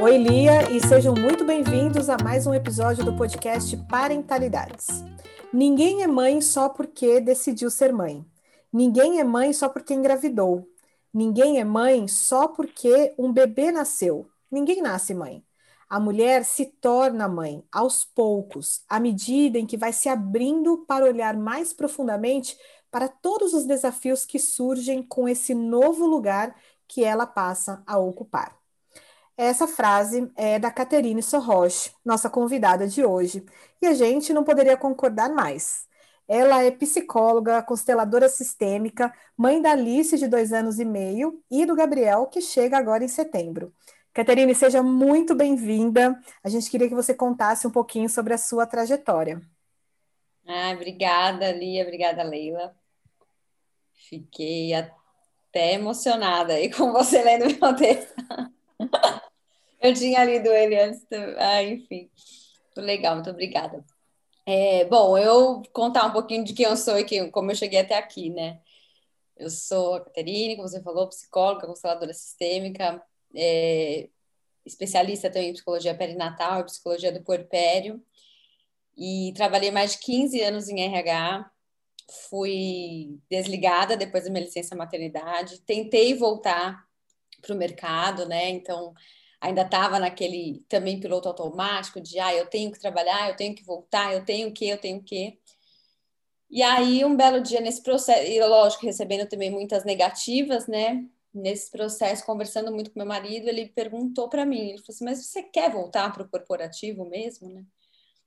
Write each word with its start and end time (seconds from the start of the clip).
Oi, 0.00 0.16
Lia, 0.16 0.70
e 0.72 0.80
sejam 0.80 1.14
muito 1.14 1.44
bem-vindos 1.44 2.08
a 2.08 2.16
mais 2.16 2.46
um 2.46 2.54
episódio 2.54 3.04
do 3.04 3.14
podcast 3.14 3.76
Parentalidades. 3.88 5.04
Ninguém 5.52 6.02
é 6.02 6.06
mãe 6.06 6.40
só 6.40 6.70
porque 6.70 7.20
decidiu 7.20 7.70
ser 7.70 7.92
mãe. 7.92 8.24
Ninguém 8.72 9.20
é 9.20 9.24
mãe 9.24 9.52
só 9.52 9.68
porque 9.68 9.92
engravidou. 9.92 10.69
Ninguém 11.12 11.58
é 11.58 11.64
mãe 11.64 12.06
só 12.06 12.48
porque 12.48 13.14
um 13.18 13.32
bebê 13.32 13.72
nasceu. 13.72 14.30
Ninguém 14.50 14.80
nasce 14.80 15.14
mãe. 15.14 15.44
A 15.88 15.98
mulher 15.98 16.44
se 16.44 16.66
torna 16.66 17.28
mãe 17.28 17.64
aos 17.72 18.04
poucos, 18.04 18.84
à 18.88 19.00
medida 19.00 19.58
em 19.58 19.66
que 19.66 19.76
vai 19.76 19.92
se 19.92 20.08
abrindo 20.08 20.78
para 20.86 21.04
olhar 21.04 21.36
mais 21.36 21.72
profundamente 21.72 22.56
para 22.90 23.08
todos 23.08 23.54
os 23.54 23.64
desafios 23.64 24.24
que 24.24 24.38
surgem 24.38 25.02
com 25.02 25.28
esse 25.28 25.52
novo 25.52 26.06
lugar 26.06 26.54
que 26.86 27.02
ela 27.04 27.26
passa 27.26 27.82
a 27.86 27.98
ocupar. 27.98 28.56
Essa 29.36 29.66
frase 29.66 30.30
é 30.36 30.58
da 30.58 30.70
Caterine 30.70 31.22
Sorroche, 31.22 31.92
nossa 32.04 32.28
convidada 32.28 32.86
de 32.86 33.04
hoje, 33.04 33.44
e 33.80 33.86
a 33.86 33.94
gente 33.94 34.32
não 34.32 34.44
poderia 34.44 34.76
concordar 34.76 35.30
mais. 35.30 35.88
Ela 36.32 36.62
é 36.62 36.70
psicóloga, 36.70 37.60
consteladora 37.60 38.28
sistêmica, 38.28 39.12
mãe 39.36 39.60
da 39.60 39.72
Alice, 39.72 40.16
de 40.16 40.28
dois 40.28 40.52
anos 40.52 40.78
e 40.78 40.84
meio, 40.84 41.42
e 41.50 41.66
do 41.66 41.74
Gabriel, 41.74 42.26
que 42.26 42.40
chega 42.40 42.78
agora 42.78 43.02
em 43.02 43.08
setembro. 43.08 43.74
Caterine, 44.14 44.54
seja 44.54 44.80
muito 44.80 45.34
bem-vinda. 45.34 46.16
A 46.44 46.48
gente 46.48 46.70
queria 46.70 46.88
que 46.88 46.94
você 46.94 47.12
contasse 47.12 47.66
um 47.66 47.70
pouquinho 47.72 48.08
sobre 48.08 48.32
a 48.32 48.38
sua 48.38 48.64
trajetória. 48.64 49.42
Ah, 50.46 50.70
obrigada, 50.72 51.50
Lia, 51.50 51.82
obrigada, 51.82 52.22
Leila. 52.22 52.76
Fiquei 54.08 54.72
até 54.72 55.72
emocionada 55.72 56.52
aí 56.52 56.70
com 56.70 56.92
você 56.92 57.24
lendo 57.24 57.46
meu 57.60 57.74
texto. 57.74 58.14
Eu 59.82 59.92
tinha 59.94 60.22
lido 60.22 60.46
ele 60.46 60.78
antes. 60.80 61.04
Ah, 61.38 61.60
enfim, 61.64 62.08
muito 62.66 62.86
legal, 62.86 63.16
muito 63.16 63.30
obrigada. 63.30 63.84
É, 64.46 64.84
bom, 64.86 65.16
eu 65.18 65.62
contar 65.72 66.06
um 66.06 66.12
pouquinho 66.12 66.44
de 66.44 66.52
quem 66.54 66.66
eu 66.66 66.76
sou 66.76 66.98
e 66.98 67.04
quem, 67.04 67.30
como 67.30 67.50
eu 67.50 67.54
cheguei 67.54 67.80
até 67.80 67.96
aqui, 67.96 68.30
né? 68.30 68.60
Eu 69.36 69.50
sou 69.50 69.94
a 69.94 70.00
Caterine, 70.04 70.56
como 70.56 70.68
você 70.68 70.82
falou, 70.82 71.08
psicóloga, 71.08 71.66
consteladora 71.66 72.12
sistêmica, 72.12 73.02
é, 73.34 74.08
especialista 74.64 75.30
também 75.30 75.50
em 75.50 75.52
psicologia 75.54 75.94
perinatal 75.94 76.60
e 76.60 76.64
psicologia 76.64 77.12
do 77.12 77.22
puerpério. 77.22 78.02
E 78.96 79.32
trabalhei 79.34 79.70
mais 79.70 79.92
de 79.92 79.98
15 80.00 80.40
anos 80.42 80.68
em 80.68 80.80
RH. 80.82 81.50
Fui 82.28 83.18
desligada 83.30 83.96
depois 83.96 84.24
da 84.24 84.30
minha 84.30 84.44
licença 84.44 84.76
maternidade. 84.76 85.60
Tentei 85.62 86.14
voltar 86.14 86.84
para 87.40 87.54
o 87.54 87.58
mercado, 87.58 88.26
né? 88.28 88.50
Então, 88.50 88.92
ainda 89.40 89.62
estava 89.62 89.98
naquele 89.98 90.64
também 90.68 91.00
piloto 91.00 91.28
automático 91.28 92.00
de 92.00 92.18
ah, 92.18 92.34
eu 92.34 92.46
tenho 92.46 92.70
que 92.70 92.78
trabalhar, 92.80 93.30
eu 93.30 93.36
tenho 93.36 93.54
que 93.54 93.64
voltar, 93.64 94.12
eu 94.12 94.24
tenho 94.24 94.52
que, 94.52 94.68
eu 94.68 94.78
tenho 94.78 95.02
que. 95.02 95.38
E 96.50 96.62
aí, 96.62 97.04
um 97.04 97.16
belo 97.16 97.40
dia 97.40 97.60
nesse 97.60 97.82
processo, 97.82 98.22
e 98.30 98.40
lógico, 98.44 98.84
recebendo 98.84 99.28
também 99.28 99.50
muitas 99.50 99.84
negativas, 99.84 100.66
né? 100.66 101.04
Nesse 101.32 101.70
processo, 101.70 102.26
conversando 102.26 102.72
muito 102.72 102.90
com 102.90 102.98
meu 102.98 103.06
marido, 103.06 103.48
ele 103.48 103.68
perguntou 103.68 104.28
para 104.28 104.44
mim, 104.44 104.70
ele 104.70 104.78
falou 104.78 104.86
assim, 104.88 105.04
mas 105.04 105.24
você 105.24 105.42
quer 105.44 105.70
voltar 105.70 106.12
para 106.12 106.24
o 106.24 106.28
corporativo 106.28 107.04
mesmo, 107.08 107.48
né? 107.48 107.64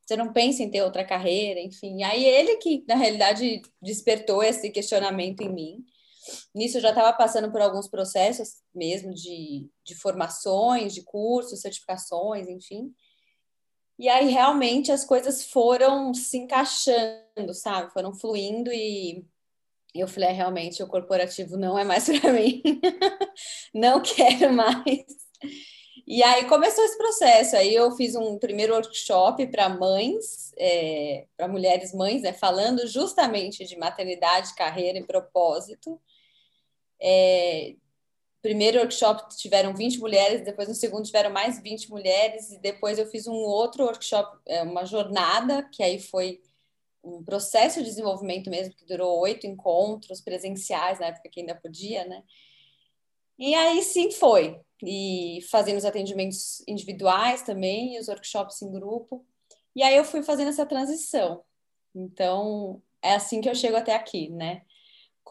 Você 0.06 0.16
não 0.18 0.34
pensa 0.34 0.64
em 0.64 0.72
ter 0.72 0.82
outra 0.82 1.06
carreira, 1.06 1.60
enfim. 1.60 2.04
Aí 2.04 2.26
ele 2.26 2.58
que, 2.58 2.84
na 2.88 2.96
realidade, 2.96 3.62
despertou 3.82 4.44
esse 4.44 4.70
questionamento 4.70 5.42
em 5.42 5.50
mim. 5.50 5.86
Nisso 6.54 6.78
eu 6.78 6.82
já 6.82 6.90
estava 6.90 7.12
passando 7.14 7.52
por 7.52 7.62
alguns 7.62 7.88
processos 7.88 8.62
mesmo 8.74 9.14
de, 9.14 9.70
de 9.86 9.96
formações, 9.96 10.94
de 10.94 11.04
cursos, 11.04 11.62
certificações, 11.62 12.48
enfim. 12.48 12.94
E 13.98 14.10
aí 14.10 14.30
realmente 14.30 14.92
as 14.92 15.06
coisas 15.06 15.46
foram 15.46 16.14
se 16.14 16.38
encaixando, 16.38 17.54
sabe? 17.54 17.94
Foram 17.94 18.14
fluindo 18.14 18.72
e 18.72 19.26
eu 19.94 20.08
falei, 20.08 20.30
é, 20.30 20.32
realmente 20.32 20.82
o 20.82 20.88
corporativo 20.88 21.56
não 21.56 21.78
é 21.78 21.84
mais 21.84 22.06
para 22.20 22.34
mim. 22.34 22.62
não 23.74 24.02
quero 24.02 24.52
mais. 24.52 25.06
E 26.06 26.22
aí 26.24 26.46
começou 26.46 26.84
esse 26.84 26.98
processo. 26.98 27.56
Aí 27.56 27.74
eu 27.74 27.92
fiz 27.92 28.16
um 28.16 28.38
primeiro 28.40 28.74
workshop 28.74 29.46
para 29.48 29.70
mães, 29.70 30.52
é, 30.58 31.28
para 31.38 31.48
mulheres 31.48 31.94
mães, 31.94 32.22
né, 32.24 32.34
falando 32.34 32.88
justamente 32.88 33.66
de 33.66 33.78
maternidade, 33.78 34.56
carreira 34.56 34.98
e 34.98 35.06
propósito. 35.06 36.00
É, 37.04 37.76
primeiro 38.42 38.80
workshop 38.80 39.36
tiveram 39.36 39.76
20 39.76 40.00
mulheres, 40.00 40.44
depois 40.44 40.68
no 40.68 40.76
segundo 40.76 41.06
tiveram 41.06 41.32
mais 41.32 41.62
20 41.62 41.90
mulheres, 41.90 42.52
e 42.52 42.60
depois 42.60 42.98
eu 42.98 43.06
fiz 43.08 43.28
um 43.28 43.34
outro 43.34 43.86
workshop, 43.86 44.38
é, 44.48 44.64
uma 44.64 44.86
jornada, 44.86 45.64
que 45.72 45.84
aí 45.84 46.00
foi 46.00 46.42
um 47.04 47.24
processo 47.24 47.80
de 47.80 47.86
desenvolvimento 47.86 48.50
mesmo, 48.50 48.74
que 48.74 48.86
durou 48.86 49.20
oito 49.20 49.46
encontros 49.46 50.22
presenciais, 50.22 51.00
na 51.00 51.08
época 51.08 51.30
que 51.30 51.42
ainda 51.42 51.56
podia, 51.56 52.06
né? 52.06 52.24
E 53.38 53.54
aí 53.56 53.82
sim 53.82 54.12
foi. 54.12 54.60
E 54.82 55.40
fazendo 55.50 55.78
os 55.78 55.86
atendimentos 55.86 56.64
individuais 56.68 57.42
também, 57.42 57.96
e 57.96 58.00
os 58.00 58.08
workshops 58.08 58.62
em 58.62 58.72
grupo. 58.72 59.26
E 59.76 59.84
aí 59.84 59.96
eu 59.96 60.06
fui 60.06 60.24
fazendo 60.24 60.50
essa 60.50 60.66
transição. 60.66 61.44
Então, 61.96 62.82
é 63.02 63.16
assim 63.16 63.42
que 63.42 63.50
eu 63.50 63.56
chego 63.56 63.76
até 63.76 63.96
aqui, 63.96 64.30
né? 64.30 64.64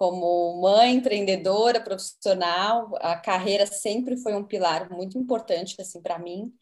Como 0.02 0.60
mãe 0.60 0.96
empreendedora 0.96 1.80
profissional, 1.80 2.90
a 2.96 3.14
carreira 3.14 3.66
sempre 3.66 4.16
foi 4.16 4.34
um 4.34 4.42
pilar 4.42 4.90
muito 4.90 5.16
importante 5.16 5.80
assim 5.80 6.02
para 6.02 6.18
mim. 6.18 6.52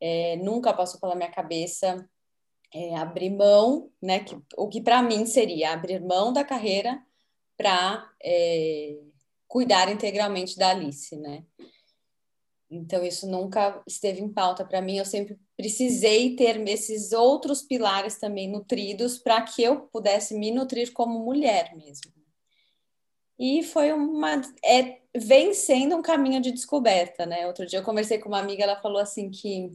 É, 0.00 0.34
nunca 0.38 0.74
passou 0.74 0.98
pela 0.98 1.14
minha 1.14 1.30
cabeça 1.30 2.04
é, 2.74 2.96
abrir 2.96 3.30
mão, 3.30 3.88
né? 4.02 4.24
Que, 4.24 4.36
o 4.56 4.66
que 4.68 4.80
para 4.80 5.00
mim 5.00 5.26
seria 5.26 5.72
abrir 5.72 6.00
mão 6.00 6.32
da 6.32 6.42
carreira 6.42 7.00
para 7.56 8.04
é, 8.20 8.98
cuidar 9.46 9.88
integralmente 9.88 10.58
da 10.58 10.70
Alice, 10.70 11.14
né? 11.14 11.44
Então 12.68 13.04
isso 13.04 13.28
nunca 13.28 13.80
esteve 13.86 14.20
em 14.20 14.28
pauta 14.28 14.64
para 14.64 14.82
mim. 14.82 14.96
Eu 14.96 15.04
sempre 15.04 15.38
precisei 15.56 16.34
ter 16.34 16.58
esses 16.66 17.12
outros 17.12 17.62
pilares 17.62 18.18
também 18.18 18.50
nutridos 18.50 19.18
para 19.18 19.40
que 19.42 19.62
eu 19.62 19.82
pudesse 19.82 20.34
me 20.34 20.50
nutrir 20.50 20.92
como 20.92 21.24
mulher 21.24 21.76
mesmo. 21.76 22.21
E 23.42 23.64
foi 23.64 23.92
uma. 23.92 24.40
É, 24.64 25.00
vem 25.16 25.52
sendo 25.52 25.96
um 25.96 26.02
caminho 26.02 26.40
de 26.40 26.52
descoberta, 26.52 27.26
né? 27.26 27.44
Outro 27.48 27.66
dia 27.66 27.80
eu 27.80 27.84
conversei 27.84 28.18
com 28.18 28.28
uma 28.28 28.38
amiga, 28.38 28.62
ela 28.62 28.80
falou 28.80 29.00
assim 29.00 29.30
que. 29.32 29.72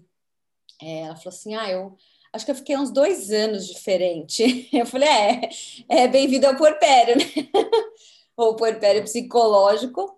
É, 0.82 1.02
ela 1.02 1.18
falou 1.18 1.36
assim: 1.36 1.54
ah, 1.54 1.70
eu 1.70 1.98
acho 2.32 2.46
que 2.46 2.52
eu 2.52 2.56
fiquei 2.56 2.78
uns 2.78 2.92
dois 2.92 3.30
anos 3.30 3.68
diferente. 3.68 4.70
Eu 4.72 4.86
falei: 4.86 5.10
é, 5.10 5.50
é 5.90 6.08
bem-vindo 6.08 6.48
ao 6.48 6.56
puerpério, 6.56 7.18
né? 7.18 7.26
o 8.38 8.56
puerpério 8.56 9.04
psicológico, 9.04 10.18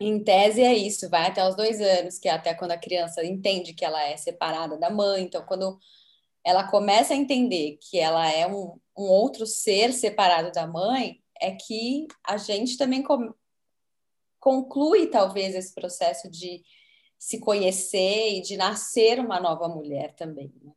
em 0.00 0.22
tese, 0.24 0.62
é 0.62 0.74
isso, 0.74 1.10
vai 1.10 1.26
até 1.26 1.46
os 1.46 1.54
dois 1.54 1.80
anos, 1.82 2.18
que 2.18 2.28
é 2.28 2.32
até 2.32 2.54
quando 2.54 2.72
a 2.72 2.78
criança 2.78 3.24
entende 3.24 3.74
que 3.74 3.84
ela 3.84 4.02
é 4.08 4.16
separada 4.16 4.78
da 4.78 4.88
mãe. 4.90 5.24
Então, 5.24 5.44
quando 5.44 5.78
ela 6.44 6.64
começa 6.64 7.12
a 7.14 7.16
entender 7.16 7.78
que 7.90 7.98
ela 7.98 8.30
é 8.30 8.46
um, 8.46 8.78
um 8.96 9.04
outro 9.04 9.46
ser 9.46 9.92
separado 9.92 10.50
da 10.52 10.66
mãe, 10.66 11.20
é 11.40 11.52
que 11.52 12.06
a 12.24 12.36
gente 12.36 12.76
também 12.76 13.04
conclui 14.38 15.06
talvez 15.08 15.54
esse 15.54 15.74
processo 15.74 16.30
de 16.30 16.62
se 17.18 17.40
conhecer 17.40 18.34
e 18.34 18.42
de 18.42 18.56
nascer 18.56 19.18
uma 19.18 19.40
nova 19.40 19.68
mulher 19.68 20.14
também. 20.14 20.52
Né? 20.62 20.72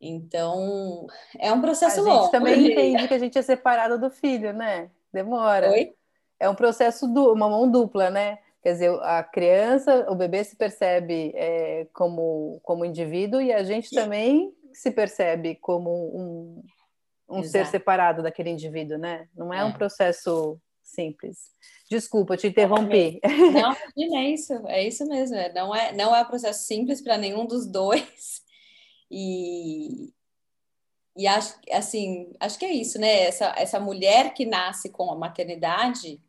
Então, 0.00 1.06
é 1.38 1.52
um 1.52 1.60
processo 1.60 2.00
longo. 2.02 2.18
A 2.18 2.22
gente 2.22 2.30
também 2.30 2.72
entende 2.72 3.08
que 3.08 3.14
a 3.14 3.18
gente 3.18 3.38
é 3.38 3.42
separado 3.42 3.98
do 3.98 4.10
filho, 4.10 4.52
né? 4.52 4.90
Demora. 5.12 5.70
Oi? 5.70 5.94
É 6.38 6.48
um 6.48 6.54
processo, 6.54 7.08
du 7.08 7.32
uma 7.32 7.48
mão 7.48 7.70
dupla, 7.70 8.10
né? 8.10 8.38
Quer 8.62 8.72
dizer, 8.72 8.90
a 9.02 9.22
criança, 9.22 10.06
o 10.10 10.14
bebê 10.14 10.44
se 10.44 10.56
percebe 10.56 11.32
é, 11.34 11.86
como, 11.92 12.60
como 12.62 12.84
indivíduo 12.84 13.40
e 13.40 13.52
a 13.52 13.62
gente 13.62 13.90
também 13.94 14.52
se 14.72 14.90
percebe 14.90 15.54
como 15.54 15.90
um, 15.90 16.62
um 17.28 17.40
Exato. 17.40 17.52
ser 17.52 17.66
separado 17.66 18.22
daquele 18.22 18.50
indivíduo, 18.50 18.98
né? 18.98 19.28
Não 19.34 19.52
é, 19.52 19.60
é, 19.60 19.64
um 19.64 19.72
processo 19.72 20.60
simples. 20.82 21.50
Desculpa, 21.90 22.36
te 22.36 22.46
interrompi. 22.46 23.20
Não, 23.52 23.72
é 24.16 24.30
isso, 24.30 24.52
é 24.66 24.86
isso 24.86 25.06
mesmo. 25.06 25.36
É, 25.36 25.52
não 25.52 25.74
é, 25.74 25.92
não 25.92 26.14
é 26.14 26.22
um 26.22 26.26
processo 26.26 26.66
simples 26.66 27.00
para 27.00 27.18
nenhum 27.18 27.46
dos 27.46 27.66
dois. 27.66 28.42
E, 29.10 30.12
e 31.16 31.26
acho, 31.26 31.58
assim, 31.72 32.32
acho 32.40 32.58
que 32.58 32.64
é 32.64 32.72
isso, 32.72 32.98
né? 32.98 33.22
Essa, 33.24 33.54
essa 33.56 33.80
mulher 33.80 34.34
que 34.34 34.44
nasce 34.44 34.90
com 34.90 35.10
a 35.10 35.16
maternidade, 35.16 36.20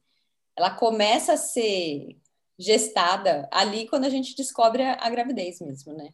ela 0.56 0.72
começa 0.72 1.34
a 1.34 1.38
ser 1.38 2.18
gestada 2.60 3.48
ali 3.52 3.88
quando 3.88 4.06
a 4.06 4.10
gente 4.10 4.36
descobre 4.36 4.84
a, 4.84 4.94
a 4.94 5.10
gravidez 5.10 5.60
mesmo, 5.62 5.94
né? 5.94 6.14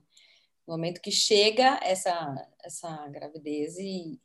No 0.67 0.75
momento 0.75 1.01
que 1.01 1.11
chega 1.11 1.79
essa, 1.83 2.49
essa 2.63 3.07
gravidez 3.09 3.77
e, 3.77 4.19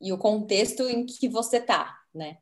e 0.00 0.12
o 0.12 0.18
contexto 0.18 0.88
em 0.88 1.06
que 1.06 1.28
você 1.28 1.60
tá, 1.60 1.98
né? 2.14 2.38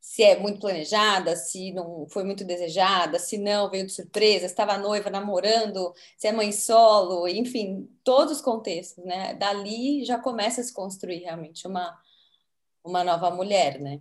Se 0.00 0.22
é 0.22 0.38
muito 0.38 0.60
planejada, 0.60 1.34
se 1.34 1.72
não 1.72 2.06
foi 2.08 2.24
muito 2.24 2.44
desejada, 2.44 3.18
se 3.18 3.38
não 3.38 3.70
veio 3.70 3.86
de 3.86 3.92
surpresa, 3.92 4.44
estava 4.44 4.76
noiva, 4.76 5.08
namorando, 5.08 5.94
se 6.16 6.26
é 6.28 6.32
mãe 6.32 6.52
solo, 6.52 7.26
enfim, 7.26 7.88
todos 8.04 8.34
os 8.34 8.42
contextos, 8.42 9.02
né? 9.04 9.34
Dali 9.34 10.04
já 10.04 10.18
começa 10.18 10.60
a 10.60 10.64
se 10.64 10.74
construir 10.74 11.20
realmente 11.20 11.66
uma, 11.66 11.98
uma 12.84 13.02
nova 13.02 13.30
mulher, 13.30 13.80
né? 13.80 14.00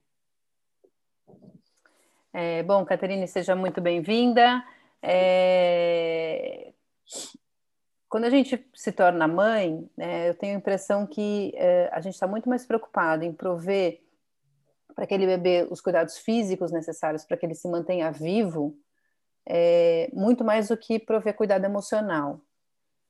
É, 2.33 2.63
bom, 2.63 2.83
Caterine, 2.83 3.27
seja 3.27 3.55
muito 3.55 3.79
bem-vinda. 3.79 4.63
É... 5.01 6.73
Quando 8.13 8.25
a 8.25 8.29
gente 8.29 8.63
se 8.75 8.91
torna 8.91 9.27
mãe, 9.27 9.89
né, 9.97 10.29
eu 10.29 10.35
tenho 10.35 10.53
a 10.53 10.59
impressão 10.59 11.07
que 11.07 11.51
é, 11.55 11.89
a 11.91 11.99
gente 11.99 12.13
está 12.13 12.27
muito 12.27 12.47
mais 12.47 12.63
preocupado 12.63 13.23
em 13.23 13.33
prover 13.33 14.03
para 14.93 15.05
aquele 15.05 15.25
bebê 15.25 15.67
os 15.71 15.81
cuidados 15.81 16.19
físicos 16.19 16.71
necessários 16.71 17.25
para 17.25 17.35
que 17.35 17.43
ele 17.43 17.55
se 17.55 17.67
mantenha 17.67 18.11
vivo, 18.11 18.77
é, 19.47 20.11
muito 20.13 20.43
mais 20.43 20.67
do 20.67 20.77
que 20.77 20.99
prover 20.99 21.35
cuidado 21.35 21.65
emocional. 21.65 22.39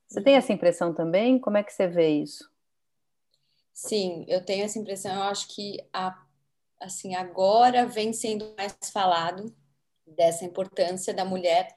Você 0.08 0.22
tem 0.22 0.36
essa 0.36 0.54
impressão 0.54 0.94
também? 0.94 1.38
Como 1.38 1.58
é 1.58 1.62
que 1.62 1.74
você 1.74 1.86
vê 1.86 2.08
isso? 2.08 2.50
Sim, 3.74 4.24
eu 4.26 4.42
tenho 4.42 4.64
essa 4.64 4.78
impressão. 4.78 5.14
Eu 5.14 5.24
acho 5.24 5.54
que 5.54 5.86
a 5.92 6.18
assim, 6.80 7.14
agora 7.14 7.84
vem 7.84 8.14
sendo 8.14 8.54
mais 8.56 8.74
falado 8.90 9.54
dessa 10.06 10.46
importância 10.46 11.12
da 11.12 11.26
mulher 11.26 11.76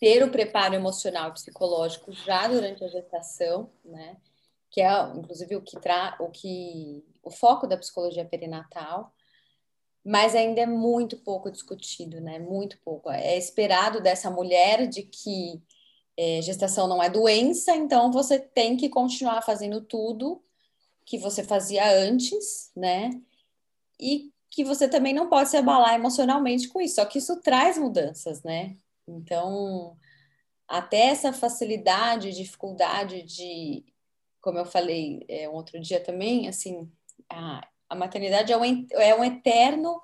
ter 0.00 0.22
o 0.22 0.30
preparo 0.30 0.74
emocional 0.74 1.30
e 1.30 1.32
psicológico 1.34 2.12
já 2.12 2.46
durante 2.48 2.84
a 2.84 2.88
gestação, 2.88 3.70
né? 3.84 4.16
Que 4.70 4.80
é 4.80 4.90
inclusive 5.14 5.56
o 5.56 5.62
que 5.62 5.78
tra 5.78 6.16
o 6.20 6.28
que 6.30 7.04
o 7.22 7.30
foco 7.30 7.66
da 7.66 7.76
psicologia 7.76 8.24
perinatal, 8.24 9.12
mas 10.04 10.34
ainda 10.34 10.60
é 10.60 10.66
muito 10.66 11.16
pouco 11.18 11.50
discutido, 11.50 12.20
né? 12.20 12.38
Muito 12.38 12.78
pouco. 12.84 13.10
É 13.10 13.38
esperado 13.38 14.00
dessa 14.00 14.30
mulher 14.30 14.86
de 14.86 15.02
que 15.02 15.62
é, 16.16 16.42
gestação 16.42 16.86
não 16.86 17.02
é 17.02 17.08
doença, 17.08 17.74
então 17.74 18.12
você 18.12 18.38
tem 18.38 18.76
que 18.76 18.88
continuar 18.88 19.42
fazendo 19.42 19.80
tudo 19.80 20.42
que 21.04 21.18
você 21.18 21.42
fazia 21.42 21.88
antes, 21.90 22.70
né? 22.76 23.10
E 23.98 24.32
que 24.50 24.64
você 24.64 24.88
também 24.88 25.12
não 25.12 25.28
pode 25.28 25.48
se 25.48 25.56
abalar 25.56 25.94
emocionalmente 25.94 26.68
com 26.68 26.80
isso. 26.80 26.96
Só 26.96 27.04
que 27.04 27.18
isso 27.18 27.40
traz 27.40 27.76
mudanças, 27.76 28.42
né? 28.42 28.76
Então, 29.06 29.96
até 30.66 31.06
essa 31.08 31.32
facilidade, 31.32 32.32
dificuldade 32.32 33.22
de, 33.22 33.84
como 34.40 34.58
eu 34.58 34.64
falei 34.64 35.24
é, 35.28 35.48
um 35.48 35.54
outro 35.54 35.80
dia 35.80 36.00
também, 36.00 36.48
assim, 36.48 36.90
a, 37.28 37.66
a 37.88 37.94
maternidade 37.94 38.52
é 38.52 38.56
um, 38.56 38.86
é 38.92 39.14
um 39.14 39.24
eterno 39.24 40.00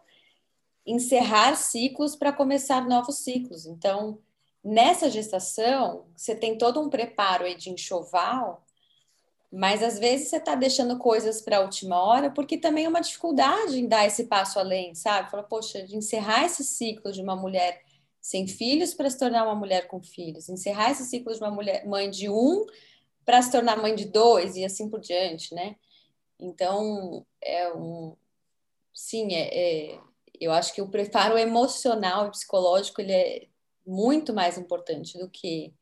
encerrar 0.87 1.55
ciclos 1.57 2.17
para 2.17 2.33
começar 2.33 2.87
novos 2.87 3.19
ciclos. 3.19 3.67
Então, 3.67 4.19
nessa 4.63 5.11
gestação, 5.11 6.07
você 6.17 6.35
tem 6.35 6.59
todo 6.59 6.81
um 6.81 6.91
preparo 6.91 7.45
aí 7.45 7.55
de 7.55 7.71
enxoval 7.71 8.65
mas 9.53 9.83
às 9.83 9.99
vezes 9.99 10.29
você 10.29 10.37
está 10.37 10.55
deixando 10.55 10.97
coisas 10.97 11.43
para 11.43 11.57
a 11.57 11.61
última 11.61 12.01
hora, 12.01 12.31
porque 12.31 12.57
também 12.57 12.85
é 12.85 12.89
uma 12.89 13.01
dificuldade 13.01 13.81
em 13.81 13.89
dar 13.89 14.07
esse 14.07 14.25
passo 14.25 14.61
além, 14.61 14.95
sabe? 14.95 15.31
Fala, 15.31 15.43
poxa, 15.43 15.83
de 15.83 15.97
encerrar 15.97 16.45
esse 16.45 16.63
ciclo 16.63 17.11
de 17.11 17.21
uma 17.21 17.35
mulher 17.35 17.83
sem 18.21 18.47
filhos 18.47 18.95
para 18.95 19.09
se 19.09 19.19
tornar 19.19 19.45
uma 19.45 19.55
mulher 19.55 19.89
com 19.89 20.03
filhos, 20.03 20.49
encerrar 20.49 20.91
esse 20.91 21.05
ciclo 21.05 21.33
de 21.33 21.41
uma 21.41 21.51
mulher 21.51 21.87
mãe 21.87 22.11
de 22.11 22.29
um 22.29 22.67
para 23.25 23.41
se 23.43 23.51
tornar 23.51 23.77
mãe 23.81 23.95
de 23.95 24.07
dois 24.07 24.57
e 24.57 24.65
assim 24.65 24.89
por 24.89 25.01
diante, 25.01 25.55
né? 25.55 25.77
Então, 26.39 27.27
é 27.41 27.73
um. 27.73 28.17
Sim, 28.93 29.35
é, 29.35 29.93
é 29.95 30.01
eu 30.41 30.53
acho 30.53 30.75
que 30.75 30.81
o 30.81 30.89
preparo 30.89 31.37
emocional 31.37 32.27
e 32.27 32.31
psicológico 32.31 33.01
ele 33.01 33.13
é 33.13 33.47
muito 33.87 34.33
mais 34.33 34.57
importante 34.57 35.19
do 35.19 35.29
que 35.29 35.75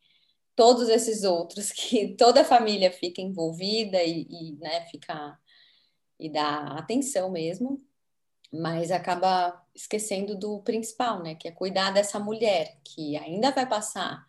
todos 0.56 0.88
esses 0.88 1.23
outros 1.23 1.70
que 1.70 2.14
toda 2.19 2.41
a 2.41 2.44
família 2.44 2.91
fica 2.91 3.20
envolvida 3.20 4.02
e, 4.02 4.26
e 4.29 4.52
né, 4.56 4.84
fica 4.87 5.38
e 6.19 6.29
dá 6.29 6.76
atenção 6.79 7.31
mesmo, 7.31 7.81
mas 8.52 8.90
acaba 8.90 9.62
esquecendo 9.74 10.34
do 10.36 10.60
principal, 10.60 11.22
né, 11.22 11.34
que 11.34 11.46
é 11.46 11.52
cuidar 11.52 11.90
dessa 11.90 12.18
mulher 12.18 12.78
que 12.82 13.16
ainda 13.16 13.50
vai 13.50 13.66
passar 13.66 14.26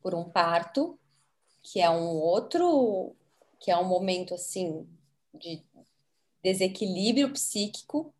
por 0.00 0.14
um 0.14 0.24
parto, 0.24 0.98
que 1.62 1.80
é 1.80 1.88
um 1.88 2.16
outro, 2.16 3.14
que 3.60 3.70
é 3.70 3.76
um 3.76 3.84
momento 3.84 4.34
assim 4.34 4.86
de 5.32 5.62
desequilíbrio 6.42 7.32
psíquico 7.32 8.12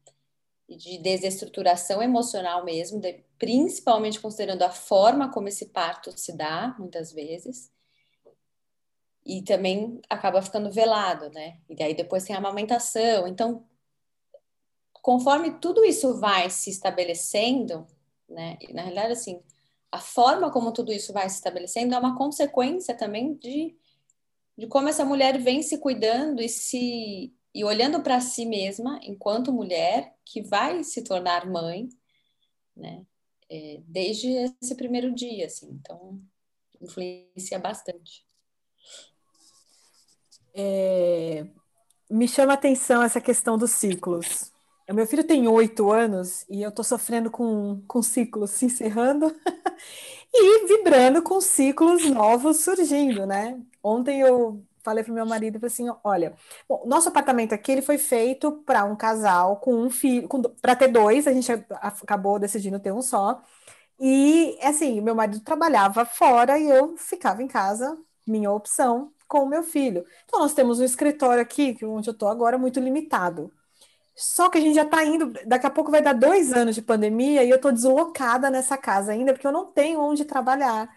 e 0.68 0.76
de 0.76 0.98
desestruturação 0.98 2.00
emocional 2.00 2.64
mesmo, 2.64 3.00
de, 3.00 3.24
principalmente 3.38 4.20
considerando 4.20 4.62
a 4.62 4.70
forma 4.70 5.30
como 5.30 5.48
esse 5.48 5.66
parto 5.66 6.16
se 6.16 6.36
dá, 6.36 6.74
muitas 6.78 7.12
vezes. 7.12 7.70
E 9.26 9.42
também 9.42 10.00
acaba 10.08 10.40
ficando 10.40 10.70
velado, 10.70 11.28
né? 11.30 11.58
E 11.68 11.82
aí 11.82 11.94
depois 11.94 12.24
tem 12.24 12.34
a 12.34 12.38
amamentação. 12.38 13.26
Então, 13.26 13.64
conforme 15.02 15.58
tudo 15.58 15.84
isso 15.84 16.18
vai 16.18 16.48
se 16.48 16.70
estabelecendo, 16.70 17.86
né? 18.28 18.56
E, 18.60 18.72
na 18.72 18.82
realidade, 18.82 19.12
assim, 19.12 19.42
a 19.90 19.98
forma 19.98 20.50
como 20.50 20.72
tudo 20.72 20.92
isso 20.92 21.12
vai 21.12 21.28
se 21.28 21.36
estabelecendo 21.36 21.94
é 21.94 21.98
uma 21.98 22.16
consequência 22.16 22.96
também 22.96 23.34
de, 23.34 23.76
de 24.56 24.66
como 24.68 24.88
essa 24.88 25.04
mulher 25.04 25.38
vem 25.38 25.60
se 25.62 25.78
cuidando 25.78 26.40
e 26.40 26.48
se 26.48 27.34
e 27.54 27.64
olhando 27.64 28.02
para 28.02 28.18
si 28.18 28.46
mesma 28.46 28.98
enquanto 29.02 29.52
mulher 29.52 30.16
que 30.24 30.40
vai 30.40 30.82
se 30.82 31.02
tornar 31.02 31.44
mãe, 31.46 31.88
né? 32.74 33.04
É, 33.50 33.82
desde 33.86 34.28
esse 34.62 34.74
primeiro 34.74 35.14
dia, 35.14 35.46
assim. 35.46 35.68
Então, 35.72 36.18
influencia 36.80 37.58
bastante. 37.58 38.24
É, 40.54 41.46
me 42.08 42.26
chama 42.26 42.54
atenção 42.54 43.02
essa 43.02 43.20
questão 43.20 43.58
dos 43.58 43.72
ciclos. 43.72 44.51
O 44.92 44.94
meu 44.94 45.06
filho 45.06 45.24
tem 45.24 45.48
oito 45.48 45.90
anos 45.90 46.44
e 46.50 46.60
eu 46.62 46.68
estou 46.68 46.84
sofrendo 46.84 47.30
com, 47.30 47.82
com 47.88 48.02
ciclos 48.02 48.50
se 48.50 48.66
encerrando 48.66 49.34
e 50.34 50.66
vibrando 50.66 51.22
com 51.22 51.40
ciclos 51.40 52.04
novos 52.10 52.58
surgindo, 52.58 53.24
né? 53.24 53.58
Ontem 53.82 54.20
eu 54.20 54.62
falei 54.82 55.02
para 55.02 55.10
o 55.10 55.14
meu 55.14 55.24
marido 55.24 55.64
assim, 55.64 55.86
olha, 56.04 56.34
bom, 56.68 56.82
nosso 56.86 57.08
apartamento 57.08 57.54
aqui 57.54 57.72
ele 57.72 57.80
foi 57.80 57.96
feito 57.96 58.52
para 58.66 58.84
um 58.84 58.94
casal 58.94 59.56
com 59.56 59.74
um 59.74 59.88
filho, 59.88 60.28
para 60.60 60.76
ter 60.76 60.88
dois, 60.88 61.26
a 61.26 61.32
gente 61.32 61.50
acabou 61.70 62.38
decidindo 62.38 62.78
ter 62.78 62.92
um 62.92 63.00
só. 63.00 63.42
E 63.98 64.58
assim, 64.62 65.00
meu 65.00 65.14
marido 65.14 65.40
trabalhava 65.40 66.04
fora 66.04 66.58
e 66.58 66.68
eu 66.68 66.98
ficava 66.98 67.42
em 67.42 67.48
casa, 67.48 67.98
minha 68.26 68.50
opção, 68.50 69.10
com 69.26 69.44
o 69.44 69.48
meu 69.48 69.62
filho. 69.62 70.04
Então 70.26 70.40
nós 70.40 70.52
temos 70.52 70.80
um 70.80 70.84
escritório 70.84 71.40
aqui, 71.42 71.78
onde 71.82 72.10
eu 72.10 72.12
estou 72.12 72.28
agora, 72.28 72.58
muito 72.58 72.78
limitado. 72.78 73.50
Só 74.14 74.50
que 74.50 74.58
a 74.58 74.60
gente 74.60 74.74
já 74.74 74.82
está 74.82 75.04
indo, 75.04 75.32
daqui 75.46 75.66
a 75.66 75.70
pouco 75.70 75.90
vai 75.90 76.02
dar 76.02 76.12
dois 76.12 76.52
anos 76.52 76.74
de 76.74 76.82
pandemia 76.82 77.42
e 77.44 77.50
eu 77.50 77.56
estou 77.56 77.72
deslocada 77.72 78.50
nessa 78.50 78.76
casa 78.76 79.12
ainda, 79.12 79.32
porque 79.32 79.46
eu 79.46 79.52
não 79.52 79.66
tenho 79.72 80.00
onde 80.00 80.24
trabalhar. 80.24 80.88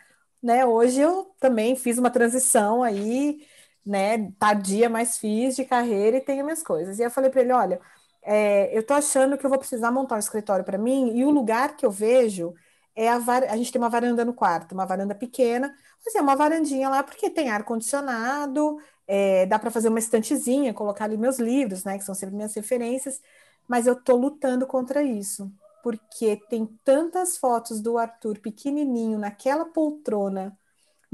Né? 0.43 0.65
Hoje 0.65 1.01
eu 1.01 1.25
também 1.39 1.75
fiz 1.75 1.97
uma 1.97 2.11
transição 2.11 2.83
aí, 2.83 3.45
né, 3.85 4.31
tardia, 4.39 4.89
mas 4.89 5.17
fiz 5.17 5.55
de 5.55 5.65
carreira 5.65 6.17
e 6.17 6.21
tenho 6.21 6.43
minhas 6.43 6.63
coisas. 6.63 6.99
E 6.99 7.03
eu 7.03 7.11
falei 7.11 7.29
para 7.29 7.41
ele: 7.41 7.53
olha, 7.53 7.81
é, 8.23 8.75
eu 8.75 8.81
estou 8.81 8.97
achando 8.97 9.37
que 9.37 9.45
eu 9.45 9.49
vou 9.49 9.59
precisar 9.59 9.91
montar 9.91 10.15
um 10.15 10.19
escritório 10.19 10.65
para 10.65 10.77
mim, 10.77 11.15
e 11.15 11.23
o 11.25 11.29
lugar 11.29 11.75
que 11.77 11.85
eu 11.85 11.91
vejo 11.91 12.53
é 12.95 13.09
a, 13.09 13.19
var... 13.19 13.43
a 13.43 13.57
gente 13.57 13.71
tem 13.71 13.81
uma 13.81 13.89
varanda 13.89 14.25
no 14.25 14.33
quarto, 14.33 14.73
uma 14.73 14.85
varanda 14.85 15.13
pequena, 15.15 15.73
mas 16.03 16.15
é 16.15 16.21
uma 16.21 16.35
varandinha 16.35 16.89
lá 16.89 17.03
porque 17.03 17.29
tem 17.29 17.49
ar-condicionado, 17.49 18.77
é, 19.07 19.45
dá 19.45 19.59
para 19.59 19.71
fazer 19.71 19.89
uma 19.89 19.99
estantezinha, 19.99 20.73
colocar 20.73 21.05
ali 21.05 21.17
meus 21.17 21.39
livros, 21.39 21.83
né, 21.83 21.97
que 21.97 22.03
são 22.03 22.15
sempre 22.15 22.35
minhas 22.35 22.55
referências, 22.55 23.21
mas 23.67 23.87
eu 23.87 23.93
estou 23.93 24.17
lutando 24.17 24.67
contra 24.67 25.03
isso, 25.03 25.51
porque 25.83 26.37
tem 26.49 26.65
tantas 26.83 27.37
fotos 27.37 27.81
do 27.81 27.97
Arthur 27.97 28.39
pequenininho 28.39 29.17
naquela 29.19 29.65
poltrona 29.65 30.57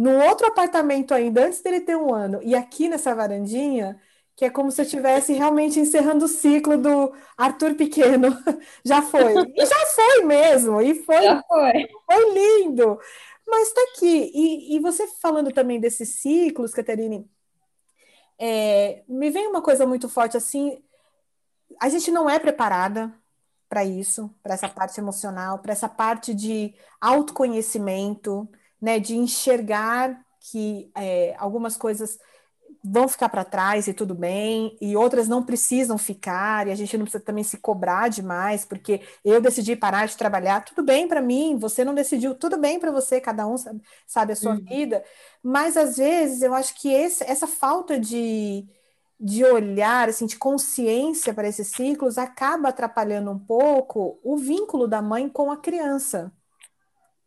no 0.01 0.17
outro 0.17 0.47
apartamento 0.47 1.13
ainda, 1.13 1.45
antes 1.45 1.61
dele 1.61 1.81
ter 1.81 1.95
um 1.95 2.13
ano, 2.13 2.39
e 2.41 2.55
aqui 2.55 2.89
nessa 2.89 3.13
varandinha, 3.13 4.01
que 4.35 4.45
é 4.45 4.49
como 4.49 4.71
se 4.71 4.81
eu 4.81 4.85
estivesse 4.85 5.33
realmente 5.33 5.79
encerrando 5.79 6.25
o 6.25 6.27
ciclo 6.27 6.75
do 6.75 7.13
Arthur 7.37 7.75
Pequeno. 7.75 8.29
Já 8.83 9.03
foi. 9.03 9.33
E 9.55 9.63
já 9.65 9.85
foi 9.93 10.23
mesmo. 10.23 10.81
E 10.81 10.95
foi, 11.03 11.21
já 11.21 11.43
foi. 11.47 11.87
foi 12.07 12.33
lindo. 12.33 12.99
Mas 13.47 13.67
está 13.67 13.81
aqui. 13.93 14.31
E, 14.33 14.75
e, 14.75 14.79
você 14.79 15.05
falando 15.21 15.51
também 15.51 15.79
desses 15.79 16.21
ciclos, 16.21 16.73
Caterine, 16.73 17.29
é, 18.43 19.03
me 19.07 19.29
vem 19.29 19.47
uma 19.47 19.61
coisa 19.61 19.85
muito 19.85 20.09
forte 20.09 20.35
assim. 20.35 20.83
A 21.79 21.87
gente 21.89 22.09
não 22.09 22.27
é 22.27 22.39
preparada 22.39 23.13
para 23.69 23.85
isso, 23.85 24.33
para 24.41 24.55
essa 24.55 24.67
parte 24.67 24.99
emocional, 24.99 25.59
para 25.59 25.71
essa 25.71 25.87
parte 25.87 26.33
de 26.33 26.73
autoconhecimento, 26.99 28.49
né, 28.81 28.99
de 28.99 29.15
enxergar 29.15 30.25
que 30.39 30.91
é, 30.97 31.35
algumas 31.37 31.77
coisas 31.77 32.17
vão 32.83 33.07
ficar 33.07 33.29
para 33.29 33.45
trás 33.45 33.87
e 33.87 33.93
tudo 33.93 34.15
bem, 34.15 34.75
e 34.81 34.95
outras 34.95 35.27
não 35.27 35.43
precisam 35.43 35.97
ficar, 35.97 36.67
e 36.67 36.71
a 36.71 36.75
gente 36.75 36.97
não 36.97 37.05
precisa 37.05 37.23
também 37.23 37.43
se 37.43 37.57
cobrar 37.57 38.07
demais, 38.07 38.65
porque 38.65 39.01
eu 39.23 39.39
decidi 39.39 39.75
parar 39.75 40.07
de 40.07 40.17
trabalhar, 40.17 40.65
tudo 40.65 40.83
bem 40.83 41.07
para 41.07 41.21
mim, 41.21 41.57
você 41.57 41.85
não 41.85 41.93
decidiu, 41.93 42.33
tudo 42.33 42.57
bem 42.57 42.79
para 42.79 42.91
você, 42.91 43.21
cada 43.21 43.47
um 43.47 43.57
sabe, 43.57 43.81
sabe 44.07 44.33
a 44.33 44.35
sua 44.35 44.53
uhum. 44.53 44.65
vida, 44.65 45.03
mas 45.43 45.77
às 45.77 45.97
vezes 45.97 46.41
eu 46.41 46.53
acho 46.53 46.73
que 46.75 46.91
esse, 46.91 47.23
essa 47.23 47.45
falta 47.45 47.99
de, 47.99 48.65
de 49.19 49.45
olhar, 49.45 50.09
assim, 50.09 50.25
de 50.25 50.37
consciência 50.37 51.33
para 51.33 51.47
esses 51.47 51.67
ciclos 51.67 52.17
acaba 52.17 52.69
atrapalhando 52.69 53.29
um 53.29 53.39
pouco 53.39 54.19
o 54.23 54.37
vínculo 54.37 54.87
da 54.87 55.01
mãe 55.01 55.29
com 55.29 55.51
a 55.51 55.57
criança. 55.57 56.31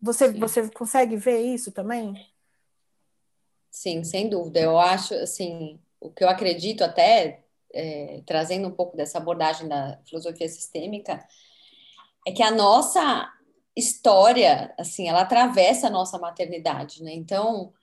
Você, 0.03 0.33
você 0.33 0.69
consegue 0.69 1.17
ver 1.17 1.41
isso 1.41 1.71
também? 1.73 2.34
Sim, 3.75 4.05
sem 4.05 4.29
dúvida. 4.29 4.61
Eu 4.61 4.79
acho, 4.79 5.15
assim, 5.15 5.81
o 6.01 6.09
que 6.09 6.23
eu 6.23 6.29
acredito 6.29 6.85
até, 6.85 7.43
é, 7.73 8.23
trazendo 8.25 8.69
um 8.69 8.71
pouco 8.71 8.97
dessa 8.97 9.19
abordagem 9.19 9.67
da 9.67 9.99
filosofia 10.07 10.49
sistêmica, 10.49 11.27
é 12.25 12.31
que 12.31 12.41
a 12.41 12.53
nossa 12.53 13.29
história, 13.75 14.73
assim, 14.79 15.09
ela 15.09 15.23
atravessa 15.23 15.89
a 15.89 15.91
nossa 15.91 16.17
maternidade, 16.21 17.03
né? 17.03 17.13
Então, 17.15 17.75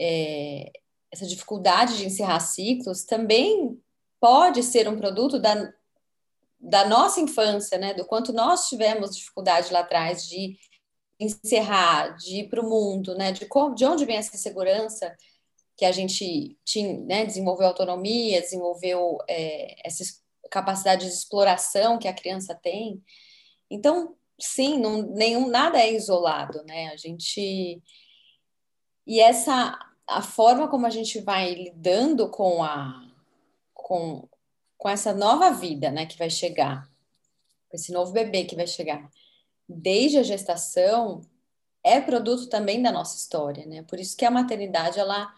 é, 0.00 0.72
essa 1.12 1.26
dificuldade 1.26 1.98
de 1.98 2.06
encerrar 2.06 2.40
ciclos 2.40 3.04
também 3.04 3.78
pode 4.18 4.62
ser 4.62 4.88
um 4.88 4.96
produto 4.96 5.38
da, 5.38 5.74
da 6.58 6.88
nossa 6.88 7.20
infância, 7.20 7.76
né? 7.76 7.92
Do 7.92 8.06
quanto 8.06 8.32
nós 8.32 8.66
tivemos 8.66 9.14
dificuldade 9.14 9.74
lá 9.74 9.80
atrás 9.80 10.26
de 10.26 10.56
encerrar, 11.18 12.16
de 12.16 12.40
ir 12.40 12.48
para 12.48 12.60
o 12.60 12.68
mundo, 12.68 13.14
né? 13.16 13.32
De, 13.32 13.46
como, 13.46 13.74
de 13.74 13.84
onde 13.84 14.04
vem 14.04 14.16
essa 14.16 14.36
segurança 14.36 15.16
que 15.76 15.84
a 15.84 15.92
gente 15.92 16.56
tinha, 16.64 16.98
né? 17.00 17.26
Desenvolveu 17.26 17.66
autonomia, 17.68 18.40
desenvolveu 18.40 19.18
é, 19.28 19.76
essa 19.86 20.04
capacidade 20.50 21.06
de 21.06 21.12
exploração 21.12 21.98
que 21.98 22.08
a 22.08 22.14
criança 22.14 22.54
tem. 22.54 23.02
Então, 23.70 24.16
sim, 24.40 24.78
não, 24.78 25.02
nenhum, 25.02 25.48
nada 25.48 25.80
é 25.80 25.92
isolado, 25.92 26.62
né? 26.64 26.88
A 26.88 26.96
gente 26.96 27.82
e 29.06 29.20
essa 29.20 29.78
a 30.06 30.22
forma 30.22 30.68
como 30.68 30.86
a 30.86 30.90
gente 30.90 31.20
vai 31.20 31.54
lidando 31.54 32.30
com 32.30 32.62
a 32.62 33.04
com, 33.74 34.28
com 34.76 34.88
essa 34.88 35.14
nova 35.14 35.50
vida, 35.50 35.90
né, 35.90 36.04
que 36.04 36.18
vai 36.18 36.28
chegar, 36.28 36.86
com 37.68 37.76
esse 37.76 37.90
novo 37.90 38.12
bebê 38.12 38.44
que 38.44 38.54
vai 38.54 38.66
chegar 38.66 39.10
desde 39.68 40.18
a 40.18 40.22
gestação 40.22 41.20
é 41.84 42.00
produto 42.00 42.48
também 42.48 42.82
da 42.82 42.90
nossa 42.90 43.16
história, 43.16 43.66
né? 43.66 43.82
Por 43.82 44.00
isso 44.00 44.16
que 44.16 44.24
a 44.24 44.30
maternidade 44.30 44.98
ela 44.98 45.32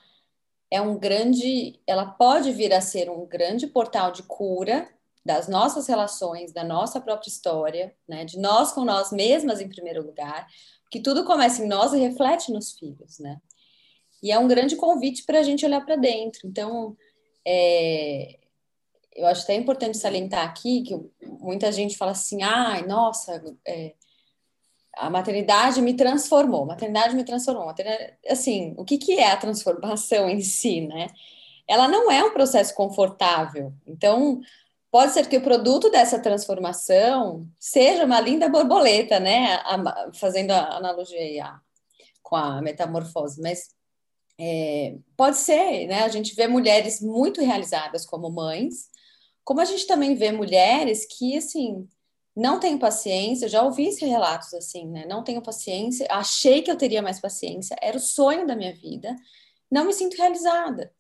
é 0.71 0.81
um 0.81 0.99
grande, 0.99 1.81
ela 1.87 2.07
pode 2.07 2.53
vir 2.53 2.73
a 2.73 2.81
ser 2.81 3.11
um 3.11 3.27
grande 3.27 3.67
portal 3.67 4.13
de 4.13 4.23
cura 4.23 4.89
das 5.25 5.49
nossas 5.49 5.87
relações, 5.87 6.53
da 6.53 6.65
nossa 6.65 7.01
própria 7.01 7.29
história, 7.29 7.95
né? 8.09 8.25
De 8.25 8.39
nós 8.39 8.73
com 8.73 8.85
nós 8.85 9.13
mesmas 9.13 9.61
em 9.61 9.69
primeiro 9.69 10.05
lugar, 10.05 10.47
que 10.91 11.01
tudo 11.01 11.25
começa 11.25 11.63
em 11.63 11.69
nós 11.69 11.93
e 11.93 11.99
reflete 11.99 12.53
nos 12.53 12.73
filhos, 12.73 13.19
né? 13.19 13.41
E 14.23 14.31
é 14.31 14.39
um 14.39 14.49
grande 14.49 14.77
convite 14.77 15.25
para 15.25 15.41
a 15.41 15.43
gente 15.43 15.65
olhar 15.65 15.85
para 15.85 15.97
dentro. 15.97 16.47
Então, 16.47 16.97
é, 17.47 18.39
eu 19.15 19.27
acho 19.27 19.43
até 19.43 19.55
importante 19.55 19.99
salientar 19.99 20.45
aqui 20.47 20.83
que 20.83 20.99
muita 21.41 21.73
gente 21.73 21.97
fala 21.97 22.13
assim, 22.13 22.43
ai, 22.43 22.87
nossa, 22.87 23.43
é, 23.67 23.95
a 25.01 25.09
maternidade 25.09 25.81
me 25.81 25.95
transformou, 25.95 26.67
maternidade 26.67 27.17
me 27.17 27.25
transformou. 27.25 27.65
Maternidade, 27.65 28.15
assim, 28.29 28.75
o 28.77 28.85
que, 28.85 28.99
que 28.99 29.19
é 29.19 29.31
a 29.31 29.37
transformação 29.37 30.29
em 30.29 30.41
si, 30.43 30.83
né? 30.83 31.09
Ela 31.67 31.89
não 31.89 32.11
é 32.11 32.23
um 32.23 32.33
processo 32.33 32.75
confortável. 32.75 33.73
Então, 33.87 34.41
pode 34.91 35.13
ser 35.13 35.27
que 35.27 35.39
o 35.39 35.43
produto 35.43 35.91
dessa 35.91 36.19
transformação 36.19 37.49
seja 37.59 38.05
uma 38.05 38.21
linda 38.21 38.49
borboleta, 38.49 39.19
né? 39.19 39.55
A, 39.65 40.11
fazendo 40.13 40.51
a 40.51 40.77
analogia 40.77 41.47
a, 41.47 41.61
com 42.23 42.37
a 42.37 42.61
metamorfose, 42.61 43.41
mas 43.41 43.71
é, 44.39 44.97
pode 45.17 45.39
ser, 45.39 45.87
né? 45.87 46.03
A 46.03 46.09
gente 46.09 46.35
vê 46.35 46.47
mulheres 46.47 47.01
muito 47.01 47.41
realizadas 47.41 48.05
como 48.05 48.31
mães, 48.31 48.91
como 49.45 49.61
a 49.61 49.65
gente 49.65 49.87
também 49.87 50.15
vê 50.15 50.31
mulheres 50.31 51.07
que, 51.07 51.39
assim, 51.39 51.89
não 52.37 52.61
tenho 52.61 52.79
paciência, 52.79 53.49
já 53.49 53.63
ouvi 53.63 53.87
esses 53.87 54.01
relatos 54.01 54.55
assim, 54.55 54.87
né? 54.87 55.05
Não 55.07 55.23
tenho 55.25 55.43
paciência, 55.43 56.07
achei 56.11 56.63
que 56.63 56.71
eu 56.71 56.77
teria 56.77 57.03
mais 57.03 57.21
paciência, 57.21 57.77
era 57.81 57.97
o 57.97 58.01
sonho 58.01 58.47
da 58.47 58.57
minha 58.57 58.75
vida, 58.75 59.15
não 59.71 59.85
me 59.85 59.93
sinto 59.93 60.17
realizada. 60.17 60.93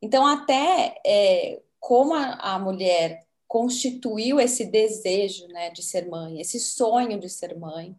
Então, 0.00 0.26
até 0.26 1.00
é, 1.06 1.62
como 1.78 2.14
a, 2.14 2.34
a, 2.34 2.58
mulher 2.58 3.26
constituiu 3.46 4.40
esse 4.40 4.64
desejo 4.64 5.46
né, 5.48 5.70
de 5.70 5.82
ser 5.82 6.08
mãe, 6.08 6.40
esse 6.40 6.58
sonho 6.58 7.20
de 7.20 7.28
ser 7.28 7.56
mãe, 7.56 7.96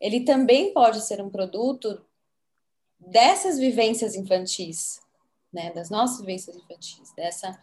ele 0.00 0.24
também 0.24 0.72
pode 0.72 1.00
ser 1.00 1.20
um 1.20 1.30
produto 1.30 2.04
dessas 2.98 3.58
vivências 3.58 4.14
infantis, 4.14 5.00
né, 5.52 5.72
das 5.72 5.90
nossas 5.90 6.20
vivências 6.20 6.56
infantis, 6.56 7.12
dessa 7.16 7.58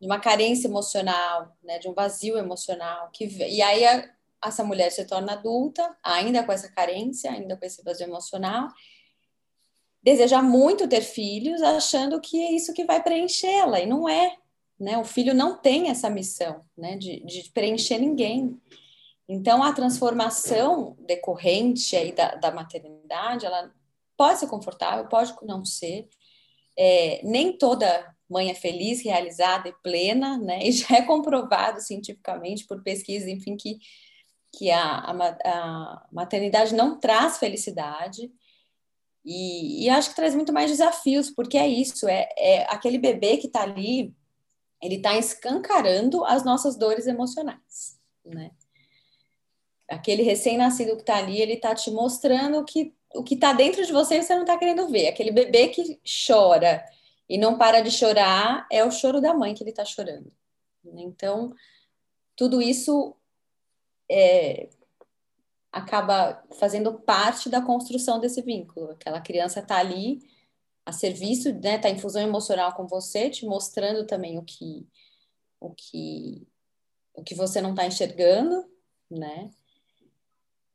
de 0.00 0.06
uma 0.06 0.20
carência 0.20 0.68
emocional, 0.68 1.56
né, 1.62 1.78
de 1.78 1.88
um 1.88 1.94
vazio 1.94 2.38
emocional, 2.38 3.10
que 3.12 3.26
e 3.26 3.60
aí 3.60 3.84
a, 3.84 4.08
essa 4.44 4.62
mulher 4.62 4.90
se 4.90 5.04
torna 5.04 5.32
adulta, 5.32 5.96
ainda 6.02 6.44
com 6.44 6.52
essa 6.52 6.70
carência, 6.70 7.30
ainda 7.30 7.56
com 7.56 7.64
esse 7.66 7.82
vazio 7.82 8.06
emocional, 8.06 8.68
deseja 10.02 10.40
muito 10.40 10.88
ter 10.88 11.00
filhos, 11.00 11.60
achando 11.62 12.20
que 12.20 12.40
é 12.40 12.52
isso 12.52 12.72
que 12.72 12.84
vai 12.84 13.02
preenchê-la, 13.02 13.80
e 13.80 13.86
não 13.86 14.08
é, 14.08 14.36
né? 14.78 14.96
O 14.96 15.04
filho 15.04 15.34
não 15.34 15.56
tem 15.56 15.90
essa 15.90 16.08
missão, 16.08 16.64
né, 16.76 16.96
de, 16.96 17.20
de 17.24 17.50
preencher 17.50 17.98
ninguém. 17.98 18.56
Então, 19.28 19.62
a 19.62 19.72
transformação 19.72 20.96
decorrente 21.00 21.96
aí 21.96 22.12
da, 22.12 22.36
da 22.36 22.50
maternidade, 22.52 23.44
ela 23.44 23.72
pode 24.16 24.38
ser 24.38 24.46
confortável, 24.46 25.06
pode 25.08 25.34
não 25.42 25.64
ser. 25.64 26.08
É, 26.76 27.20
nem 27.24 27.52
toda 27.52 28.16
mãe 28.28 28.50
é 28.50 28.54
feliz, 28.54 29.02
realizada 29.02 29.68
e 29.68 29.74
plena, 29.82 30.36
né? 30.36 30.60
E 30.66 30.72
já 30.72 30.96
é 30.96 31.02
comprovado 31.02 31.80
cientificamente 31.80 32.66
por 32.66 32.82
pesquisas, 32.82 33.28
enfim, 33.28 33.56
que, 33.56 33.78
que 34.52 34.70
a, 34.70 35.10
a, 35.44 36.06
maternidade 36.12 36.74
não 36.74 36.98
traz 36.98 37.38
felicidade. 37.38 38.30
E, 39.24 39.84
e, 39.84 39.90
acho 39.90 40.10
que 40.10 40.16
traz 40.16 40.34
muito 40.34 40.52
mais 40.52 40.70
desafios, 40.70 41.30
porque 41.30 41.58
é 41.58 41.66
isso, 41.66 42.08
é, 42.08 42.28
é 42.36 42.62
aquele 42.70 42.98
bebê 42.98 43.36
que 43.36 43.46
está 43.46 43.62
ali, 43.62 44.14
ele 44.82 44.96
está 44.96 45.16
escancarando 45.16 46.24
as 46.24 46.44
nossas 46.44 46.76
dores 46.76 47.06
emocionais, 47.06 47.98
né? 48.24 48.52
Aquele 49.88 50.22
recém-nascido 50.22 50.96
que 50.96 51.02
está 51.02 51.16
ali, 51.16 51.40
ele 51.40 51.54
está 51.54 51.74
te 51.74 51.90
mostrando 51.90 52.62
que 52.64 52.94
o 53.14 53.22
que 53.22 53.34
está 53.34 53.52
dentro 53.52 53.84
de 53.84 53.92
você 53.92 54.22
você 54.22 54.34
não 54.34 54.42
está 54.42 54.56
querendo 54.58 54.88
ver. 54.88 55.08
Aquele 55.08 55.30
bebê 55.30 55.68
que 55.68 55.98
chora, 56.26 56.84
e 57.28 57.36
não 57.38 57.58
para 57.58 57.80
de 57.80 57.90
chorar, 57.90 58.66
é 58.70 58.84
o 58.84 58.90
choro 58.90 59.20
da 59.20 59.34
mãe 59.34 59.54
que 59.54 59.62
ele 59.62 59.70
está 59.70 59.84
chorando. 59.84 60.32
Então, 60.84 61.54
tudo 62.34 62.62
isso 62.62 63.14
é, 64.10 64.70
acaba 65.70 66.42
fazendo 66.58 66.98
parte 67.00 67.48
da 67.48 67.60
construção 67.60 68.18
desse 68.18 68.40
vínculo. 68.42 68.92
Aquela 68.92 69.20
criança 69.20 69.60
está 69.60 69.78
ali 69.78 70.20
a 70.86 70.92
serviço, 70.92 71.52
né, 71.52 71.76
está 71.76 71.90
em 71.90 71.98
fusão 71.98 72.22
emocional 72.22 72.72
com 72.74 72.86
você, 72.86 73.28
te 73.28 73.44
mostrando 73.44 74.06
também 74.06 74.38
o 74.38 74.42
que 74.42 74.88
o 75.60 75.74
que 75.74 76.46
o 77.12 77.22
que 77.22 77.34
você 77.34 77.60
não 77.60 77.70
está 77.70 77.84
enxergando, 77.84 78.64
né? 79.10 79.50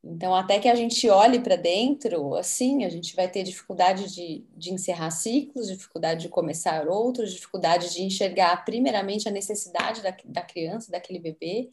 Então, 0.03 0.35
até 0.35 0.59
que 0.59 0.67
a 0.67 0.75
gente 0.75 1.09
olhe 1.09 1.39
para 1.39 1.55
dentro, 1.55 2.35
assim, 2.35 2.83
a 2.83 2.89
gente 2.89 3.15
vai 3.15 3.29
ter 3.29 3.41
dificuldade 3.41 4.13
de, 4.13 4.45
de 4.53 4.73
encerrar 4.73 5.09
ciclos, 5.11 5.67
dificuldade 5.67 6.23
de 6.23 6.29
começar 6.29 6.89
outros, 6.89 7.31
dificuldade 7.31 7.93
de 7.93 8.03
enxergar, 8.03 8.65
primeiramente, 8.65 9.29
a 9.29 9.31
necessidade 9.31 10.01
da, 10.01 10.13
da 10.25 10.41
criança, 10.41 10.91
daquele 10.91 11.19
bebê, 11.19 11.71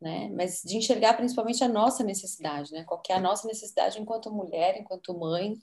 né? 0.00 0.30
Mas 0.34 0.62
de 0.62 0.78
enxergar 0.78 1.12
principalmente 1.14 1.62
a 1.62 1.68
nossa 1.68 2.02
necessidade, 2.02 2.72
né? 2.72 2.84
Qual 2.84 3.02
é 3.10 3.12
a 3.12 3.20
nossa 3.20 3.46
necessidade 3.46 4.00
enquanto 4.00 4.32
mulher, 4.32 4.78
enquanto 4.80 5.12
mãe, 5.12 5.60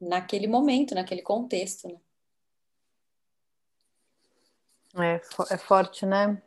naquele 0.00 0.48
momento, 0.48 0.92
naquele 0.92 1.22
contexto, 1.22 1.86
né? 1.86 2.00
É, 4.98 5.54
é 5.54 5.58
forte, 5.58 6.04
né? 6.04 6.42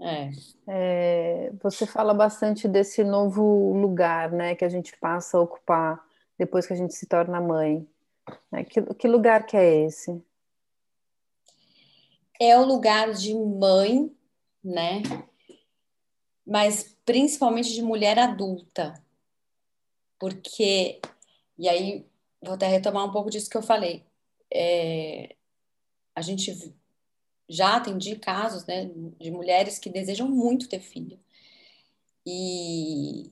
É. 0.00 0.30
É, 0.66 1.52
você 1.62 1.86
fala 1.86 2.14
bastante 2.14 2.66
desse 2.66 3.04
novo 3.04 3.74
lugar, 3.74 4.32
né, 4.32 4.54
que 4.54 4.64
a 4.64 4.68
gente 4.68 4.96
passa 4.96 5.36
a 5.36 5.40
ocupar 5.40 6.02
depois 6.38 6.66
que 6.66 6.72
a 6.72 6.76
gente 6.76 6.94
se 6.94 7.06
torna 7.06 7.40
mãe. 7.40 7.86
Né? 8.50 8.64
Que, 8.64 8.82
que 8.94 9.08
lugar 9.08 9.44
que 9.46 9.56
é 9.56 9.84
esse? 9.84 10.22
É 12.40 12.58
o 12.58 12.64
lugar 12.64 13.12
de 13.12 13.34
mãe, 13.34 14.10
né? 14.64 15.02
mas 16.50 16.96
principalmente 17.04 17.72
de 17.72 17.80
mulher 17.80 18.18
adulta. 18.18 19.00
Porque, 20.18 21.00
e 21.56 21.68
aí 21.68 22.04
vou 22.42 22.54
até 22.54 22.66
retomar 22.66 23.04
um 23.04 23.12
pouco 23.12 23.30
disso 23.30 23.48
que 23.48 23.56
eu 23.56 23.62
falei. 23.62 24.04
É, 24.52 25.36
a 26.12 26.20
gente 26.20 26.74
já 27.50 27.76
atendi 27.76 28.16
casos 28.16 28.64
né, 28.64 28.90
de 29.18 29.30
mulheres 29.30 29.78
que 29.78 29.90
desejam 29.90 30.28
muito 30.28 30.68
ter 30.68 30.80
filho. 30.80 31.18
E, 32.24 33.30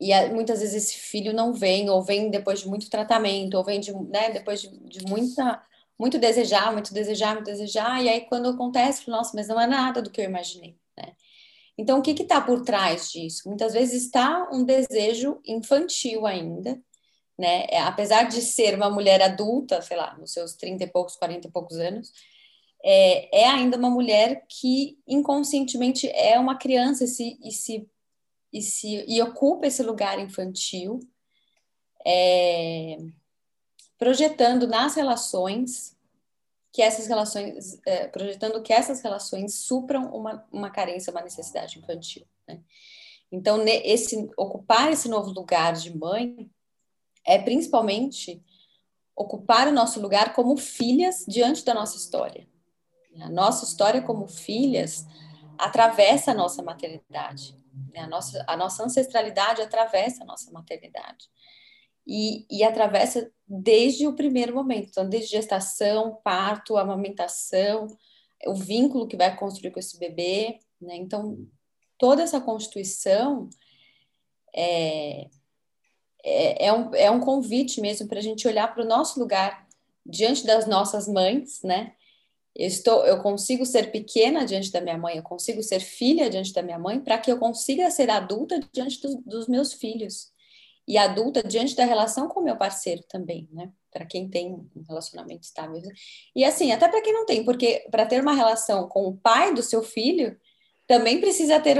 e 0.00 0.28
muitas 0.30 0.60
vezes 0.60 0.84
esse 0.84 0.98
filho 0.98 1.34
não 1.34 1.52
vem, 1.52 1.90
ou 1.90 2.02
vem 2.02 2.30
depois 2.30 2.60
de 2.60 2.68
muito 2.68 2.88
tratamento, 2.88 3.54
ou 3.56 3.64
vem 3.64 3.80
de, 3.80 3.92
né, 3.92 4.30
depois 4.30 4.62
de, 4.62 4.68
de 4.68 5.04
muita, 5.06 5.62
muito 5.98 6.18
desejar, 6.18 6.72
muito 6.72 6.94
desejar, 6.94 7.34
muito 7.34 7.46
desejar, 7.46 8.02
e 8.02 8.08
aí 8.08 8.20
quando 8.22 8.48
acontece, 8.48 9.10
nossa, 9.10 9.32
mas 9.34 9.48
não 9.48 9.60
é 9.60 9.66
nada 9.66 10.00
do 10.00 10.10
que 10.10 10.20
eu 10.20 10.24
imaginei, 10.24 10.76
né? 10.96 11.12
Então, 11.76 12.00
o 12.00 12.02
que 12.02 12.10
está 12.10 12.40
por 12.40 12.62
trás 12.62 13.10
disso? 13.10 13.48
Muitas 13.48 13.72
vezes 13.72 14.02
está 14.04 14.48
um 14.52 14.64
desejo 14.64 15.40
infantil 15.46 16.26
ainda, 16.26 16.80
né? 17.38 17.66
É, 17.70 17.80
apesar 17.80 18.24
de 18.24 18.42
ser 18.42 18.74
uma 18.74 18.90
mulher 18.90 19.22
adulta, 19.22 19.80
sei 19.80 19.96
lá, 19.96 20.16
nos 20.18 20.32
seus 20.32 20.54
30 20.54 20.84
e 20.84 20.86
poucos, 20.88 21.14
40 21.16 21.46
e 21.46 21.50
poucos 21.50 21.78
anos, 21.78 22.12
é, 22.84 23.42
é 23.42 23.48
ainda 23.48 23.76
uma 23.76 23.90
mulher 23.90 24.46
que 24.48 24.98
inconscientemente 25.06 26.08
é 26.08 26.38
uma 26.38 26.56
criança 26.56 27.04
e 27.04 27.08
se, 27.08 27.38
e 27.42 27.50
se, 27.50 27.88
e 28.52 28.62
se 28.62 29.04
e 29.08 29.20
ocupa 29.20 29.66
esse 29.66 29.82
lugar 29.82 30.18
infantil, 30.18 31.00
é, 32.06 32.96
projetando 33.98 34.66
nas 34.66 34.94
relações 34.94 35.96
que 36.72 36.82
essas 36.82 37.06
relações, 37.08 37.80
é, 37.86 38.06
projetando 38.06 38.62
que 38.62 38.72
essas 38.72 39.00
relações 39.00 39.54
supram 39.54 40.14
uma, 40.14 40.46
uma 40.52 40.70
carência, 40.70 41.10
uma 41.10 41.22
necessidade 41.22 41.78
infantil. 41.78 42.24
Né? 42.46 42.60
Então, 43.32 43.62
esse, 43.66 44.30
ocupar 44.36 44.92
esse 44.92 45.08
novo 45.08 45.30
lugar 45.30 45.72
de 45.72 45.96
mãe 45.96 46.48
é 47.26 47.38
principalmente 47.38 48.42
ocupar 49.14 49.66
o 49.66 49.72
nosso 49.72 50.00
lugar 50.00 50.32
como 50.32 50.56
filhas 50.56 51.24
diante 51.26 51.64
da 51.64 51.74
nossa 51.74 51.96
história. 51.96 52.46
A 53.22 53.30
nossa 53.30 53.64
história 53.64 54.02
como 54.02 54.26
filhas 54.26 55.06
atravessa 55.56 56.30
a 56.30 56.34
nossa 56.34 56.62
maternidade. 56.62 57.56
Né? 57.92 58.00
A 58.00 58.06
nossa, 58.06 58.44
a 58.46 58.56
nossa 58.56 58.84
ancestralidade 58.84 59.62
atravessa 59.62 60.22
a 60.22 60.26
nossa 60.26 60.50
maternidade 60.52 61.26
e, 62.06 62.46
e 62.50 62.64
atravessa 62.64 63.30
desde 63.46 64.06
o 64.06 64.14
primeiro 64.14 64.54
momento, 64.54 64.88
então 64.88 65.08
desde 65.08 65.30
gestação, 65.30 66.18
parto, 66.24 66.78
amamentação, 66.78 67.86
o 68.46 68.54
vínculo 68.54 69.06
que 69.06 69.16
vai 69.16 69.36
construir 69.36 69.70
com 69.70 69.78
esse 69.78 69.98
bebê, 69.98 70.58
né? 70.80 70.96
Então 70.96 71.46
toda 71.98 72.22
essa 72.22 72.40
constituição 72.40 73.50
é, 74.54 75.28
é, 76.24 76.66
é, 76.66 76.72
um, 76.72 76.94
é 76.94 77.10
um 77.10 77.20
convite 77.20 77.80
mesmo 77.80 78.08
para 78.08 78.18
a 78.18 78.22
gente 78.22 78.48
olhar 78.48 78.72
para 78.72 78.84
o 78.84 78.88
nosso 78.88 79.20
lugar 79.20 79.66
diante 80.06 80.46
das 80.46 80.66
nossas 80.66 81.06
mães, 81.06 81.62
né? 81.62 81.94
Eu, 82.54 82.66
estou, 82.66 83.06
eu 83.06 83.22
consigo 83.22 83.64
ser 83.64 83.90
pequena 83.92 84.44
diante 84.44 84.72
da 84.72 84.80
minha 84.80 84.98
mãe, 84.98 85.16
eu 85.16 85.22
consigo 85.22 85.62
ser 85.62 85.80
filha 85.80 86.28
diante 86.28 86.52
da 86.52 86.62
minha 86.62 86.78
mãe, 86.78 87.00
para 87.00 87.18
que 87.18 87.30
eu 87.30 87.38
consiga 87.38 87.90
ser 87.90 88.10
adulta 88.10 88.60
diante 88.72 89.00
do, 89.00 89.22
dos 89.22 89.48
meus 89.48 89.72
filhos 89.72 90.32
e 90.86 90.96
adulta 90.96 91.42
diante 91.42 91.76
da 91.76 91.84
relação 91.84 92.28
com 92.28 92.40
o 92.40 92.42
meu 92.42 92.56
parceiro 92.56 93.02
também, 93.08 93.48
né? 93.52 93.70
Para 93.90 94.06
quem 94.06 94.28
tem 94.28 94.54
um 94.54 94.82
relacionamento 94.88 95.44
estável. 95.44 95.80
E 96.34 96.44
assim, 96.44 96.72
até 96.72 96.88
para 96.88 97.02
quem 97.02 97.12
não 97.12 97.26
tem, 97.26 97.44
porque 97.44 97.86
para 97.90 98.06
ter 98.06 98.22
uma 98.22 98.32
relação 98.32 98.88
com 98.88 99.06
o 99.06 99.16
pai 99.16 99.54
do 99.54 99.62
seu 99.62 99.82
filho, 99.82 100.38
também 100.86 101.20
precisa 101.20 101.60
ter. 101.60 101.78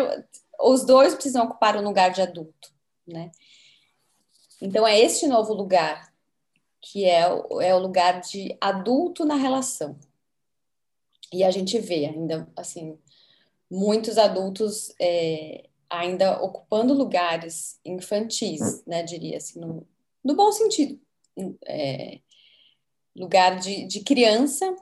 Os 0.60 0.84
dois 0.84 1.14
precisam 1.14 1.46
ocupar 1.46 1.76
um 1.76 1.82
lugar 1.82 2.10
de 2.10 2.20
adulto, 2.20 2.70
né? 3.06 3.30
Então, 4.60 4.87
é 4.87 4.98
este 4.98 5.26
novo 5.26 5.54
lugar 5.54 6.12
que 6.80 7.04
é, 7.04 7.22
é 7.60 7.75
o 7.75 7.78
lugar 7.78 8.20
de 8.20 8.56
adulto 8.60 9.25
na 9.25 9.34
relação. 9.34 9.99
E 11.32 11.45
a 11.45 11.50
gente 11.50 11.78
vê 11.78 12.06
ainda, 12.06 12.49
assim, 12.56 12.99
muitos 13.71 14.17
adultos 14.17 14.95
é, 15.00 15.69
ainda 15.88 16.43
ocupando 16.43 16.95
lugares 16.95 17.78
infantis, 17.84 18.84
né, 18.86 19.02
diria 19.02 19.36
assim, 19.36 19.60
no, 19.60 19.86
no 20.25 20.34
bom 20.34 20.50
sentido. 20.52 21.00
É, 21.67 22.21
lugar 23.17 23.58
de, 23.58 23.84
de 23.86 24.00
criança 24.00 24.75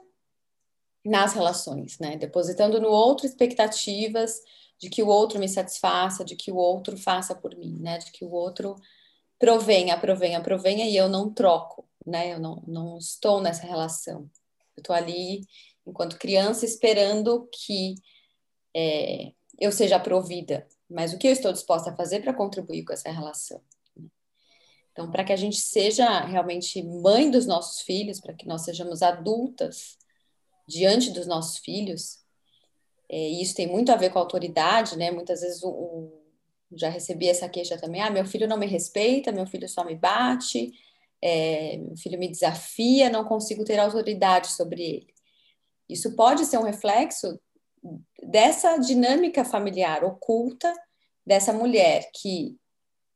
nas 1.03 1.33
relações, 1.33 1.99
né, 1.99 2.17
depositando 2.17 2.79
no 2.79 2.89
outro 2.89 3.25
expectativas 3.25 4.41
de 4.79 4.89
que 4.89 5.01
o 5.01 5.07
outro 5.07 5.39
me 5.39 5.47
satisfaça, 5.47 6.23
de 6.23 6.35
que 6.35 6.51
o 6.51 6.55
outro 6.55 6.97
faça 6.97 7.33
por 7.33 7.55
mim, 7.55 7.79
né, 7.79 7.97
de 7.97 8.11
que 8.11 8.25
o 8.25 8.31
outro 8.31 8.75
provenha, 9.39 9.97
provenha, 9.97 10.41
provenha 10.41 10.85
e 10.85 10.95
eu 10.95 11.07
não 11.07 11.33
troco, 11.33 11.87
né, 12.05 12.33
eu 12.33 12.39
não, 12.39 12.63
não 12.67 12.97
estou 12.97 13.41
nessa 13.41 13.65
relação. 13.65 14.29
Eu 14.75 14.81
estou 14.81 14.95
ali 14.95 15.41
enquanto 15.87 16.19
criança 16.19 16.65
esperando 16.65 17.47
que 17.51 17.95
é, 18.75 19.31
eu 19.59 19.71
seja 19.71 19.99
provida, 19.99 20.67
mas 20.89 21.13
o 21.13 21.17
que 21.17 21.27
eu 21.27 21.31
estou 21.31 21.51
disposta 21.51 21.89
a 21.91 21.95
fazer 21.95 22.21
para 22.21 22.33
contribuir 22.33 22.83
com 22.83 22.93
essa 22.93 23.09
relação? 23.09 23.61
Então, 24.91 25.11
para 25.11 25.23
que 25.23 25.33
a 25.33 25.35
gente 25.35 25.57
seja 25.57 26.21
realmente 26.21 26.81
mãe 26.81 27.29
dos 27.29 27.45
nossos 27.45 27.81
filhos, 27.81 28.19
para 28.19 28.33
que 28.33 28.47
nós 28.47 28.63
sejamos 28.63 29.03
adultas 29.03 29.97
diante 30.67 31.11
dos 31.11 31.27
nossos 31.27 31.59
filhos, 31.59 32.19
é, 33.09 33.29
e 33.29 33.41
isso 33.41 33.55
tem 33.55 33.67
muito 33.67 33.91
a 33.91 33.95
ver 33.95 34.09
com 34.09 34.19
a 34.19 34.21
autoridade, 34.21 34.97
né? 34.97 35.11
Muitas 35.11 35.41
vezes 35.41 35.61
o, 35.63 35.69
o, 35.69 36.21
já 36.71 36.89
recebi 36.89 37.27
essa 37.27 37.47
queixa 37.47 37.77
também: 37.77 38.01
ah, 38.01 38.09
meu 38.09 38.25
filho 38.25 38.47
não 38.47 38.57
me 38.57 38.65
respeita, 38.65 39.31
meu 39.31 39.45
filho 39.45 39.69
só 39.69 39.85
me 39.85 39.95
bate, 39.95 40.71
é, 41.21 41.77
meu 41.77 41.95
filho 41.95 42.19
me 42.19 42.27
desafia, 42.27 43.09
não 43.09 43.23
consigo 43.23 43.63
ter 43.63 43.79
autoridade 43.79 44.47
sobre 44.47 44.81
ele. 44.83 45.16
Isso 45.89 46.15
pode 46.15 46.45
ser 46.45 46.57
um 46.57 46.63
reflexo 46.63 47.39
dessa 48.23 48.77
dinâmica 48.77 49.45
familiar 49.45 50.03
oculta 50.03 50.73
dessa 51.25 51.53
mulher 51.53 52.09
que, 52.13 52.57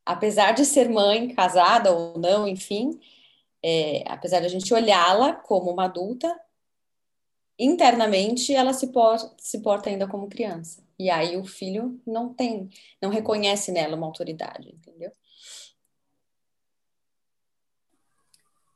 apesar 0.06 0.52
de 0.52 0.66
ser 0.66 0.90
mãe, 0.90 1.34
casada 1.34 1.92
ou 1.92 2.18
não, 2.18 2.48
enfim, 2.48 3.00
é, 3.64 4.04
apesar 4.08 4.40
de 4.40 4.46
a 4.46 4.50
gente 4.50 4.74
olhá-la 4.74 5.34
como 5.34 5.72
uma 5.72 5.86
adulta, 5.86 6.34
internamente 7.58 8.54
ela 8.54 8.74
se 8.74 8.88
porta, 8.92 9.34
se 9.38 9.62
porta 9.62 9.90
ainda 9.90 10.08
como 10.08 10.28
criança. 10.28 10.84
E 10.98 11.10
aí 11.10 11.38
o 11.38 11.46
filho 11.46 12.02
não 12.06 12.34
tem, 12.34 12.70
não 13.02 13.10
reconhece 13.10 13.72
nela 13.72 13.96
uma 13.96 14.08
autoridade, 14.08 14.70
entendeu? 14.70 15.12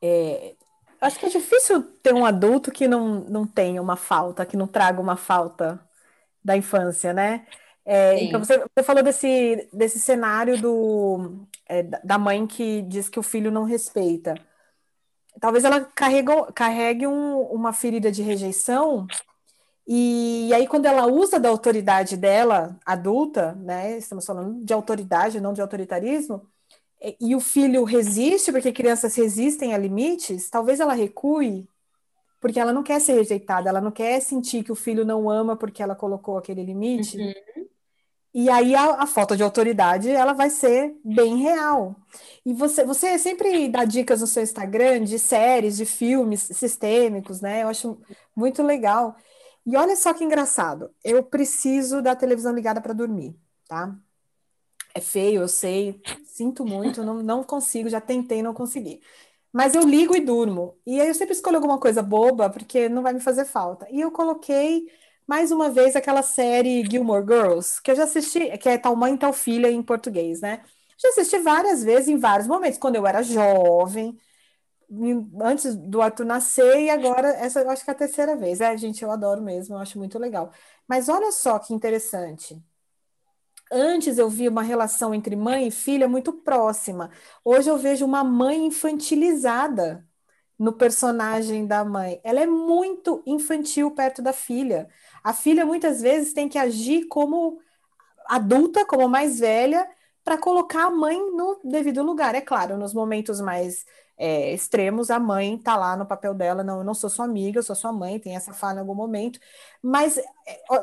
É, 0.02 0.54
acho 1.00 1.18
que 1.18 1.26
é 1.26 1.28
difícil 1.28 1.82
ter 2.02 2.14
um 2.14 2.24
adulto 2.24 2.70
que 2.70 2.88
não, 2.88 3.20
não 3.20 3.46
tenha 3.46 3.80
uma 3.80 3.96
falta, 3.96 4.46
que 4.46 4.56
não 4.56 4.66
traga 4.66 5.00
uma 5.00 5.16
falta 5.16 5.80
da 6.44 6.56
infância, 6.56 7.12
né? 7.12 7.46
É, 7.84 8.24
então, 8.24 8.42
você, 8.42 8.58
você, 8.58 8.82
falou 8.82 9.02
desse, 9.02 9.68
desse 9.72 10.00
cenário 10.00 10.60
do, 10.60 11.46
é, 11.68 11.82
da 11.82 12.18
mãe 12.18 12.46
que 12.46 12.82
diz 12.82 13.08
que 13.08 13.18
o 13.18 13.22
filho 13.22 13.50
não 13.50 13.64
respeita. 13.64 14.34
Talvez 15.40 15.64
ela 15.64 15.84
carregue, 15.84 16.32
carregue 16.54 17.06
um, 17.06 17.42
uma 17.42 17.72
ferida 17.72 18.10
de 18.10 18.22
rejeição, 18.22 19.06
e, 19.86 20.48
e 20.48 20.54
aí, 20.54 20.66
quando 20.66 20.86
ela 20.86 21.06
usa 21.06 21.38
da 21.38 21.48
autoridade 21.48 22.16
dela, 22.16 22.76
adulta, 22.84 23.52
né? 23.54 23.96
Estamos 23.96 24.26
falando 24.26 24.64
de 24.64 24.72
autoridade, 24.72 25.40
não 25.40 25.52
de 25.52 25.60
autoritarismo, 25.60 26.42
e, 27.06 27.16
e 27.20 27.36
o 27.36 27.40
filho 27.40 27.84
resiste, 27.84 28.50
porque 28.50 28.72
crianças 28.72 29.14
resistem 29.14 29.74
a 29.74 29.78
limites, 29.78 30.50
talvez 30.50 30.80
ela 30.80 30.92
recue 30.92 31.68
porque 32.40 32.60
ela 32.60 32.72
não 32.72 32.82
quer 32.82 33.00
ser 33.00 33.14
rejeitada, 33.14 33.68
ela 33.68 33.80
não 33.80 33.90
quer 33.90 34.20
sentir 34.20 34.62
que 34.62 34.70
o 34.70 34.76
filho 34.76 35.04
não 35.04 35.28
ama 35.28 35.56
porque 35.56 35.82
ela 35.82 35.96
colocou 35.96 36.38
aquele 36.38 36.62
limite. 36.62 37.18
Uhum. 37.18 37.66
E 38.32 38.50
aí 38.50 38.74
a, 38.74 39.02
a, 39.02 39.06
falta 39.06 39.36
de 39.36 39.42
autoridade 39.42 40.10
ela 40.10 40.34
vai 40.34 40.50
ser 40.50 40.94
bem 41.02 41.38
real. 41.38 41.96
E 42.44 42.52
você, 42.52 42.84
você 42.84 43.18
sempre 43.18 43.68
dá 43.68 43.84
dicas 43.84 44.20
no 44.20 44.26
seu 44.26 44.42
Instagram 44.42 45.02
de 45.02 45.18
séries, 45.18 45.76
de 45.76 45.86
filmes 45.86 46.42
sistêmicos, 46.52 47.40
né? 47.40 47.62
Eu 47.62 47.68
acho 47.68 47.98
muito 48.36 48.62
legal. 48.62 49.16
E 49.64 49.76
olha 49.76 49.96
só 49.96 50.12
que 50.12 50.22
engraçado, 50.22 50.90
eu 51.02 51.22
preciso 51.22 52.02
da 52.02 52.14
televisão 52.14 52.54
ligada 52.54 52.80
para 52.80 52.92
dormir, 52.92 53.34
tá? 53.66 53.96
É 54.96 55.00
feio, 55.00 55.42
eu 55.42 55.48
sei, 55.48 56.00
sinto 56.24 56.64
muito, 56.64 57.04
não, 57.04 57.22
não 57.22 57.44
consigo, 57.44 57.88
já 57.88 58.00
tentei, 58.00 58.42
não 58.42 58.54
consegui. 58.54 59.02
Mas 59.52 59.74
eu 59.74 59.82
ligo 59.82 60.16
e 60.16 60.20
durmo. 60.20 60.78
E 60.86 61.00
aí 61.00 61.08
eu 61.08 61.14
sempre 61.14 61.34
escolho 61.34 61.56
alguma 61.56 61.78
coisa 61.80 62.02
boba, 62.02 62.48
porque 62.50 62.88
não 62.88 63.02
vai 63.02 63.12
me 63.12 63.20
fazer 63.20 63.44
falta. 63.44 63.86
E 63.90 64.00
eu 64.00 64.10
coloquei 64.10 64.90
mais 65.26 65.50
uma 65.50 65.70
vez 65.70 65.96
aquela 65.96 66.22
série 66.22 66.84
Gilmore 66.90 67.24
Girls, 67.26 67.80
que 67.82 67.90
eu 67.90 67.96
já 67.96 68.04
assisti, 68.04 68.56
que 68.58 68.68
é 68.68 68.78
Tal 68.78 68.96
Mãe, 68.96 69.16
Tal 69.18 69.32
Filha 69.32 69.70
em 69.70 69.82
português, 69.82 70.40
né? 70.40 70.62
Já 70.98 71.08
assisti 71.10 71.38
várias 71.40 71.82
vezes, 71.84 72.08
em 72.08 72.18
vários 72.18 72.48
momentos, 72.48 72.78
quando 72.78 72.96
eu 72.96 73.06
era 73.06 73.22
jovem, 73.22 74.18
antes 75.42 75.76
do 75.76 76.00
Arthur 76.02 76.24
nascer, 76.26 76.80
e 76.82 76.90
agora, 76.90 77.28
essa 77.30 77.60
eu 77.60 77.70
acho 77.70 77.84
que 77.84 77.90
é 77.90 77.94
a 77.94 77.96
terceira 77.96 78.36
vez. 78.36 78.60
É, 78.60 78.76
gente, 78.76 79.02
eu 79.02 79.10
adoro 79.10 79.42
mesmo, 79.42 79.74
eu 79.74 79.78
acho 79.78 79.98
muito 79.98 80.18
legal. 80.18 80.52
Mas 80.88 81.08
olha 81.08 81.32
só 81.32 81.58
que 81.58 81.74
interessante. 81.74 82.60
Antes 83.70 84.16
eu 84.18 84.28
via 84.30 84.50
uma 84.50 84.62
relação 84.62 85.14
entre 85.14 85.34
mãe 85.34 85.68
e 85.68 85.70
filha 85.70 86.08
muito 86.08 86.32
próxima. 86.32 87.10
Hoje 87.44 87.68
eu 87.68 87.76
vejo 87.76 88.04
uma 88.04 88.22
mãe 88.22 88.66
infantilizada 88.66 90.06
no 90.58 90.72
personagem 90.72 91.66
da 91.66 91.84
mãe. 91.84 92.20
Ela 92.24 92.40
é 92.42 92.46
muito 92.46 93.22
infantil 93.26 93.90
perto 93.92 94.22
da 94.22 94.32
filha. 94.32 94.88
A 95.22 95.32
filha 95.34 95.66
muitas 95.66 96.00
vezes 96.00 96.32
tem 96.32 96.48
que 96.48 96.58
agir 96.58 97.06
como 97.08 97.60
adulta, 98.26 98.84
como 98.86 99.08
mais 99.08 99.40
velha, 99.40 99.88
para 100.24 100.38
colocar 100.38 100.86
a 100.86 100.90
mãe 100.90 101.18
no 101.32 101.60
devido 101.64 102.02
lugar. 102.02 102.34
É 102.34 102.40
claro, 102.40 102.76
nos 102.78 102.94
momentos 102.94 103.40
mais 103.40 103.84
é, 104.18 104.52
extremos, 104.52 105.10
a 105.10 105.18
mãe 105.18 105.56
está 105.56 105.76
lá 105.76 105.96
no 105.96 106.06
papel 106.06 106.34
dela, 106.34 106.64
não, 106.64 106.78
eu 106.78 106.84
não 106.84 106.94
sou 106.94 107.10
sua 107.10 107.24
amiga, 107.24 107.58
eu 107.58 107.62
sou 107.62 107.76
sua 107.76 107.92
mãe, 107.92 108.18
tem 108.18 108.34
essa 108.34 108.52
fala 108.52 108.76
em 108.76 108.80
algum 108.80 108.94
momento, 108.94 109.38
mas 109.82 110.18
é, 110.18 110.24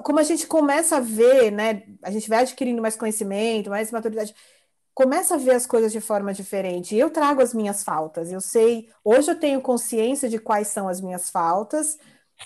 como 0.03 0.19
a 0.19 0.23
gente 0.23 0.45
começa 0.47 0.97
a 0.97 0.99
ver, 0.99 1.51
né, 1.51 1.83
a 2.03 2.11
gente 2.11 2.29
vai 2.29 2.39
adquirindo 2.39 2.81
mais 2.81 2.95
conhecimento, 2.95 3.69
mais 3.69 3.91
maturidade, 3.91 4.35
começa 4.93 5.35
a 5.35 5.37
ver 5.37 5.51
as 5.55 5.65
coisas 5.65 5.91
de 5.91 5.99
forma 5.99 6.33
diferente. 6.33 6.95
Eu 6.95 7.09
trago 7.09 7.41
as 7.41 7.53
minhas 7.53 7.83
faltas, 7.83 8.31
eu 8.31 8.41
sei, 8.41 8.89
hoje 9.03 9.31
eu 9.31 9.39
tenho 9.39 9.61
consciência 9.61 10.29
de 10.29 10.39
quais 10.39 10.67
são 10.67 10.87
as 10.87 11.01
minhas 11.01 11.29
faltas 11.29 11.97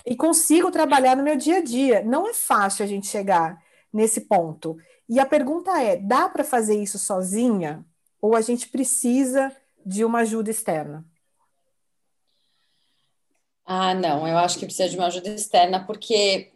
e 0.06 0.15
consigo 0.15 0.71
trabalhar 0.71 1.15
no 1.15 1.23
meu 1.23 1.36
dia 1.36 1.58
a 1.58 1.62
dia. 1.62 2.04
Não 2.04 2.28
é 2.28 2.34
fácil 2.34 2.84
a 2.84 2.88
gente 2.88 3.08
chegar 3.08 3.62
nesse 3.91 4.21
ponto. 4.21 4.78
E 5.10 5.19
a 5.19 5.26
pergunta 5.26 5.71
é: 5.82 5.97
dá 5.97 6.30
para 6.30 6.43
fazer 6.43 6.76
isso 6.82 6.97
sozinha? 7.00 7.86
Ou 8.21 8.36
a 8.36 8.41
gente 8.41 8.69
precisa 8.69 9.56
de 9.88 10.04
uma 10.04 10.19
ajuda 10.19 10.52
externa? 10.52 11.06
Ah, 13.65 13.93
não, 13.93 14.28
eu 14.28 14.38
acho 14.38 14.60
que 14.60 14.65
precisa 14.65 14.89
de 14.89 14.97
uma 14.97 15.08
ajuda 15.08 15.30
externa, 15.30 15.86
porque 15.86 16.52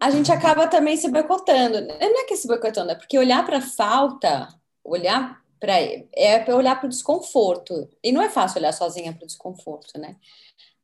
a 0.00 0.10
gente 0.10 0.30
acaba 0.30 0.68
também 0.68 0.96
se 0.96 1.10
boicotando. 1.10 1.80
Não 1.80 2.20
é 2.20 2.24
que 2.24 2.36
se 2.36 2.46
boicotando, 2.46 2.92
é 2.92 2.94
porque 2.94 3.18
olhar 3.18 3.44
para 3.44 3.58
a 3.58 3.62
falta, 3.62 4.48
olhar 4.84 5.42
para. 5.58 5.74
É 6.14 6.54
olhar 6.54 6.76
para 6.78 6.86
o 6.86 6.90
desconforto. 6.90 7.88
E 8.02 8.12
não 8.12 8.22
é 8.22 8.28
fácil 8.28 8.58
olhar 8.58 8.72
sozinha 8.72 9.12
para 9.12 9.24
o 9.24 9.26
desconforto, 9.26 9.98
né? 9.98 10.16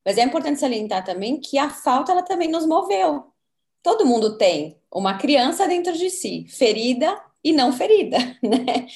Mas 0.04 0.18
é 0.18 0.22
importante 0.22 0.60
salientar 0.60 1.04
também 1.04 1.40
que 1.40 1.58
a 1.58 1.70
falta, 1.70 2.12
ela 2.12 2.22
também 2.22 2.48
nos 2.48 2.66
moveu. 2.66 3.32
Todo 3.82 4.06
mundo 4.06 4.36
tem 4.38 4.80
uma 4.92 5.18
criança 5.18 5.68
dentro 5.68 5.92
de 5.92 6.10
si, 6.10 6.46
ferida 6.48 7.20
e 7.44 7.52
não 7.52 7.72
ferida, 7.72 8.18
né? 8.42 8.86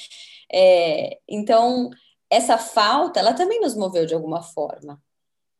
É, 0.53 1.19
então, 1.29 1.91
essa 2.33 2.57
falta, 2.57 3.21
ela 3.21 3.35
também 3.35 3.61
nos 3.61 3.77
moveu 3.77 4.07
de 4.07 4.15
alguma 4.15 4.43
forma, 4.43 4.99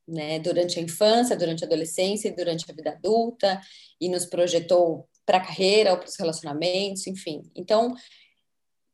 né? 0.09 0.39
Durante 0.39 0.79
a 0.79 0.83
infância, 0.83 1.37
durante 1.37 1.63
a 1.63 1.67
adolescência 1.67 2.29
e 2.29 2.35
durante 2.35 2.65
a 2.69 2.75
vida 2.75 2.93
adulta, 2.93 3.61
e 4.01 4.09
nos 4.09 4.25
projetou 4.25 5.07
para 5.27 5.37
a 5.37 5.45
carreira 5.45 5.93
ou 5.93 5.99
para 5.99 6.09
os 6.09 6.17
relacionamentos, 6.17 7.07
enfim. 7.07 7.43
Então, 7.55 7.95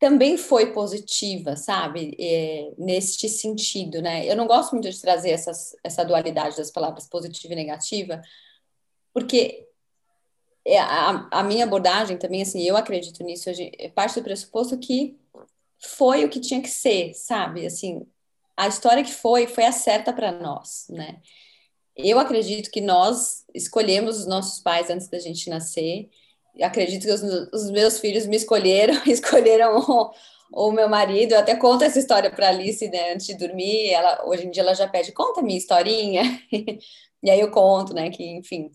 também 0.01 0.37
foi 0.37 0.73
positiva, 0.73 1.55
sabe? 1.55 2.17
É, 2.19 2.73
neste 2.77 3.29
sentido, 3.29 4.03
né? 4.03 4.27
Eu 4.27 4.35
não 4.35 4.49
gosto 4.49 4.73
muito 4.73 4.91
de 4.91 5.01
trazer 5.01 5.31
essas, 5.31 5.77
essa 5.85 6.05
dualidade 6.05 6.57
das 6.57 6.73
palavras 6.73 7.09
positiva 7.09 7.53
e 7.53 7.57
negativa, 7.57 8.21
porque 9.14 9.69
é, 10.67 10.81
a, 10.81 11.29
a 11.31 11.43
minha 11.45 11.64
abordagem 11.64 12.17
também, 12.17 12.43
assim, 12.43 12.61
eu 12.62 12.77
acredito 12.77 13.23
nisso, 13.23 13.51
parte 13.95 14.17
do 14.17 14.25
pressuposto 14.25 14.77
que 14.79 15.17
foi 15.81 16.25
o 16.25 16.29
que 16.29 16.41
tinha 16.41 16.61
que 16.61 16.69
ser, 16.69 17.14
sabe? 17.14 17.67
Assim, 17.67 18.07
a 18.57 18.69
história 18.69 19.05
que 19.05 19.12
foi, 19.12 19.47
foi 19.47 19.64
a 19.64 19.73
certa 19.73 20.12
para 20.12 20.33
nós, 20.33 20.87
né? 20.91 21.21
Eu 21.97 22.19
acredito 22.19 22.71
que 22.71 22.81
nós 22.81 23.45
escolhemos 23.55 24.21
os 24.21 24.27
nossos 24.27 24.61
pais 24.61 24.88
antes 24.88 25.09
da 25.09 25.19
gente 25.19 25.51
nascer. 25.51 26.09
Acredito 26.62 27.05
que 27.05 27.12
os, 27.12 27.23
os, 27.53 27.71
meus 27.71 27.99
filhos 27.99 28.27
me 28.27 28.37
escolheram, 28.37 29.03
escolheram 29.07 29.79
o, 29.79 30.12
o 30.53 30.73
meu 30.73 30.88
marido. 30.88 31.33
Eu 31.33 31.41
até 31.41 31.57
conto 31.57 31.85
essa 31.85 31.99
história 31.99 32.31
para 32.31 32.49
Alice, 32.49 32.88
né, 32.88 33.12
antes 33.12 33.27
de 33.27 33.35
dormir. 33.37 33.91
Ela, 33.91 34.25
hoje 34.27 34.47
em 34.47 34.51
dia 34.51 34.62
ela 34.62 34.75
já 34.75 34.87
pede, 34.88 35.12
conta 35.12 35.41
a 35.41 35.43
minha 35.43 35.59
historinha. 35.59 36.23
e 37.23 37.31
aí 37.31 37.41
eu 37.41 37.51
conto, 37.51 37.93
né, 37.95 38.11
que, 38.11 38.25
enfim, 38.25 38.71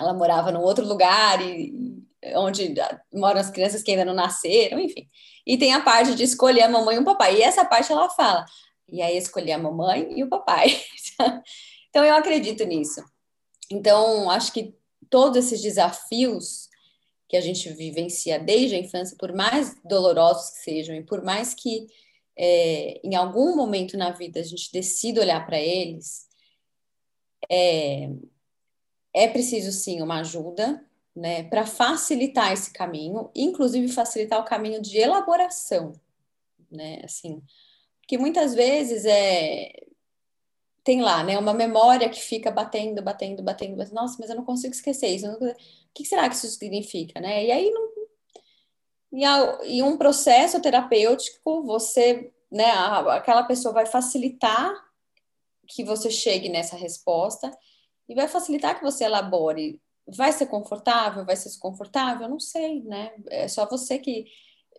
ela 0.00 0.14
morava 0.14 0.50
num 0.50 0.62
outro 0.62 0.86
lugar 0.86 1.40
e 1.42 2.05
onde 2.34 2.74
moram 3.12 3.40
as 3.40 3.50
crianças 3.50 3.82
que 3.82 3.90
ainda 3.90 4.04
não 4.04 4.14
nasceram, 4.14 4.80
enfim. 4.80 5.08
E 5.46 5.56
tem 5.56 5.72
a 5.72 5.80
parte 5.80 6.14
de 6.14 6.24
escolher 6.24 6.62
a 6.62 6.68
mamãe 6.68 6.96
e 6.96 6.98
o 6.98 7.04
papai. 7.04 7.36
E 7.36 7.42
essa 7.42 7.64
parte 7.64 7.92
ela 7.92 8.08
fala. 8.10 8.44
E 8.88 9.02
aí 9.02 9.16
escolher 9.16 9.52
a 9.52 9.58
mamãe 9.58 10.18
e 10.18 10.24
o 10.24 10.28
papai. 10.28 10.80
então 11.90 12.04
eu 12.04 12.14
acredito 12.14 12.64
nisso. 12.64 13.02
Então 13.70 14.30
acho 14.30 14.52
que 14.52 14.74
todos 15.10 15.44
esses 15.44 15.60
desafios 15.60 16.68
que 17.28 17.36
a 17.36 17.40
gente 17.40 17.68
vivencia 17.72 18.38
desde 18.38 18.76
a 18.76 18.78
infância, 18.78 19.16
por 19.18 19.32
mais 19.32 19.74
dolorosos 19.84 20.50
que 20.50 20.58
sejam 20.64 20.94
e 20.94 21.02
por 21.02 21.24
mais 21.24 21.54
que 21.54 21.86
é, 22.38 23.00
em 23.02 23.14
algum 23.16 23.56
momento 23.56 23.96
na 23.96 24.10
vida 24.10 24.38
a 24.38 24.42
gente 24.42 24.70
decida 24.72 25.20
olhar 25.20 25.44
para 25.44 25.58
eles, 25.58 26.26
é, 27.50 28.08
é 29.14 29.28
preciso 29.28 29.72
sim 29.72 30.02
uma 30.02 30.20
ajuda, 30.20 30.84
né, 31.16 31.44
para 31.44 31.66
facilitar 31.66 32.52
esse 32.52 32.70
caminho, 32.72 33.30
inclusive 33.34 33.88
facilitar 33.88 34.38
o 34.38 34.44
caminho 34.44 34.80
de 34.82 34.98
elaboração, 34.98 35.92
né, 36.70 37.00
assim, 37.02 37.42
porque 38.00 38.18
muitas 38.18 38.54
vezes 38.54 39.04
é 39.04 39.72
tem 40.84 41.02
lá, 41.02 41.24
né, 41.24 41.36
uma 41.36 41.52
memória 41.52 42.08
que 42.08 42.20
fica 42.20 42.48
batendo, 42.48 43.02
batendo, 43.02 43.42
batendo, 43.42 43.76
mas 43.76 43.90
nossa, 43.90 44.16
mas 44.20 44.30
eu 44.30 44.36
não 44.36 44.44
consigo 44.44 44.72
esquecer 44.72 45.08
isso. 45.08 45.26
Não... 45.26 45.34
O 45.34 45.54
que 45.92 46.04
será 46.04 46.28
que 46.28 46.36
isso 46.36 46.46
significa, 46.46 47.18
né? 47.20 47.44
E 47.44 47.50
aí 47.50 47.70
não 47.72 47.86
e, 49.64 49.82
um 49.82 49.96
processo 49.96 50.60
terapêutico, 50.60 51.62
você, 51.62 52.30
né, 52.50 52.70
aquela 53.10 53.44
pessoa 53.44 53.72
vai 53.72 53.86
facilitar 53.86 54.74
que 55.66 55.82
você 55.82 56.10
chegue 56.10 56.48
nessa 56.48 56.76
resposta 56.76 57.50
e 58.08 58.14
vai 58.14 58.28
facilitar 58.28 58.78
que 58.78 58.84
você 58.84 59.04
elabore 59.04 59.80
Vai 60.08 60.32
ser 60.32 60.46
confortável? 60.46 61.24
Vai 61.24 61.36
ser 61.36 61.48
desconfortável? 61.48 62.28
Não 62.28 62.38
sei, 62.38 62.82
né? 62.82 63.12
É 63.28 63.48
só 63.48 63.66
você 63.66 63.98
que. 63.98 64.26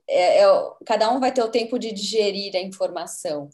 É, 0.08 0.44
é, 0.44 0.46
cada 0.86 1.12
um 1.12 1.20
vai 1.20 1.34
ter 1.34 1.44
o 1.44 1.52
tempo 1.52 1.78
de 1.78 1.92
digerir 1.92 2.56
a 2.56 2.62
informação. 2.62 3.50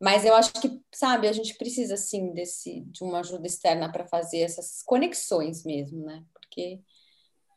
Mas 0.00 0.24
eu 0.24 0.34
acho 0.34 0.52
que, 0.52 0.80
sabe, 0.94 1.26
a 1.26 1.32
gente 1.32 1.54
precisa, 1.54 1.96
sim, 1.96 2.32
desse, 2.32 2.82
de 2.82 3.02
uma 3.02 3.20
ajuda 3.20 3.46
externa 3.46 3.90
para 3.90 4.06
fazer 4.06 4.40
essas 4.40 4.82
conexões 4.82 5.64
mesmo, 5.64 6.04
né? 6.04 6.24
Porque. 6.32 6.80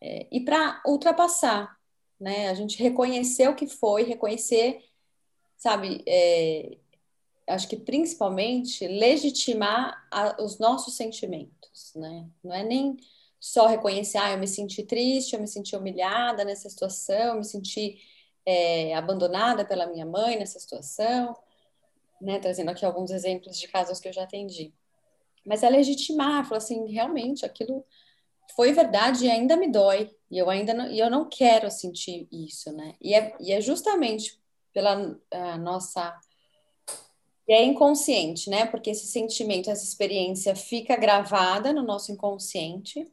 É, 0.02 0.28
e 0.32 0.40
para 0.42 0.82
ultrapassar, 0.88 1.78
né? 2.20 2.50
A 2.50 2.54
gente 2.54 2.82
reconhecer 2.82 3.48
o 3.48 3.56
que 3.56 3.68
foi, 3.68 4.04
reconhecer, 4.04 4.84
sabe, 5.58 6.04
é, 6.08 6.78
acho 7.48 7.68
que 7.68 7.78
principalmente 7.78 8.88
legitimar 8.88 10.08
a, 10.12 10.42
os 10.42 10.60
nossos 10.60 10.96
sentimentos, 10.96 11.94
né? 11.96 12.28
Não 12.44 12.54
é 12.54 12.64
nem 12.64 12.98
só 13.40 13.68
reconhecer, 13.68 14.18
ah, 14.18 14.32
eu 14.32 14.38
me 14.38 14.48
senti 14.48 14.84
triste, 14.84 15.34
eu 15.34 15.40
me 15.40 15.48
senti 15.48 15.76
humilhada 15.76 16.44
nessa 16.44 16.70
situação, 16.70 17.16
eu 17.16 17.36
me 17.36 17.46
senti 17.46 17.98
é, 18.46 18.94
abandonada 18.96 19.64
pela 19.64 19.88
minha 19.88 20.06
mãe 20.06 20.38
nessa 20.38 20.60
situação, 20.60 21.36
né, 22.22 22.40
trazendo 22.40 22.70
aqui 22.70 22.86
alguns 22.86 23.12
exemplos 23.12 23.58
de 23.58 23.68
casos 23.68 24.00
que 24.00 24.10
eu 24.10 24.14
já 24.14 24.24
atendi. 24.24 24.74
Mas 25.46 25.64
é 25.64 25.70
legitimar, 25.70 26.44
falar 26.44 26.58
assim, 26.58 26.86
realmente, 26.92 27.46
aquilo 27.46 27.86
foi 28.56 28.74
verdade 28.74 29.26
e 29.26 29.32
ainda 29.32 29.56
me 29.56 29.72
dói, 29.72 30.14
e 30.30 30.38
eu 30.38 30.50
ainda 30.50 30.74
não, 30.74 30.92
e 30.92 31.00
eu 31.00 31.10
não 31.10 31.30
quero 31.30 31.72
sentir 31.72 32.28
isso, 32.32 32.72
né? 32.74 32.96
E 33.00 33.14
é, 33.14 33.36
e 33.40 33.54
é 33.54 33.62
justamente 33.62 34.40
pela 34.74 35.18
nossa 35.58 36.20
é 37.48 37.64
inconsciente, 37.64 38.50
né? 38.50 38.66
Porque 38.66 38.92
esse 38.92 39.08
sentimento, 39.08 39.72
essa 39.72 39.84
experiência 39.84 40.56
fica 40.56 40.96
gravada 40.96 41.74
no 41.74 41.82
nosso 41.82 42.12
inconsciente 42.12 43.10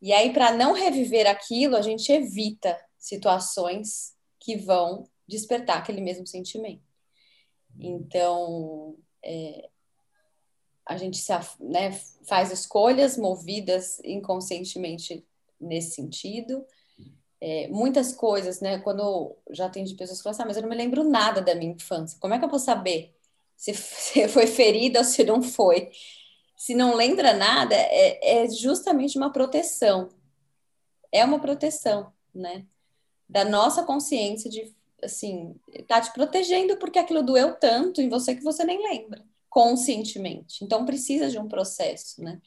e 0.00 0.12
aí, 0.12 0.32
para 0.32 0.52
não 0.52 0.72
reviver 0.72 1.26
aquilo, 1.26 1.76
a 1.76 1.82
gente 1.82 2.10
evita 2.10 2.78
situações 2.98 4.14
que 4.38 4.56
vão 4.56 5.06
despertar 5.28 5.78
aquele 5.78 6.00
mesmo 6.00 6.26
sentimento. 6.26 6.82
Então, 7.78 8.96
é, 9.22 9.68
a 10.86 10.96
gente 10.96 11.18
se, 11.18 11.32
né, 11.60 11.92
faz 12.26 12.50
escolhas 12.50 13.16
movidas 13.16 14.00
inconscientemente 14.04 15.24
nesse 15.60 15.94
sentido. 15.94 16.64
É, 17.40 17.68
muitas 17.68 18.12
coisas, 18.12 18.60
né? 18.60 18.78
Quando 18.80 19.36
já 19.50 19.68
tem 19.68 19.84
de 19.84 19.94
pessoas 19.94 20.18
que 20.18 20.24
falam 20.24 20.32
assim, 20.32 20.42
ah, 20.42 20.46
mas 20.46 20.56
eu 20.56 20.62
não 20.62 20.68
me 20.68 20.76
lembro 20.76 21.04
nada 21.04 21.40
da 21.40 21.54
minha 21.54 21.72
infância. 21.72 22.18
Como 22.20 22.34
é 22.34 22.38
que 22.38 22.44
eu 22.44 22.50
vou 22.50 22.58
saber 22.58 23.14
se 23.56 23.72
foi 24.28 24.46
ferida 24.46 24.98
ou 24.98 25.04
se 25.04 25.24
não 25.24 25.42
foi? 25.42 25.90
Se 26.60 26.74
não 26.74 26.94
lembra 26.94 27.32
nada, 27.32 27.74
é, 27.74 28.42
é 28.42 28.50
justamente 28.50 29.16
uma 29.16 29.32
proteção. 29.32 30.10
É 31.10 31.24
uma 31.24 31.40
proteção, 31.40 32.12
né? 32.34 32.66
Da 33.26 33.46
nossa 33.46 33.82
consciência 33.82 34.50
de, 34.50 34.70
assim, 35.02 35.58
tá 35.88 36.02
te 36.02 36.12
protegendo 36.12 36.76
porque 36.76 36.98
aquilo 36.98 37.22
doeu 37.22 37.54
tanto 37.54 38.02
em 38.02 38.10
você 38.10 38.34
que 38.34 38.44
você 38.44 38.62
nem 38.62 38.76
lembra, 38.76 39.24
conscientemente. 39.48 40.62
Então, 40.62 40.84
precisa 40.84 41.30
de 41.30 41.38
um 41.38 41.48
processo, 41.48 42.22
né? 42.22 42.38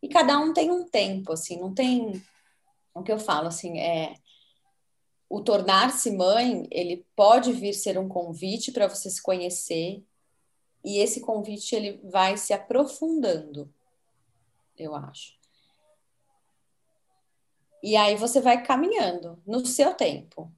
E 0.00 0.08
cada 0.08 0.38
um 0.38 0.52
tem 0.52 0.70
um 0.70 0.84
tempo, 0.84 1.32
assim, 1.32 1.58
não 1.58 1.74
tem... 1.74 2.22
O 2.94 3.02
que 3.02 3.10
eu 3.10 3.18
falo, 3.18 3.48
assim, 3.48 3.80
é... 3.80 4.14
o 5.28 5.40
tornar-se 5.40 6.12
mãe, 6.12 6.68
ele 6.70 7.04
pode 7.16 7.52
vir 7.52 7.74
ser 7.74 7.98
um 7.98 8.08
convite 8.08 8.70
para 8.70 8.88
você 8.88 9.10
se 9.10 9.20
conhecer, 9.20 10.04
e 10.88 11.00
esse 11.00 11.20
convite 11.20 11.76
ele 11.76 12.00
vai 12.02 12.38
se 12.38 12.54
aprofundando, 12.54 13.70
eu 14.74 14.94
acho. 14.94 15.36
E 17.82 17.94
aí 17.94 18.16
você 18.16 18.40
vai 18.40 18.62
caminhando 18.62 19.38
no 19.46 19.66
seu 19.66 19.92
tempo. 19.92 20.50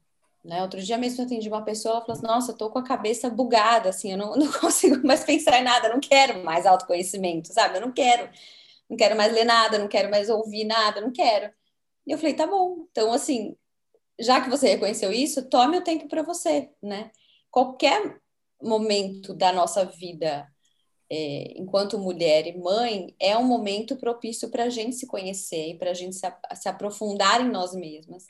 Né? 0.44 0.62
Outro 0.62 0.80
dia 0.80 0.96
mesmo 0.96 1.20
eu 1.20 1.26
atendi 1.26 1.48
uma 1.48 1.64
pessoa, 1.64 1.94
ela 1.96 2.00
falou 2.02 2.16
assim, 2.16 2.26
nossa, 2.26 2.52
eu 2.52 2.56
tô 2.56 2.70
com 2.70 2.78
a 2.78 2.84
cabeça 2.84 3.28
bugada, 3.28 3.88
assim, 3.88 4.12
eu 4.12 4.18
não, 4.18 4.36
não 4.38 4.52
consigo 4.52 5.04
mais 5.04 5.24
pensar 5.24 5.58
em 5.58 5.64
nada, 5.64 5.88
não 5.88 5.98
quero 5.98 6.44
mais 6.44 6.64
autoconhecimento, 6.64 7.52
sabe? 7.52 7.78
Eu 7.78 7.80
não 7.80 7.92
quero, 7.92 8.30
não 8.88 8.96
quero 8.96 9.16
mais 9.16 9.32
ler 9.32 9.44
nada, 9.44 9.78
não 9.78 9.88
quero 9.88 10.08
mais 10.12 10.30
ouvir 10.30 10.64
nada, 10.64 11.00
não 11.00 11.10
quero. 11.10 11.52
E 12.06 12.12
eu 12.12 12.18
falei, 12.18 12.34
tá 12.34 12.46
bom. 12.46 12.86
Então, 12.92 13.12
assim, 13.12 13.56
já 14.20 14.40
que 14.40 14.48
você 14.48 14.68
reconheceu 14.68 15.10
isso, 15.12 15.48
tome 15.48 15.76
o 15.76 15.84
tempo 15.84 16.06
para 16.08 16.22
você, 16.22 16.70
né? 16.80 17.10
Qualquer 17.50 18.19
momento 18.62 19.34
da 19.34 19.52
nossa 19.52 19.84
vida 19.84 20.46
é, 21.10 21.54
enquanto 21.56 21.98
mulher 21.98 22.46
e 22.46 22.56
mãe, 22.56 23.14
é 23.18 23.36
um 23.36 23.44
momento 23.44 23.96
propício 23.96 24.48
para 24.48 24.64
a 24.64 24.68
gente 24.68 24.94
se 24.94 25.08
conhecer 25.08 25.70
e 25.70 25.78
para 25.78 25.90
a 25.90 25.94
gente 25.94 26.14
se, 26.14 26.32
se, 26.54 26.68
aprofundar 26.68 27.40
em 27.40 27.50
nós 27.50 27.74
mesmas. 27.74 28.26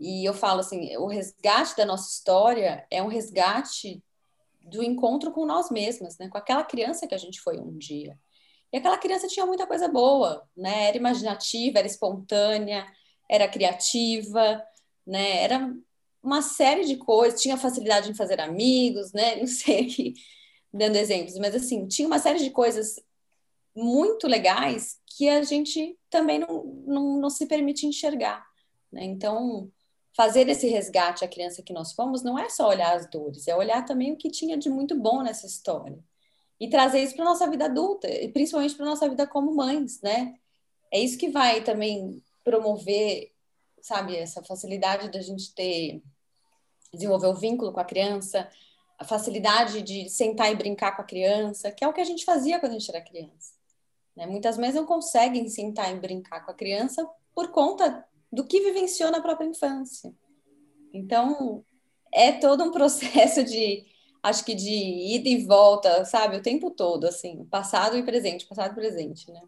E 0.00 0.26
eu 0.26 0.32
falo 0.32 0.60
assim, 0.60 0.96
o 0.96 1.06
resgate 1.06 1.76
da 1.76 1.84
nossa 1.84 2.10
história 2.10 2.86
é 2.90 3.02
um 3.02 3.08
resgate 3.08 4.02
do 4.62 4.82
encontro 4.82 5.32
com 5.32 5.44
nós 5.44 5.70
mesmas, 5.70 6.16
né? 6.18 6.28
Com 6.28 6.38
aquela 6.38 6.64
criança 6.64 7.06
que 7.06 7.14
a 7.14 7.18
gente 7.18 7.40
foi 7.40 7.58
um 7.58 7.76
dia. 7.76 8.18
E 8.72 8.78
aquela 8.78 8.96
criança 8.96 9.28
tinha 9.28 9.44
muita 9.44 9.66
coisa 9.66 9.86
boa, 9.86 10.48
né? 10.56 10.88
Era 10.88 10.96
imaginativa, 10.96 11.78
era 11.78 11.86
espontânea, 11.86 12.86
era 13.28 13.46
criativa, 13.48 14.64
né? 15.06 15.42
Era 15.42 15.74
uma 16.22 16.40
série 16.42 16.84
de 16.84 16.96
coisas, 16.96 17.40
tinha 17.40 17.56
facilidade 17.56 18.10
em 18.10 18.14
fazer 18.14 18.40
amigos, 18.40 19.12
né? 19.12 19.36
Não 19.40 19.46
sei 19.46 19.86
aqui 19.86 20.14
dando 20.72 20.96
exemplos, 20.96 21.36
mas 21.38 21.54
assim, 21.54 21.86
tinha 21.86 22.08
uma 22.08 22.18
série 22.18 22.38
de 22.38 22.50
coisas 22.50 22.98
muito 23.74 24.26
legais 24.26 24.98
que 25.06 25.28
a 25.28 25.42
gente 25.42 25.98
também 26.08 26.38
não, 26.38 26.64
não, 26.86 27.20
não 27.20 27.30
se 27.30 27.46
permite 27.46 27.86
enxergar. 27.86 28.44
Né? 28.90 29.04
Então, 29.04 29.70
fazer 30.16 30.48
esse 30.48 30.66
resgate 30.68 31.24
à 31.24 31.28
criança 31.28 31.62
que 31.62 31.72
nós 31.72 31.92
fomos 31.92 32.22
não 32.22 32.38
é 32.38 32.48
só 32.48 32.68
olhar 32.68 32.94
as 32.94 33.08
dores, 33.10 33.46
é 33.48 33.56
olhar 33.56 33.84
também 33.84 34.12
o 34.12 34.16
que 34.16 34.30
tinha 34.30 34.56
de 34.56 34.70
muito 34.70 34.98
bom 34.98 35.22
nessa 35.22 35.46
história. 35.46 35.98
E 36.58 36.68
trazer 36.68 37.02
isso 37.02 37.16
para 37.16 37.24
nossa 37.24 37.48
vida 37.50 37.64
adulta, 37.64 38.08
e 38.08 38.28
principalmente 38.28 38.74
para 38.74 38.86
nossa 38.86 39.08
vida 39.08 39.26
como 39.26 39.54
mães, 39.54 40.00
né? 40.00 40.36
É 40.92 41.00
isso 41.00 41.18
que 41.18 41.28
vai 41.28 41.62
também 41.64 42.22
promover, 42.44 43.32
sabe, 43.80 44.16
essa 44.16 44.42
facilidade 44.42 45.10
da 45.10 45.20
gente 45.20 45.54
ter 45.54 46.02
desenvolver 46.92 47.28
o 47.28 47.34
vínculo 47.34 47.72
com 47.72 47.80
a 47.80 47.84
criança, 47.84 48.48
a 48.98 49.04
facilidade 49.04 49.82
de 49.82 50.08
sentar 50.08 50.52
e 50.52 50.56
brincar 50.56 50.94
com 50.94 51.02
a 51.02 51.04
criança, 51.04 51.72
que 51.72 51.84
é 51.84 51.88
o 51.88 51.92
que 51.92 52.00
a 52.00 52.04
gente 52.04 52.24
fazia 52.24 52.60
quando 52.60 52.72
a 52.72 52.78
gente 52.78 52.90
era 52.90 53.00
criança. 53.00 53.54
Né? 54.16 54.26
Muitas 54.26 54.58
mães 54.58 54.74
não 54.74 54.84
conseguem 54.84 55.48
sentar 55.48 55.90
e 55.90 55.98
brincar 55.98 56.44
com 56.44 56.50
a 56.50 56.54
criança 56.54 57.08
por 57.34 57.50
conta 57.50 58.06
do 58.30 58.44
que 58.44 58.60
vivenciou 58.60 59.10
na 59.10 59.20
própria 59.20 59.46
infância. 59.46 60.14
Então, 60.92 61.64
é 62.12 62.32
todo 62.32 62.62
um 62.64 62.70
processo 62.72 63.42
de, 63.42 63.86
acho 64.22 64.44
que 64.44 64.54
de 64.54 64.70
ida 64.70 65.28
e 65.28 65.44
volta, 65.44 66.04
sabe? 66.04 66.36
O 66.36 66.42
tempo 66.42 66.70
todo, 66.70 67.06
assim, 67.06 67.44
passado 67.46 67.96
e 67.96 68.02
presente, 68.02 68.46
passado 68.46 68.72
e 68.72 68.74
presente, 68.74 69.30
né? 69.30 69.42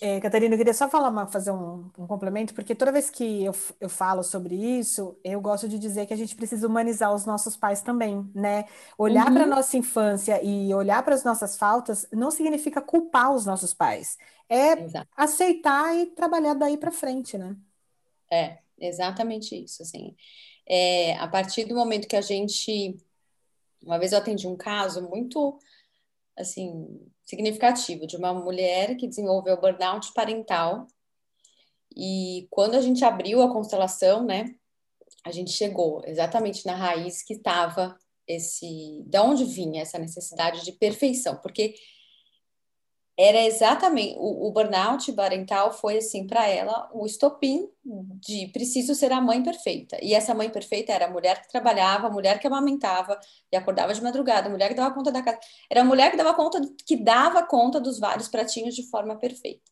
É, 0.00 0.20
Catarina, 0.20 0.54
eu 0.54 0.58
queria 0.58 0.74
só 0.74 0.88
falar 0.88 1.08
uma, 1.08 1.26
fazer 1.26 1.50
um, 1.50 1.90
um, 1.98 2.06
complemento, 2.06 2.54
porque 2.54 2.72
toda 2.72 2.92
vez 2.92 3.10
que 3.10 3.44
eu, 3.44 3.52
eu 3.80 3.88
falo 3.88 4.22
sobre 4.22 4.54
isso, 4.54 5.18
eu 5.24 5.40
gosto 5.40 5.68
de 5.68 5.76
dizer 5.76 6.06
que 6.06 6.14
a 6.14 6.16
gente 6.16 6.36
precisa 6.36 6.68
humanizar 6.68 7.12
os 7.12 7.26
nossos 7.26 7.56
pais 7.56 7.82
também, 7.82 8.30
né? 8.32 8.66
Olhar 8.96 9.26
uhum. 9.26 9.34
para 9.34 9.42
a 9.42 9.46
nossa 9.46 9.76
infância 9.76 10.40
e 10.42 10.72
olhar 10.72 11.02
para 11.02 11.16
as 11.16 11.24
nossas 11.24 11.56
faltas 11.56 12.06
não 12.12 12.30
significa 12.30 12.80
culpar 12.80 13.34
os 13.34 13.44
nossos 13.44 13.74
pais, 13.74 14.16
é 14.48 14.84
Exato. 14.84 15.08
aceitar 15.16 15.96
e 15.96 16.06
trabalhar 16.06 16.54
daí 16.54 16.76
para 16.76 16.92
frente, 16.92 17.36
né? 17.36 17.56
É, 18.30 18.58
exatamente 18.78 19.64
isso, 19.64 19.82
assim. 19.82 20.14
É, 20.64 21.16
a 21.16 21.26
partir 21.26 21.64
do 21.64 21.74
momento 21.74 22.06
que 22.06 22.16
a 22.16 22.20
gente... 22.20 22.96
Uma 23.82 23.98
vez 23.98 24.12
eu 24.12 24.18
atendi 24.18 24.46
um 24.46 24.56
caso 24.56 25.08
muito, 25.08 25.58
assim, 26.36 27.00
significativo 27.28 28.06
de 28.06 28.16
uma 28.16 28.32
mulher 28.32 28.96
que 28.96 29.06
desenvolveu 29.06 29.60
burnout 29.60 30.12
parental. 30.14 30.86
E 31.94 32.48
quando 32.50 32.74
a 32.74 32.80
gente 32.80 33.04
abriu 33.04 33.42
a 33.42 33.52
constelação, 33.52 34.24
né, 34.24 34.54
a 35.22 35.30
gente 35.30 35.50
chegou 35.50 36.02
exatamente 36.06 36.64
na 36.64 36.74
raiz 36.74 37.22
que 37.22 37.34
estava 37.34 37.98
esse, 38.26 39.02
da 39.06 39.22
onde 39.22 39.44
vinha 39.44 39.82
essa 39.82 39.98
necessidade 39.98 40.64
de 40.64 40.72
perfeição, 40.72 41.36
porque 41.36 41.74
era 43.18 43.40
exatamente 43.44 44.14
o, 44.16 44.46
o 44.46 44.52
burnout 44.52 45.12
parental 45.12 45.72
foi 45.72 45.98
assim 45.98 46.24
para 46.24 46.46
ela 46.46 46.88
o 46.92 47.04
estopim 47.04 47.68
de 47.84 48.46
preciso 48.52 48.94
ser 48.94 49.10
a 49.10 49.20
mãe 49.20 49.42
perfeita. 49.42 49.98
E 50.00 50.14
essa 50.14 50.32
mãe 50.36 50.48
perfeita 50.48 50.92
era 50.92 51.06
a 51.06 51.10
mulher 51.10 51.42
que 51.42 51.48
trabalhava 51.48 52.06
a 52.06 52.10
mulher 52.10 52.38
que 52.38 52.46
amamentava 52.46 53.18
e 53.50 53.56
acordava 53.56 53.92
de 53.92 54.00
madrugada 54.00 54.46
a 54.46 54.50
mulher 54.50 54.68
que 54.68 54.74
dava 54.74 54.94
conta 54.94 55.10
da 55.10 55.20
casa. 55.20 55.40
Era 55.68 55.80
a 55.80 55.84
mulher 55.84 56.12
que 56.12 56.16
dava 56.16 56.32
conta 56.32 56.60
que 56.86 56.96
dava 56.96 57.42
conta 57.42 57.80
dos 57.80 57.98
vários 57.98 58.28
pratinhos 58.28 58.76
de 58.76 58.84
forma 58.88 59.16
perfeita. 59.16 59.68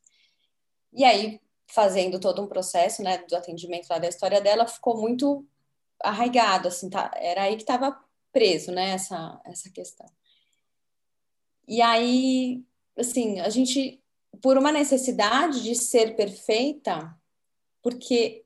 E 0.93 1.05
aí 1.05 1.41
fazendo 1.69 2.19
todo 2.19 2.43
um 2.43 2.49
processo 2.49 3.01
né 3.03 3.19
do 3.19 3.37
atendimento 3.37 3.89
lá 3.89 3.99
da 3.99 4.09
história 4.09 4.41
dela 4.41 4.67
ficou 4.67 5.01
muito 5.01 5.47
arraigado 6.03 6.69
assim 6.69 6.89
tá 6.91 7.11
era 7.17 7.43
aí 7.43 7.57
que 7.57 7.63
estava 7.63 7.97
preso 8.33 8.73
né 8.73 8.91
essa 8.93 9.41
essa 9.45 9.71
questão. 9.71 10.07
E 11.69 11.81
aí 11.83 12.65
assim, 12.97 13.41
a 13.41 13.49
gente, 13.49 14.03
por 14.41 14.57
uma 14.57 14.73
necessidade 14.73 15.63
de 15.63 15.75
ser 15.75 16.17
perfeita, 16.17 17.15
porque 17.83 18.45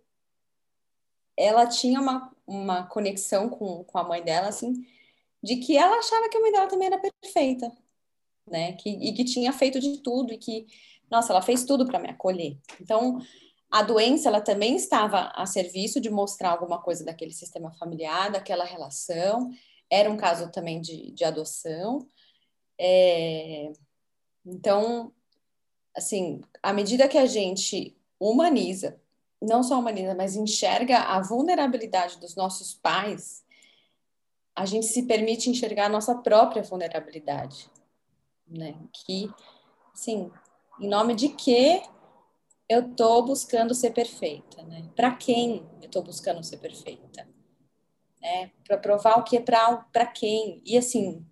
ela 1.37 1.67
tinha 1.67 2.01
uma, 2.01 2.35
uma 2.47 2.87
conexão 2.87 3.49
com, 3.49 3.85
com 3.85 3.99
a 3.99 4.05
mãe 4.05 4.23
dela, 4.23 4.49
assim, 4.49 4.85
de 5.43 5.57
que 5.57 5.77
ela 5.77 5.97
achava 5.97 6.29
que 6.29 6.37
a 6.37 6.41
mãe 6.41 6.53
dela 6.53 6.69
também 6.69 6.87
era 6.87 6.99
perfeita, 6.99 7.73
né? 8.47 8.73
Que, 8.75 8.91
e 8.91 9.13
que 9.15 9.25
tinha 9.25 9.53
feito 9.53 9.81
de 9.81 9.99
tudo, 10.03 10.33
e 10.33 10.39
que, 10.39 10.67
nossa, 11.11 11.33
ela 11.33 11.41
fez 11.41 11.65
tudo 11.65 11.87
para 11.87 11.99
me 11.99 12.11
acolher. 12.11 12.59
Então, 12.81 13.21
a 13.71 13.83
doença, 13.83 14.29
ela 14.29 14.41
também 14.41 14.77
estava 14.77 15.33
a 15.35 15.47
serviço 15.47 16.01
de 16.01 16.11
mostrar 16.11 16.51
alguma 16.51 16.83
coisa 16.83 17.05
daquele 17.05 17.33
sistema 17.33 17.71
familiar, 17.73 18.31
daquela 18.31 18.65
relação. 18.65 19.51
Era 19.89 20.11
um 20.11 20.17
caso 20.17 20.51
também 20.51 20.81
de, 20.81 21.13
de 21.13 21.25
adoção. 21.25 22.07
É, 22.79 23.73
então, 24.51 25.13
assim, 25.97 26.41
à 26.61 26.73
medida 26.73 27.09
que 27.09 27.17
a 27.17 27.27
gente 27.27 27.97
humaniza, 28.19 29.01
não 29.41 29.63
só 29.63 29.79
humaniza, 29.79 30.15
mas 30.15 30.35
enxerga 30.35 30.99
a 30.99 31.21
vulnerabilidade 31.21 32.19
dos 32.19 32.35
nossos 32.35 32.75
pais, 32.75 33.45
a 34.55 34.67
gente 34.67 34.87
se 34.87 35.05
permite 35.05 35.49
enxergar 35.49 35.87
a 35.87 35.91
nossa 35.91 36.17
própria 36.17 36.63
vulnerabilidade, 36.63 37.71
né? 38.47 38.75
Que, 38.93 39.31
assim, 39.95 40.31
em 40.81 40.89
nome 40.89 41.15
de 41.15 41.29
que 41.29 41.81
eu 42.69 42.91
estou 42.91 43.25
buscando 43.25 43.73
ser 43.73 43.93
perfeita, 43.93 44.63
né? 44.65 44.91
Para 44.97 45.15
quem 45.15 45.65
eu 45.81 45.87
estou 45.87 46.03
buscando 46.03 46.43
ser 46.43 46.59
perfeita? 46.59 47.29
Né? 48.21 48.51
Para 48.67 48.77
provar 48.77 49.19
o 49.19 49.23
que 49.23 49.39
é 49.39 49.41
para 49.41 50.07
quem? 50.07 50.61
E 50.67 50.77
assim, 50.77 51.25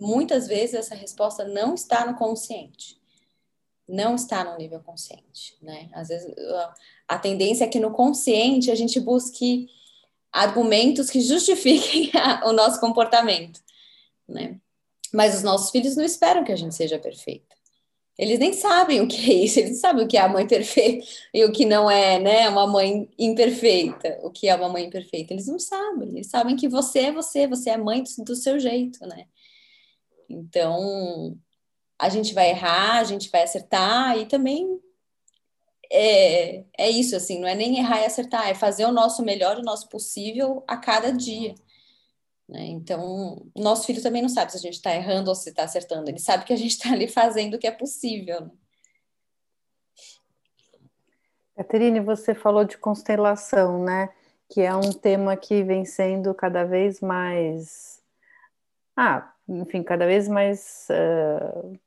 muitas 0.00 0.48
vezes 0.48 0.74
essa 0.74 0.94
resposta 0.94 1.44
não 1.44 1.74
está 1.74 2.06
no 2.06 2.16
consciente. 2.16 2.98
Não 3.86 4.14
está 4.14 4.44
no 4.44 4.56
nível 4.56 4.80
consciente, 4.80 5.56
né? 5.60 5.90
Às 5.92 6.08
vezes 6.08 6.32
a 7.06 7.18
tendência 7.18 7.64
é 7.64 7.68
que 7.68 7.80
no 7.80 7.90
consciente 7.90 8.70
a 8.70 8.74
gente 8.74 8.98
busque 9.00 9.68
argumentos 10.32 11.10
que 11.10 11.20
justifiquem 11.20 12.10
o 12.46 12.52
nosso 12.52 12.80
comportamento, 12.80 13.60
né? 14.28 14.58
Mas 15.12 15.36
os 15.36 15.42
nossos 15.42 15.70
filhos 15.70 15.96
não 15.96 16.04
esperam 16.04 16.44
que 16.44 16.52
a 16.52 16.56
gente 16.56 16.74
seja 16.74 16.98
perfeita. 16.98 17.50
Eles 18.16 18.38
nem 18.38 18.52
sabem 18.52 19.00
o 19.00 19.08
que 19.08 19.16
é 19.16 19.34
isso, 19.34 19.58
eles 19.58 19.80
sabem 19.80 20.04
o 20.04 20.06
que 20.06 20.16
é 20.16 20.20
a 20.20 20.28
mãe 20.28 20.46
perfeita 20.46 21.06
e 21.34 21.44
o 21.44 21.50
que 21.50 21.64
não 21.64 21.90
é, 21.90 22.18
né, 22.18 22.48
uma 22.48 22.66
mãe 22.66 23.08
imperfeita, 23.18 24.20
o 24.22 24.30
que 24.30 24.46
é 24.46 24.54
uma 24.54 24.68
mãe 24.68 24.84
imperfeita. 24.84 25.32
Eles 25.32 25.46
não 25.46 25.58
sabem, 25.58 26.10
eles 26.10 26.28
sabem 26.28 26.54
que 26.54 26.68
você 26.68 27.00
é 27.00 27.12
você, 27.12 27.46
você 27.46 27.70
é 27.70 27.76
mãe 27.76 28.02
do, 28.02 28.24
do 28.24 28.36
seu 28.36 28.60
jeito, 28.60 29.04
né? 29.06 29.26
Então, 30.32 31.36
a 31.98 32.08
gente 32.08 32.32
vai 32.32 32.50
errar, 32.50 32.98
a 32.98 33.04
gente 33.04 33.30
vai 33.30 33.42
acertar 33.42 34.16
e 34.18 34.26
também 34.26 34.80
é, 35.92 36.64
é 36.78 36.88
isso, 36.88 37.16
assim, 37.16 37.40
não 37.40 37.48
é 37.48 37.54
nem 37.54 37.78
errar 37.78 38.00
e 38.00 38.06
acertar, 38.06 38.48
é 38.48 38.54
fazer 38.54 38.84
o 38.84 38.92
nosso 38.92 39.24
melhor, 39.24 39.58
o 39.58 39.62
nosso 39.62 39.88
possível 39.88 40.62
a 40.68 40.76
cada 40.76 41.12
dia. 41.12 41.54
Né? 42.48 42.66
Então, 42.66 43.46
o 43.54 43.60
nosso 43.60 43.86
filho 43.86 44.02
também 44.02 44.22
não 44.22 44.28
sabe 44.28 44.52
se 44.52 44.58
a 44.58 44.60
gente 44.60 44.74
está 44.74 44.94
errando 44.94 45.30
ou 45.30 45.34
se 45.34 45.50
está 45.50 45.64
acertando, 45.64 46.08
ele 46.08 46.20
sabe 46.20 46.44
que 46.44 46.52
a 46.52 46.56
gente 46.56 46.72
está 46.72 46.92
ali 46.92 47.08
fazendo 47.08 47.54
o 47.54 47.58
que 47.58 47.66
é 47.66 47.72
possível. 47.72 48.42
Né? 48.42 48.50
Caterine, 51.56 52.00
você 52.00 52.34
falou 52.34 52.64
de 52.64 52.78
constelação, 52.78 53.82
né? 53.82 54.10
que 54.50 54.60
é 54.60 54.74
um 54.74 54.92
tema 54.92 55.36
que 55.36 55.62
vem 55.62 55.84
sendo 55.84 56.34
cada 56.34 56.64
vez 56.64 57.00
mais. 57.00 58.02
Ah, 58.96 59.32
enfim, 59.50 59.82
cada 59.82 60.06
vez 60.06 60.28
mais. 60.28 60.86
Uh, 60.90 61.78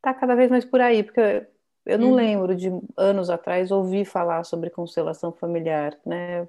tá 0.00 0.14
cada 0.14 0.34
vez 0.34 0.50
mais 0.50 0.64
por 0.64 0.80
aí, 0.80 1.02
porque 1.02 1.46
eu 1.84 1.98
não 1.98 2.10
uhum. 2.10 2.14
lembro 2.14 2.54
de 2.54 2.70
anos 2.96 3.30
atrás 3.30 3.70
ouvir 3.70 4.04
falar 4.04 4.44
sobre 4.44 4.70
constelação 4.70 5.32
familiar, 5.32 5.98
né? 6.06 6.48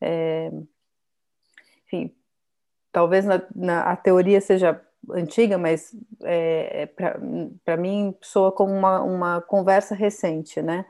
É, 0.00 0.50
enfim, 1.84 2.14
talvez 2.92 3.26
na, 3.26 3.42
na, 3.54 3.82
a 3.82 3.96
teoria 3.96 4.40
seja 4.40 4.80
antiga, 5.10 5.58
mas 5.58 5.94
é, 6.22 6.82
é 6.82 6.86
para 7.64 7.76
mim 7.76 8.14
soa 8.22 8.52
como 8.52 8.72
uma, 8.72 9.02
uma 9.02 9.40
conversa 9.42 9.94
recente, 9.94 10.62
né? 10.62 10.86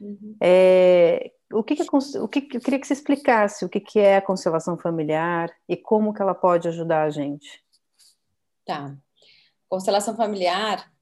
Uhum. 0.00 0.36
É, 0.40 1.32
o 1.52 1.62
que, 1.62 1.76
que, 1.76 1.82
o 1.82 2.28
que, 2.28 2.48
eu 2.52 2.60
queria 2.60 2.78
que 2.78 2.86
você 2.86 2.92
explicasse 2.92 3.64
o 3.64 3.68
que, 3.68 3.80
que 3.80 3.98
é 3.98 4.16
a 4.16 4.22
constelação 4.22 4.76
familiar 4.76 5.50
e 5.68 5.76
como 5.76 6.12
que 6.12 6.20
ela 6.20 6.34
pode 6.34 6.68
ajudar 6.68 7.04
a 7.04 7.10
gente. 7.10 7.63
Tá. 8.64 8.96
Constelação 9.68 10.16
familiar, 10.16 10.92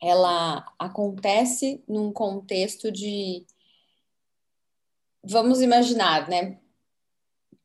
ela 0.00 0.72
acontece 0.78 1.82
num 1.88 2.12
contexto 2.12 2.90
de 2.90 3.46
vamos 5.22 5.60
imaginar, 5.60 6.28
né? 6.28 6.58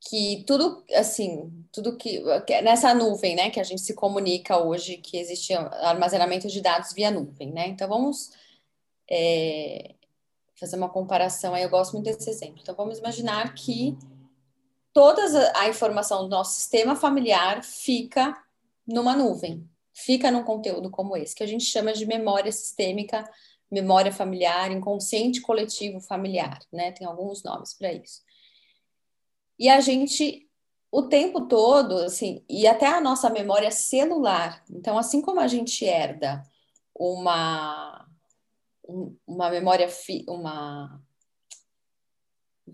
Que 0.02 0.44
tudo, 0.48 0.84
assim, 0.96 1.66
tudo 1.72 1.98
que 1.98 2.22
nessa 2.64 2.94
nuvem, 2.94 3.36
né, 3.36 3.50
que 3.50 3.60
a 3.60 3.64
gente 3.64 3.82
se 3.82 3.94
comunica 3.94 4.58
hoje, 4.58 4.98
que 4.98 5.18
existe 5.18 5.54
armazenamento 5.54 6.48
de 6.48 6.62
dados 6.62 6.94
via 6.94 7.12
nuvem, 7.12 7.52
né? 7.52 7.68
Então 7.68 7.88
vamos 7.88 8.32
é, 9.10 9.96
fazer 10.60 10.76
uma 10.76 10.90
comparação 10.90 11.54
aí, 11.54 11.64
eu 11.64 11.70
gosto 11.70 11.94
muito 11.94 12.06
desse 12.06 12.30
exemplo. 12.30 12.60
Então, 12.62 12.76
vamos 12.76 13.00
imaginar 13.00 13.54
que 13.54 13.98
toda 14.94 15.22
a 15.56 15.70
informação 15.70 16.24
do 16.24 16.30
nosso 16.30 16.58
sistema 16.58 16.96
familiar 16.96 17.64
fica 17.64 18.38
numa 18.90 19.16
nuvem, 19.16 19.70
fica 19.94 20.32
num 20.32 20.44
conteúdo 20.44 20.90
como 20.90 21.16
esse, 21.16 21.36
que 21.36 21.44
a 21.44 21.48
gente 21.48 21.66
chama 21.66 21.94
de 21.94 22.06
memória 22.06 22.52
sistêmica, 22.52 23.30
memória 23.72 24.12
familiar, 24.12 24.72
inconsciente 24.72 25.42
coletivo 25.42 26.02
familiar, 26.02 26.60
né? 26.72 26.92
Tem 26.92 27.06
alguns 27.06 27.44
nomes 27.44 27.74
para 27.74 27.94
isso. 27.94 28.22
E 29.58 29.70
a 29.70 29.80
gente 29.80 30.48
o 30.92 31.04
tempo 31.04 31.48
todo, 31.48 31.98
assim, 32.00 32.44
e 32.50 32.66
até 32.66 32.88
a 32.88 33.00
nossa 33.00 33.30
memória 33.30 33.70
celular. 33.70 34.64
Então, 34.72 34.98
assim 34.98 35.22
como 35.22 35.40
a 35.40 35.48
gente 35.48 35.86
herda 35.86 36.44
uma 36.96 38.08
uma 39.28 39.52
memória, 39.52 39.88
fi, 39.88 40.26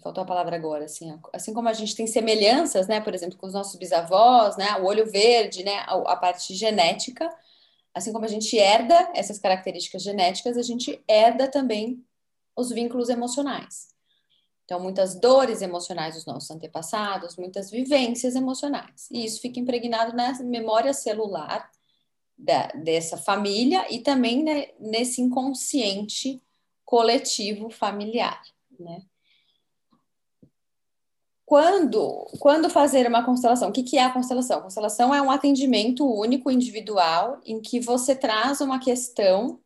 faltou 0.02 0.24
a 0.24 0.28
palavra 0.28 0.56
agora, 0.56 0.86
assim, 0.86 1.18
assim 1.34 1.54
como 1.54 1.70
a 1.70 1.74
gente 1.74 1.96
tem 1.96 2.08
semelhanças, 2.08 2.88
né, 2.88 3.02
por 3.02 3.14
exemplo, 3.14 3.38
com 3.38 3.48
os 3.48 3.54
nossos 3.54 3.76
bisavós, 3.76 4.58
né, 4.58 4.76
o 4.78 4.86
olho 4.86 5.10
verde, 5.10 5.64
né, 5.64 5.80
a, 5.88 5.94
a, 5.94 6.16
parte 6.16 6.54
genética, 6.54 7.30
assim 7.94 8.12
como 8.12 8.26
a 8.26 8.28
gente 8.28 8.58
herda 8.58 9.12
essas 9.14 9.40
características 9.40 10.04
genéticas, 10.04 10.58
a 10.58 10.62
gente 10.62 11.02
herda 11.08 11.48
também 11.48 12.04
os 12.56 12.70
vínculos 12.70 13.10
emocionais. 13.10 13.88
Então, 14.66 14.80
muitas 14.80 15.20
dores 15.20 15.62
emocionais 15.62 16.16
dos 16.16 16.26
nossos 16.26 16.50
antepassados, 16.50 17.38
muitas 17.38 17.70
vivências 17.70 18.36
emocionais. 18.36 19.08
E 19.12 19.24
isso 19.24 19.40
fica 19.40 19.60
impregnado 19.60 20.16
na 20.16 20.34
memória 20.44 20.92
celular 20.92 21.70
da, 22.38 22.68
dessa 22.70 23.16
família 23.16 23.86
e 23.94 24.00
também 24.00 24.44
né, 24.44 24.70
nesse 24.80 25.22
inconsciente 25.22 26.42
coletivo 26.84 27.70
familiar, 27.70 28.42
né? 28.80 29.04
Quando, 31.46 32.26
quando 32.40 32.70
fazer 32.70 33.08
uma 33.08 33.24
constelação? 33.24 33.70
O 33.70 33.72
que, 33.72 33.84
que 33.84 33.98
é 33.98 34.04
a 34.04 34.12
constelação? 34.12 34.60
A 34.60 34.62
constelação 34.64 35.14
é 35.14 35.22
um 35.22 35.30
atendimento 35.30 36.04
único, 36.06 36.50
individual, 36.50 37.40
em 37.46 37.62
que 37.62 37.80
você 37.80 38.16
traz 38.16 38.62
uma 38.62 38.80
questão, 38.80 39.60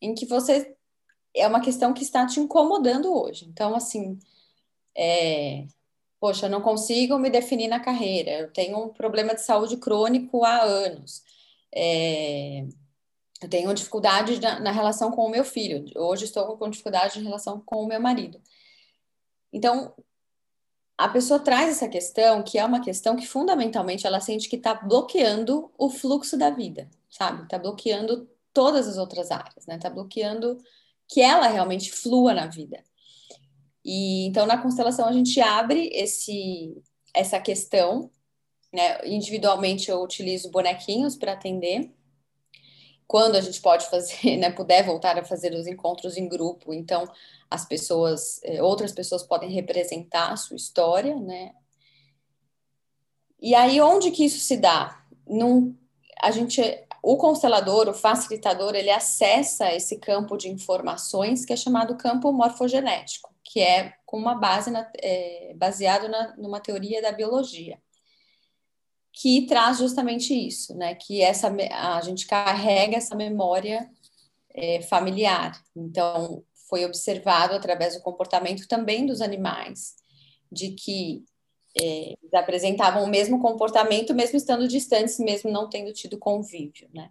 em 0.00 0.14
que 0.14 0.24
você 0.24 0.74
é 1.34 1.46
uma 1.46 1.60
questão 1.60 1.92
que 1.92 2.02
está 2.02 2.26
te 2.26 2.40
incomodando 2.40 3.12
hoje. 3.12 3.46
Então, 3.46 3.74
assim, 3.74 4.18
é, 4.96 5.66
poxa, 6.20 6.46
eu 6.46 6.50
não 6.50 6.62
consigo 6.62 7.18
me 7.18 7.30
definir 7.30 7.68
na 7.68 7.80
carreira, 7.80 8.30
eu 8.32 8.52
tenho 8.52 8.78
um 8.78 8.88
problema 8.88 9.34
de 9.34 9.42
saúde 9.42 9.76
crônico 9.76 10.44
há 10.44 10.62
anos. 10.62 11.22
É, 11.74 12.66
eu 13.42 13.48
tenho 13.48 13.72
dificuldade 13.74 14.40
na, 14.40 14.60
na, 14.60 14.70
relação 14.70 15.10
com 15.10 15.24
o 15.26 15.30
meu 15.30 15.44
filho. 15.44 15.84
Hoje 15.96 16.24
estou 16.24 16.56
com 16.56 16.70
dificuldade 16.70 17.20
em 17.20 17.24
relação 17.24 17.60
com 17.60 17.82
o 17.84 17.86
meu 17.86 18.00
marido. 18.00 18.40
Então, 19.52 19.94
a 21.04 21.08
pessoa 21.08 21.40
traz 21.40 21.70
essa 21.70 21.88
questão, 21.88 22.42
que 22.42 22.58
é 22.58 22.64
uma 22.64 22.80
questão 22.80 23.16
que 23.16 23.26
fundamentalmente 23.26 24.06
ela 24.06 24.20
sente 24.20 24.48
que 24.48 24.56
está 24.56 24.74
bloqueando 24.74 25.70
o 25.78 25.90
fluxo 25.90 26.36
da 26.36 26.50
vida, 26.50 26.88
sabe? 27.08 27.42
Está 27.42 27.58
bloqueando 27.58 28.28
todas 28.52 28.86
as 28.88 28.98
outras 28.98 29.30
áreas, 29.30 29.66
né? 29.66 29.76
Está 29.76 29.90
bloqueando 29.90 30.58
que 31.08 31.20
ela 31.20 31.48
realmente 31.48 31.90
flua 31.92 32.34
na 32.34 32.46
vida. 32.46 32.82
E 33.84 34.26
então 34.26 34.46
na 34.46 34.58
constelação 34.58 35.08
a 35.08 35.12
gente 35.12 35.40
abre 35.40 35.90
esse 35.92 36.76
essa 37.14 37.40
questão 37.40 38.10
né? 38.72 39.04
Individualmente 39.04 39.90
eu 39.90 40.02
utilizo 40.02 40.50
bonequinhos 40.50 41.16
para 41.16 41.32
atender. 41.32 41.92
Quando 43.10 43.34
a 43.34 43.40
gente 43.40 43.60
pode 43.60 43.90
fazer, 43.90 44.36
né, 44.38 44.52
puder 44.52 44.86
voltar 44.86 45.18
a 45.18 45.24
fazer 45.24 45.52
os 45.52 45.66
encontros 45.66 46.16
em 46.16 46.28
grupo, 46.28 46.72
então 46.72 47.10
as 47.50 47.64
pessoas, 47.64 48.40
eh, 48.44 48.62
outras 48.62 48.92
pessoas 48.92 49.24
podem 49.24 49.50
representar 49.50 50.30
a 50.30 50.36
sua 50.36 50.54
história, 50.54 51.16
né? 51.16 51.52
E 53.42 53.52
aí 53.52 53.80
onde 53.80 54.12
que 54.12 54.24
isso 54.24 54.38
se 54.38 54.56
dá? 54.56 55.04
Num, 55.26 55.76
a 56.22 56.30
gente, 56.30 56.62
o 57.02 57.16
constelador, 57.16 57.88
o 57.88 57.94
facilitador, 57.94 58.76
ele 58.76 58.90
acessa 58.90 59.74
esse 59.74 59.98
campo 59.98 60.36
de 60.36 60.48
informações 60.48 61.44
que 61.44 61.52
é 61.52 61.56
chamado 61.56 61.96
campo 61.96 62.32
morfogenético, 62.32 63.34
que 63.42 63.58
é 63.58 63.92
com 64.06 64.18
uma 64.18 64.36
base 64.36 64.70
na, 64.70 64.88
é, 65.02 65.52
baseado 65.56 66.08
na, 66.08 66.36
numa 66.36 66.60
teoria 66.60 67.02
da 67.02 67.10
biologia 67.10 67.76
que 69.12 69.46
traz 69.46 69.78
justamente 69.78 70.34
isso, 70.34 70.74
né? 70.76 70.94
Que 70.94 71.20
essa 71.20 71.52
a 71.72 72.00
gente 72.00 72.26
carrega 72.26 72.96
essa 72.96 73.14
memória 73.14 73.90
é, 74.54 74.82
familiar. 74.82 75.60
Então, 75.76 76.44
foi 76.68 76.84
observado 76.84 77.54
através 77.54 77.94
do 77.94 78.02
comportamento 78.02 78.66
também 78.68 79.04
dos 79.04 79.20
animais, 79.20 79.96
de 80.50 80.70
que 80.70 81.24
é, 81.78 82.14
eles 82.20 82.34
apresentavam 82.34 83.04
o 83.04 83.08
mesmo 83.08 83.40
comportamento, 83.40 84.14
mesmo 84.14 84.36
estando 84.36 84.68
distantes, 84.68 85.18
mesmo 85.18 85.50
não 85.50 85.68
tendo 85.68 85.92
tido 85.92 86.18
convívio, 86.18 86.88
né? 86.94 87.10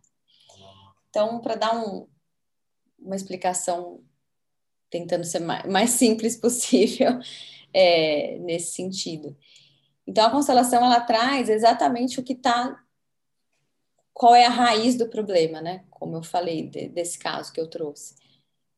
Então, 1.10 1.40
para 1.40 1.56
dar 1.56 1.76
um, 1.76 2.08
uma 2.98 3.16
explicação, 3.16 4.04
tentando 4.90 5.24
ser 5.24 5.40
mais, 5.40 5.66
mais 5.66 5.90
simples 5.92 6.38
possível 6.38 7.20
é, 7.74 8.38
nesse 8.40 8.74
sentido. 8.74 9.36
Então 10.10 10.26
a 10.26 10.32
constelação 10.32 10.84
ela 10.84 11.00
traz 11.02 11.50
exatamente 11.50 12.20
o 12.20 12.24
que 12.24 12.34
está 12.34 12.84
qual 14.12 14.34
é 14.34 14.44
a 14.44 14.50
raiz 14.50 14.98
do 14.98 15.08
problema, 15.08 15.62
né? 15.62 15.86
Como 15.92 16.16
eu 16.16 16.24
falei 16.24 16.68
de, 16.68 16.90
desse 16.90 17.20
caso 17.20 17.54
que 17.54 17.62
eu 17.62 17.70
trouxe. 17.70 18.16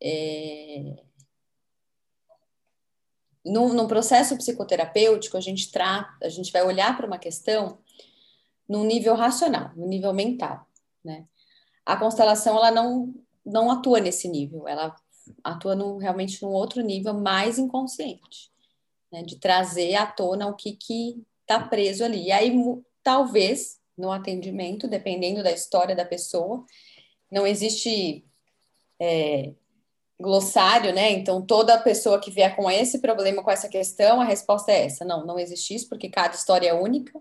É... 0.03 0.93
No, 3.45 3.73
no, 3.73 3.87
processo 3.87 4.35
psicoterapêutico, 4.35 5.37
a 5.37 5.39
gente 5.39 5.71
trata, 5.71 6.13
a 6.21 6.27
gente 6.27 6.51
vai 6.51 6.63
olhar 6.63 6.97
para 6.97 7.07
uma 7.07 7.17
questão 7.17 7.79
num 8.67 8.83
nível 8.83 9.15
racional, 9.15 9.71
no 9.73 9.87
nível 9.87 10.13
mental, 10.13 10.67
né? 11.03 11.25
A 11.85 11.95
constelação 11.95 12.57
ela 12.57 12.71
não 12.71 13.15
não 13.43 13.71
atua 13.71 14.01
nesse 14.01 14.27
nível, 14.27 14.67
ela 14.67 14.93
atua 15.43 15.75
no, 15.75 15.97
realmente 15.97 16.43
num 16.43 16.51
outro 16.51 16.81
nível 16.81 17.13
mais 17.13 17.57
inconsciente 17.57 18.50
né, 19.11 19.23
de 19.23 19.37
trazer 19.39 19.95
à 19.95 20.05
tona 20.05 20.47
o 20.47 20.55
que 20.55 20.77
está 21.41 21.59
preso 21.59 22.03
ali. 22.03 22.27
E 22.27 22.31
aí, 22.31 22.53
talvez, 23.03 23.79
no 23.97 24.11
atendimento, 24.11 24.87
dependendo 24.87 25.43
da 25.43 25.51
história 25.51 25.95
da 25.95 26.05
pessoa, 26.05 26.65
não 27.31 27.45
existe 27.45 28.25
é, 28.99 29.53
glossário, 30.19 30.93
né? 30.93 31.11
Então, 31.11 31.41
toda 31.41 31.79
pessoa 31.79 32.19
que 32.19 32.31
vier 32.31 32.55
com 32.55 32.69
esse 32.69 32.99
problema, 32.99 33.43
com 33.43 33.51
essa 33.51 33.67
questão, 33.67 34.21
a 34.21 34.25
resposta 34.25 34.71
é 34.71 34.85
essa. 34.85 35.03
Não, 35.03 35.25
não 35.25 35.39
existe 35.39 35.75
isso, 35.75 35.89
porque 35.89 36.09
cada 36.09 36.35
história 36.35 36.69
é 36.69 36.73
única. 36.73 37.19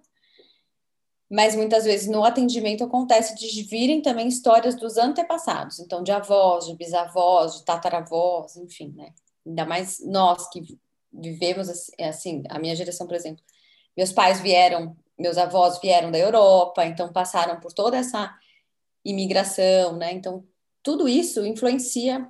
Mas 1.30 1.54
muitas 1.54 1.84
vezes 1.84 2.08
no 2.08 2.24
atendimento 2.24 2.82
acontece 2.82 3.36
de 3.36 3.62
virem 3.62 4.02
também 4.02 4.26
histórias 4.26 4.74
dos 4.74 4.96
antepassados, 4.96 5.78
então 5.78 6.02
de 6.02 6.10
avós, 6.10 6.66
de 6.66 6.74
bisavós, 6.74 7.54
de 7.54 7.64
tataravós, 7.64 8.56
enfim, 8.56 8.92
né? 8.96 9.12
Ainda 9.46 9.64
mais 9.64 10.04
nós 10.04 10.48
que 10.50 10.76
vivemos 11.12 11.68
assim, 11.68 11.92
é 11.98 12.08
assim, 12.08 12.42
a 12.48 12.58
minha 12.58 12.74
geração, 12.74 13.06
por 13.06 13.16
exemplo, 13.16 13.42
meus 13.96 14.12
pais 14.12 14.40
vieram, 14.40 14.96
meus 15.18 15.36
avós 15.36 15.80
vieram 15.80 16.10
da 16.10 16.18
Europa, 16.18 16.84
então 16.84 17.12
passaram 17.12 17.60
por 17.60 17.72
toda 17.72 17.96
essa 17.96 18.34
imigração, 19.04 19.96
né? 19.96 20.12
Então, 20.12 20.44
tudo 20.82 21.08
isso 21.08 21.44
influencia 21.44 22.26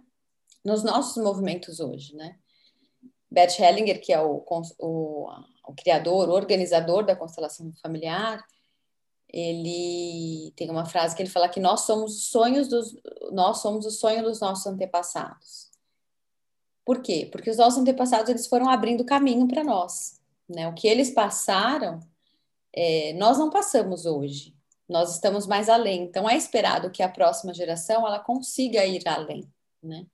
nos 0.65 0.83
nossos 0.83 1.23
movimentos 1.23 1.81
hoje, 1.81 2.15
né? 2.15 2.37
Bert 3.31 3.59
Hellinger, 3.59 4.01
que 4.01 4.13
é 4.13 4.21
o, 4.21 4.45
o, 4.79 5.31
o 5.67 5.75
criador, 5.75 6.29
o 6.29 6.33
organizador 6.33 7.05
da 7.05 7.15
constelação 7.15 7.73
familiar, 7.81 8.45
ele 9.33 10.53
tem 10.57 10.69
uma 10.71 10.85
frase 10.85 11.15
que 11.15 11.23
ele 11.23 11.31
fala 11.31 11.49
que 11.49 11.61
nós 11.61 11.83
somos 11.83 12.17
os 12.17 12.27
sonhos 12.27 12.69
dos 12.69 12.97
nós 13.31 13.59
somos 13.59 13.87
o 13.87 13.91
sonho 13.91 14.25
dos 14.25 14.41
nossos 14.41 14.67
antepassados. 14.67 15.70
Por 16.85 17.03
quê? 17.03 17.29
Porque 17.31 17.51
os 17.51 17.57
nossos 17.57 17.79
antepassados 17.79 18.29
eles 18.31 18.47
foram 18.47 18.69
abrindo 18.69 19.05
caminho 19.05 19.47
para 19.47 19.63
nós, 19.63 20.21
né? 20.49 20.69
O 20.69 20.75
que 20.75 20.89
eles 20.89 21.11
passaram, 21.11 22.01
é, 22.73 23.13
nós 23.15 23.39
não 23.39 23.51
passamos 23.51 24.07
hoje. 24.07 24.55
Nós 24.89 25.15
estamos 25.15 25.47
mais 25.47 25.69
além. 25.69 26.03
Então 26.03 26.29
é 26.29 26.37
esperado 26.37 26.91
que 26.91 27.03
a 27.03 27.09
próxima 27.09 27.55
geração 27.55 28.07
ela 28.07 28.19
consiga 28.19 28.85
ir 28.85 29.07
além, 29.07 29.49
né? 29.83 30.07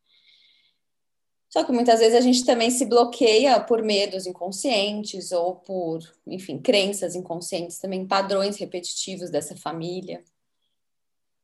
Só 1.49 1.65
que 1.65 1.73
muitas 1.73 2.01
vezes 2.01 2.15
a 2.15 2.21
gente 2.21 2.45
também 2.45 2.71
se 2.71 2.85
bloqueia 2.85 3.59
por 3.59 3.83
medos 3.83 4.27
inconscientes 4.27 5.33
ou 5.33 5.57
por, 5.57 6.01
enfim, 6.27 6.61
crenças 6.61 7.15
inconscientes, 7.15 7.79
também 7.79 8.07
padrões 8.07 8.59
repetitivos 8.59 9.31
dessa 9.31 9.57
família. 9.57 10.23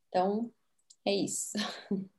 Então, 0.09 0.51
é 1.03 1.15
isso. 1.15 1.57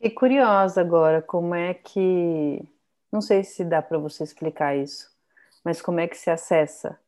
Fiquei 0.00 0.12
curiosa 0.12 0.80
agora, 0.80 1.20
como 1.20 1.54
é 1.54 1.74
que. 1.74 2.66
Não 3.12 3.20
sei 3.20 3.44
se 3.44 3.62
dá 3.62 3.82
para 3.82 3.98
você 3.98 4.24
explicar 4.24 4.74
isso, 4.74 5.10
mas 5.62 5.82
como 5.82 6.00
é 6.00 6.08
que 6.08 6.16
se 6.16 6.30
acessa 6.30 6.98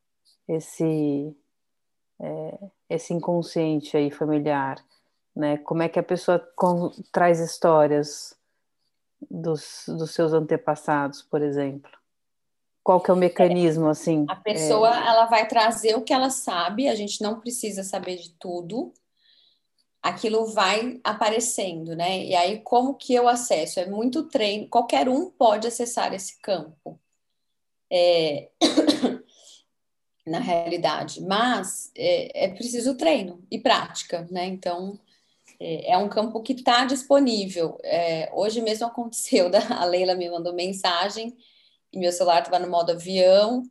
esse, 0.47 1.35
é, 2.21 2.59
esse 2.91 3.15
inconsciente 3.15 3.97
aí 3.97 4.11
familiar? 4.11 4.77
Né? 5.35 5.57
Como 5.57 5.83
é 5.83 5.89
que 5.89 5.99
a 5.99 6.03
pessoa 6.03 6.39
com, 6.55 6.91
traz 7.11 7.41
histórias 7.41 8.37
dos, 9.31 9.85
dos 9.89 10.11
seus 10.11 10.35
antepassados, 10.35 11.23
por 11.23 11.41
exemplo? 11.41 11.91
Qual 12.85 13.01
que 13.01 13.11
é 13.11 13.15
o 13.15 13.17
mecanismo, 13.17 13.89
assim? 13.89 14.27
A 14.29 14.37
pessoa, 14.37 14.95
é... 14.95 15.07
ela 15.07 15.25
vai 15.27 15.49
trazer 15.49 15.95
o 15.95 16.03
que 16.03 16.13
ela 16.13 16.29
sabe, 16.29 16.89
a 16.89 16.95
gente 16.95 17.23
não 17.23 17.41
precisa 17.41 17.85
saber 17.85 18.17
de 18.17 18.35
tudo, 18.35 18.93
aquilo 20.03 20.47
vai 20.47 21.01
aparecendo, 21.05 21.95
né? 21.95 22.25
E 22.25 22.35
aí, 22.35 22.61
como 22.61 22.95
que 22.95 23.15
eu 23.15 23.29
acesso? 23.29 23.81
É 23.81 23.87
muito 23.87 24.25
treino, 24.25 24.69
qualquer 24.69 25.09
um 25.09 25.31
pode 25.31 25.67
acessar 25.67 26.13
esse 26.13 26.39
campo. 26.41 26.99
É... 27.91 28.51
na 30.27 30.39
realidade, 30.39 31.21
mas 31.21 31.91
é, 31.97 32.45
é 32.45 32.49
preciso 32.49 32.97
treino 32.97 33.45
e 33.51 33.59
prática, 33.59 34.27
né? 34.31 34.47
Então, 34.47 34.99
é, 35.59 35.93
é 35.93 35.99
um 35.99 36.09
campo 36.09 36.43
que 36.43 36.53
está 36.53 36.85
disponível. 36.85 37.79
É, 37.83 38.31
hoje 38.33 38.61
mesmo 38.61 38.87
aconteceu, 38.89 39.51
a 39.71 39.85
Leila 39.85 40.15
me 40.15 40.31
mandou 40.31 40.53
mensagem 40.53 41.37
e 41.93 41.99
meu 41.99 42.13
celular 42.13 42.43
estava 42.43 42.59
no 42.59 42.71
modo 42.71 42.93
avião 42.93 43.63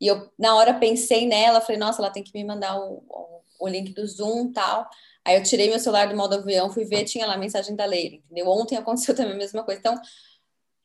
e 0.00 0.06
eu 0.06 0.30
na 0.38 0.54
hora 0.54 0.74
pensei 0.74 1.26
nela, 1.26 1.60
falei, 1.60 1.78
nossa, 1.78 2.00
ela 2.00 2.10
tem 2.10 2.22
que 2.22 2.32
me 2.34 2.44
mandar 2.44 2.78
o, 2.78 3.02
o, 3.08 3.42
o 3.60 3.68
link 3.68 3.92
do 3.92 4.06
Zoom 4.06 4.52
tal. 4.52 4.88
Aí 5.26 5.34
eu 5.34 5.42
tirei 5.42 5.68
meu 5.68 5.80
celular 5.80 6.08
do 6.08 6.16
modo 6.16 6.36
avião, 6.36 6.70
fui 6.70 6.84
ver, 6.84 7.02
tinha 7.02 7.26
lá 7.26 7.34
a 7.34 7.38
mensagem 7.38 7.74
da 7.74 7.84
Leila, 7.84 8.14
entendeu? 8.14 8.46
Ontem 8.46 8.76
aconteceu 8.76 9.12
também 9.16 9.32
a 9.32 9.36
mesma 9.36 9.64
coisa. 9.64 9.80
Então, 9.80 10.00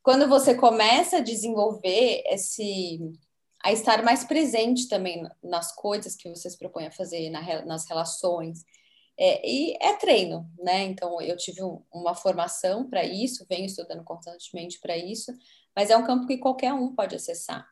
quando 0.02 0.28
você 0.28 0.56
começa 0.56 1.18
a 1.18 1.22
desenvolver 1.22 2.24
esse 2.26 3.00
a 3.64 3.72
estar 3.72 4.02
mais 4.02 4.24
presente 4.24 4.88
também 4.88 5.30
nas 5.44 5.76
coisas 5.76 6.16
que 6.16 6.28
você 6.28 6.50
se 6.50 6.58
propõe 6.58 6.88
a 6.88 6.92
fazer, 6.92 7.30
na, 7.30 7.64
nas 7.64 7.88
relações, 7.88 8.66
é, 9.16 9.48
e 9.48 9.78
é 9.80 9.94
treino, 9.98 10.50
né? 10.58 10.86
Então, 10.86 11.22
eu 11.22 11.38
tive 11.38 11.62
uma 11.94 12.16
formação 12.16 12.90
para 12.90 13.04
isso, 13.06 13.46
venho 13.48 13.68
estudando 13.68 14.04
constantemente 14.04 14.80
para 14.80 14.98
isso, 14.98 15.32
mas 15.76 15.92
é 15.92 15.96
um 15.96 16.04
campo 16.04 16.26
que 16.26 16.40
qualquer 16.40 16.74
um 16.74 16.96
pode 16.96 17.16
acessar. 17.16 17.64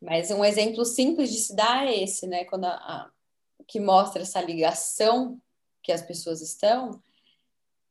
Mas 0.00 0.30
um 0.30 0.42
exemplo 0.42 0.86
simples 0.86 1.30
de 1.30 1.36
se 1.36 1.54
dar 1.54 1.86
é 1.86 2.02
esse, 2.02 2.26
né? 2.26 2.46
Quando 2.46 2.64
a, 2.64 2.70
a, 2.70 3.10
que 3.68 3.78
mostra 3.78 4.22
essa 4.22 4.40
ligação 4.40 5.38
que 5.82 5.92
as 5.92 6.02
pessoas 6.02 6.40
estão, 6.40 7.00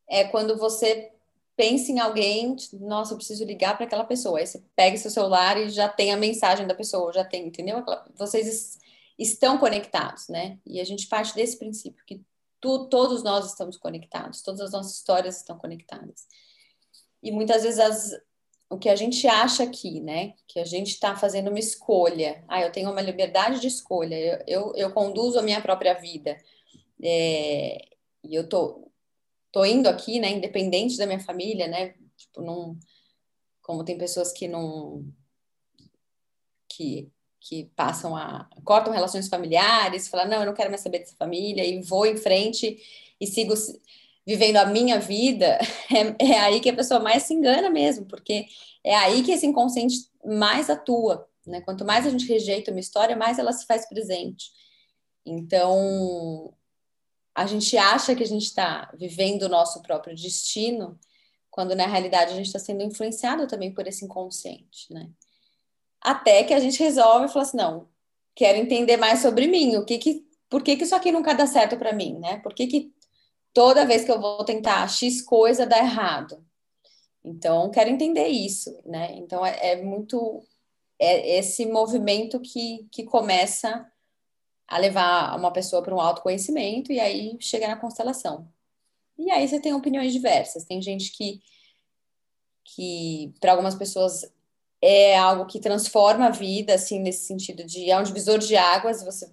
é 0.09 0.23
quando 0.25 0.57
você 0.57 1.11
pensa 1.55 1.91
em 1.91 1.99
alguém, 1.99 2.55
nossa, 2.73 3.13
eu 3.13 3.17
preciso 3.17 3.45
ligar 3.45 3.75
para 3.75 3.85
aquela 3.85 4.03
pessoa. 4.03 4.39
Aí 4.39 4.47
você 4.47 4.63
pega 4.75 4.97
seu 4.97 5.11
celular 5.11 5.57
e 5.57 5.69
já 5.69 5.87
tem 5.87 6.11
a 6.11 6.17
mensagem 6.17 6.65
da 6.65 6.73
pessoa, 6.73 7.13
já 7.13 7.23
tem, 7.23 7.47
entendeu? 7.47 7.83
Vocês 8.15 8.79
estão 9.17 9.57
conectados, 9.57 10.27
né? 10.27 10.57
E 10.65 10.79
a 10.79 10.83
gente 10.83 11.07
parte 11.07 11.35
desse 11.35 11.57
princípio 11.57 12.03
que 12.05 12.21
tu, 12.59 12.87
todos 12.87 13.23
nós 13.23 13.47
estamos 13.47 13.77
conectados, 13.77 14.41
todas 14.41 14.61
as 14.61 14.71
nossas 14.71 14.93
histórias 14.93 15.37
estão 15.37 15.57
conectadas. 15.57 16.27
E 17.21 17.31
muitas 17.31 17.63
vezes 17.63 17.79
as, 17.79 18.11
o 18.69 18.77
que 18.77 18.89
a 18.89 18.95
gente 18.95 19.27
acha 19.27 19.63
aqui, 19.63 19.99
né? 19.99 20.33
Que 20.47 20.59
a 20.59 20.65
gente 20.65 20.91
está 20.91 21.15
fazendo 21.15 21.49
uma 21.49 21.59
escolha. 21.59 22.43
Ah, 22.47 22.61
eu 22.61 22.71
tenho 22.71 22.89
uma 22.89 23.01
liberdade 23.01 23.59
de 23.59 23.67
escolha, 23.67 24.15
eu, 24.15 24.43
eu, 24.47 24.73
eu 24.75 24.91
conduzo 24.93 25.37
a 25.37 25.43
minha 25.43 25.61
própria 25.61 25.93
vida. 25.93 26.37
É, 27.03 27.87
e 28.23 28.35
eu 28.35 28.47
tô, 28.47 28.91
tô 29.51 29.65
indo 29.65 29.87
aqui, 29.87 30.19
né? 30.19 30.31
Independente 30.31 30.97
da 30.97 31.05
minha 31.05 31.19
família, 31.19 31.67
né? 31.67 31.95
Tipo, 32.17 32.41
não, 32.41 32.77
como 33.61 33.83
tem 33.83 33.97
pessoas 33.97 34.31
que 34.31 34.47
não. 34.47 35.05
que 36.69 37.11
que 37.41 37.71
passam 37.75 38.15
a 38.15 38.47
cortam 38.63 38.93
relações 38.93 39.27
familiares, 39.27 40.07
falam 40.07 40.27
não, 40.29 40.41
eu 40.41 40.45
não 40.45 40.53
quero 40.53 40.69
mais 40.69 40.81
saber 40.81 40.99
dessa 40.99 41.15
família 41.15 41.65
e 41.65 41.81
vou 41.81 42.05
em 42.05 42.15
frente 42.15 42.77
e 43.19 43.25
sigo 43.25 43.55
vivendo 44.25 44.57
a 44.57 44.65
minha 44.65 44.99
vida, 44.99 45.57
é, 46.19 46.33
é, 46.33 46.39
aí 46.39 46.59
que 46.59 46.69
a 46.69 46.75
pessoa 46.75 46.99
mais 46.99 47.23
se 47.23 47.33
engana 47.33 47.69
mesmo, 47.69 48.05
porque 48.05 48.45
é 48.83 48.95
aí 48.95 49.23
que 49.23 49.31
esse 49.31 49.45
inconsciente 49.45 49.95
mais 50.23 50.69
atua, 50.69 51.27
né? 51.45 51.61
Quanto 51.61 51.83
mais 51.83 52.05
a 52.05 52.09
gente 52.09 52.27
rejeita 52.27 52.71
uma 52.71 52.79
história, 52.79 53.15
mais 53.15 53.39
ela 53.39 53.51
se 53.51 53.65
faz 53.65 53.89
presente. 53.89 54.51
Então, 55.25 56.53
a 57.33 57.45
gente 57.45 57.77
acha 57.77 58.15
que 58.15 58.23
a 58.23 58.27
gente 58.27 58.43
está 58.43 58.91
vivendo 58.97 59.43
o 59.43 59.49
nosso 59.49 59.81
próprio 59.81 60.15
destino, 60.15 60.99
quando 61.49 61.75
na 61.75 61.85
realidade 61.85 62.31
a 62.31 62.35
gente 62.35 62.47
está 62.47 62.59
sendo 62.59 62.83
influenciado 62.83 63.47
também 63.47 63.73
por 63.73 63.87
esse 63.87 64.05
inconsciente, 64.05 64.91
né? 64.91 65.09
Até 66.01 66.43
que 66.43 66.53
a 66.53 66.59
gente 66.59 66.81
resolve 66.81 67.25
e 67.25 67.29
fala 67.29 67.43
assim: 67.43 67.57
não, 67.57 67.87
quero 68.35 68.57
entender 68.57 68.97
mais 68.97 69.21
sobre 69.21 69.47
mim, 69.47 69.77
o 69.77 69.85
que 69.85 69.97
que, 69.97 70.25
por 70.49 70.63
que, 70.63 70.75
que 70.75 70.83
isso 70.83 70.95
aqui 70.95 71.11
nunca 71.11 71.33
dá 71.33 71.45
certo 71.45 71.77
para 71.77 71.93
mim, 71.93 72.19
né? 72.19 72.39
Por 72.39 72.53
que, 72.53 72.67
que 72.67 72.93
toda 73.53 73.85
vez 73.85 74.03
que 74.03 74.11
eu 74.11 74.19
vou 74.19 74.43
tentar 74.43 74.87
X 74.89 75.21
coisa 75.21 75.65
dá 75.65 75.77
errado? 75.77 76.43
Então, 77.23 77.69
quero 77.69 77.89
entender 77.89 78.27
isso, 78.27 78.75
né? 78.85 79.13
Então, 79.15 79.45
é, 79.45 79.73
é 79.73 79.81
muito 79.81 80.43
é 80.99 81.39
esse 81.39 81.65
movimento 81.65 82.39
que, 82.39 82.87
que 82.91 83.03
começa 83.03 83.90
a 84.71 84.77
levar 84.77 85.37
uma 85.37 85.51
pessoa 85.51 85.83
para 85.83 85.93
um 85.93 85.99
autoconhecimento 85.99 86.93
e 86.93 86.99
aí 86.99 87.37
chega 87.41 87.67
na 87.67 87.75
constelação. 87.75 88.47
E 89.17 89.29
aí 89.29 89.45
você 89.45 89.59
tem 89.59 89.73
opiniões 89.73 90.13
diversas. 90.13 90.63
Tem 90.63 90.81
gente 90.81 91.11
que, 91.11 91.41
que 92.63 93.33
para 93.41 93.51
algumas 93.51 93.75
pessoas, 93.75 94.33
é 94.81 95.17
algo 95.17 95.45
que 95.45 95.59
transforma 95.59 96.27
a 96.27 96.31
vida, 96.31 96.73
assim, 96.73 96.99
nesse 96.99 97.25
sentido 97.25 97.65
de 97.65 97.91
é 97.91 97.99
um 97.99 98.03
divisor 98.03 98.39
de 98.39 98.55
águas, 98.55 99.03
você, 99.03 99.29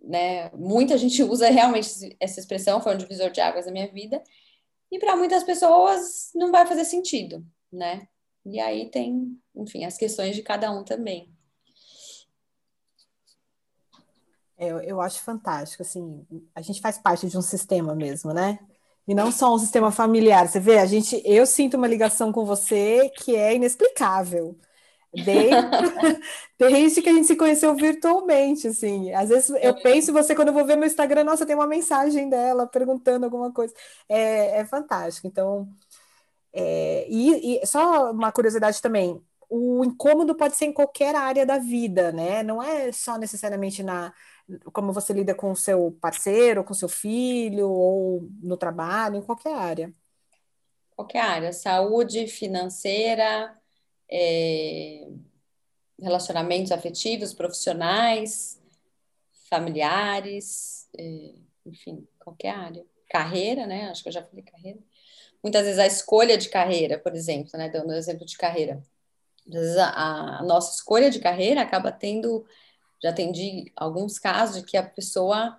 né, 0.00 0.50
muita 0.50 0.96
gente 0.96 1.20
usa 1.24 1.50
realmente 1.50 2.16
essa 2.20 2.38
expressão, 2.38 2.80
foi 2.80 2.94
um 2.94 2.98
divisor 2.98 3.30
de 3.30 3.40
águas 3.40 3.66
na 3.66 3.72
minha 3.72 3.88
vida, 3.88 4.22
e 4.90 5.00
para 5.00 5.16
muitas 5.16 5.42
pessoas 5.42 6.30
não 6.32 6.52
vai 6.52 6.64
fazer 6.64 6.84
sentido, 6.84 7.44
né? 7.72 8.08
E 8.44 8.60
aí 8.60 8.88
tem, 8.88 9.36
enfim, 9.54 9.84
as 9.84 9.98
questões 9.98 10.36
de 10.36 10.42
cada 10.42 10.70
um 10.70 10.84
também. 10.84 11.36
É, 13.98 14.45
eu, 14.58 14.80
eu 14.80 15.00
acho 15.00 15.20
fantástico, 15.22 15.82
assim, 15.82 16.26
a 16.54 16.62
gente 16.62 16.80
faz 16.80 16.98
parte 16.98 17.26
de 17.28 17.36
um 17.36 17.42
sistema 17.42 17.94
mesmo, 17.94 18.32
né? 18.32 18.58
E 19.06 19.14
não 19.14 19.30
só 19.30 19.54
um 19.54 19.58
sistema 19.58 19.92
familiar. 19.92 20.48
Você 20.48 20.58
vê, 20.58 20.78
a 20.78 20.86
gente, 20.86 21.22
eu 21.24 21.46
sinto 21.46 21.76
uma 21.76 21.86
ligação 21.86 22.32
com 22.32 22.44
você 22.44 23.08
que 23.10 23.36
é 23.36 23.54
inexplicável. 23.54 24.58
Desde, 25.12 25.54
desde 26.58 27.02
que 27.02 27.08
a 27.08 27.12
gente 27.12 27.26
se 27.26 27.36
conheceu 27.36 27.74
virtualmente, 27.74 28.68
assim. 28.68 29.12
Às 29.12 29.28
vezes 29.28 29.50
eu 29.50 29.56
é. 29.70 29.72
penso 29.72 30.10
em 30.10 30.14
você 30.14 30.34
quando 30.34 30.48
eu 30.48 30.54
vou 30.54 30.64
ver 30.64 30.76
meu 30.76 30.86
Instagram, 30.86 31.24
nossa, 31.24 31.46
tem 31.46 31.54
uma 31.54 31.66
mensagem 31.66 32.28
dela 32.28 32.66
perguntando 32.66 33.24
alguma 33.24 33.52
coisa. 33.52 33.72
É, 34.08 34.60
é 34.60 34.64
fantástico. 34.64 35.26
Então, 35.26 35.68
é, 36.52 37.06
e, 37.08 37.60
e 37.62 37.66
só 37.66 38.10
uma 38.10 38.32
curiosidade 38.32 38.80
também, 38.82 39.22
o 39.48 39.84
incômodo 39.84 40.34
pode 40.34 40.56
ser 40.56 40.66
em 40.66 40.72
qualquer 40.72 41.14
área 41.14 41.46
da 41.46 41.58
vida, 41.58 42.12
né? 42.12 42.42
Não 42.42 42.62
é 42.62 42.90
só 42.92 43.16
necessariamente 43.18 43.82
na 43.82 44.12
como 44.72 44.92
você 44.92 45.12
lida 45.12 45.34
com 45.34 45.50
o 45.50 45.56
seu 45.56 45.96
parceiro, 46.00 46.64
com 46.64 46.74
seu 46.74 46.88
filho, 46.88 47.68
ou 47.68 48.28
no 48.40 48.56
trabalho, 48.56 49.16
em 49.16 49.22
qualquer 49.22 49.54
área. 49.54 49.92
Qualquer 50.94 51.20
área, 51.20 51.52
saúde 51.52 52.26
financeira, 52.26 53.54
é, 54.10 55.06
relacionamentos 56.00 56.72
afetivos, 56.72 57.34
profissionais, 57.34 58.60
familiares, 59.50 60.88
é, 60.96 61.34
enfim, 61.64 62.06
qualquer 62.18 62.50
área. 62.50 62.84
Carreira, 63.08 63.66
né? 63.66 63.88
Acho 63.90 64.02
que 64.02 64.08
eu 64.08 64.12
já 64.12 64.22
falei 64.22 64.42
carreira. 64.42 64.78
Muitas 65.42 65.64
vezes 65.64 65.78
a 65.78 65.86
escolha 65.86 66.36
de 66.36 66.48
carreira, 66.48 66.98
por 66.98 67.14
exemplo, 67.14 67.50
né? 67.54 67.68
Dando 67.68 67.92
exemplo 67.92 68.26
de 68.26 68.36
carreira. 68.36 68.82
a, 69.78 70.40
a 70.40 70.42
nossa 70.42 70.74
escolha 70.74 71.10
de 71.10 71.20
carreira 71.20 71.60
acaba 71.62 71.92
tendo, 71.92 72.44
já 73.02 73.10
atendi 73.10 73.72
alguns 73.76 74.18
casos 74.18 74.62
de 74.62 74.66
que 74.66 74.76
a 74.76 74.82
pessoa 74.82 75.56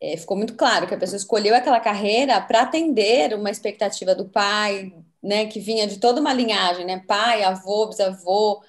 é, 0.00 0.16
ficou 0.16 0.36
muito 0.36 0.54
claro 0.54 0.86
que 0.86 0.94
a 0.94 0.98
pessoa 0.98 1.16
escolheu 1.16 1.54
aquela 1.54 1.80
carreira 1.80 2.40
para 2.40 2.62
atender 2.62 3.34
uma 3.34 3.50
expectativa 3.50 4.14
do 4.14 4.28
pai, 4.28 4.92
né, 5.22 5.46
que 5.46 5.60
vinha 5.60 5.86
de 5.86 5.98
toda 5.98 6.20
uma 6.20 6.32
linhagem, 6.32 6.86
né, 6.86 7.02
pai, 7.06 7.42
avô, 7.42 7.86
bisavô, 7.86 8.62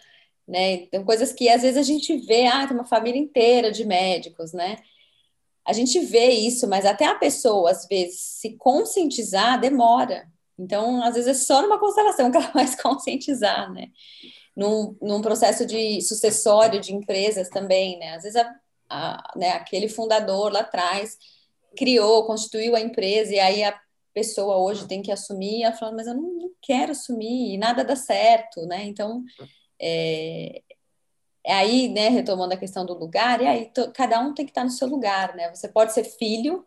né, 0.48 0.74
então 0.74 1.04
coisas 1.06 1.32
que 1.32 1.50
às 1.50 1.62
vezes 1.62 1.78
a 1.78 1.84
gente 1.84 2.18
vê, 2.18 2.48
ah, 2.48 2.68
tem 2.68 2.76
uma 2.76 2.86
família 2.86 3.20
inteira 3.20 3.72
de 3.72 3.86
médicos, 3.86 4.52
né, 4.52 4.78
a 5.66 5.74
gente 5.74 6.00
vê 6.00 6.30
isso, 6.32 6.68
mas 6.68 6.86
até 6.86 7.06
a 7.06 7.16
pessoa, 7.16 7.72
às 7.72 7.88
vezes, 7.88 8.20
se 8.20 8.58
conscientizar 8.58 9.60
demora. 9.60 10.28
Então, 10.58 11.04
às 11.04 11.16
vezes, 11.16 11.28
é 11.30 11.34
só 11.46 11.62
numa 11.62 11.80
constelação 11.80 12.32
que 12.32 12.38
ela 12.38 12.52
vai 12.52 12.68
se 12.68 12.82
conscientizar, 12.82 13.72
né? 13.72 13.88
Num, 14.62 14.95
num 15.01 15.22
processo 15.22 15.66
de 15.66 16.01
sucessório 16.01 16.80
de 16.80 16.93
empresas 16.93 17.49
também, 17.49 17.97
né? 17.97 18.16
Às 18.16 18.24
vezes, 18.24 18.36
a, 18.36 18.55
a, 18.89 19.34
né, 19.36 19.49
aquele 19.51 19.89
fundador 19.89 20.51
lá 20.51 20.59
atrás 20.59 21.18
criou, 21.76 22.26
constituiu 22.26 22.76
a 22.76 22.82
empresa, 22.82 23.34
e 23.34 23.39
aí 23.39 23.64
a 23.64 23.80
pessoa 24.14 24.57
hoje 24.57 24.88
tem 24.88 25.01
que 25.01 25.12
assumir, 25.12 25.59
e 25.59 25.64
ela 25.64 25.76
fala, 25.76 25.93
mas 25.93 26.05
eu 26.07 26.14
não, 26.14 26.34
não 26.34 26.51
quero 26.62 26.91
assumir, 26.91 27.53
e 27.53 27.57
nada 27.57 27.84
dá 27.84 27.95
certo, 27.95 28.66
né? 28.66 28.84
Então, 28.84 29.24
é, 29.80 30.62
é 31.43 31.53
aí, 31.53 31.88
né, 31.89 32.09
retomando 32.09 32.53
a 32.53 32.57
questão 32.57 32.86
do 32.86 32.93
lugar, 32.93 33.41
e 33.41 33.47
aí 33.47 33.72
cada 33.93 34.20
um 34.20 34.34
tem 34.34 34.45
que 34.45 34.51
estar 34.51 34.64
no 34.64 34.70
seu 34.70 34.88
lugar, 34.88 35.36
né? 35.36 35.49
Você 35.55 35.68
pode 35.68 35.93
ser 35.93 36.03
filho, 36.03 36.66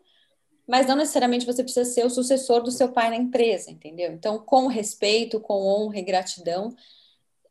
mas 0.67 0.87
não 0.87 0.95
necessariamente 0.95 1.45
você 1.45 1.63
precisa 1.63 1.89
ser 1.89 2.05
o 2.05 2.09
sucessor 2.09 2.61
do 2.61 2.71
seu 2.71 2.91
pai 2.91 3.09
na 3.09 3.15
empresa, 3.15 3.71
entendeu? 3.71 4.11
Então, 4.11 4.39
com 4.39 4.67
respeito, 4.67 5.39
com 5.39 5.65
honra 5.65 5.99
e 5.99 6.01
gratidão, 6.01 6.75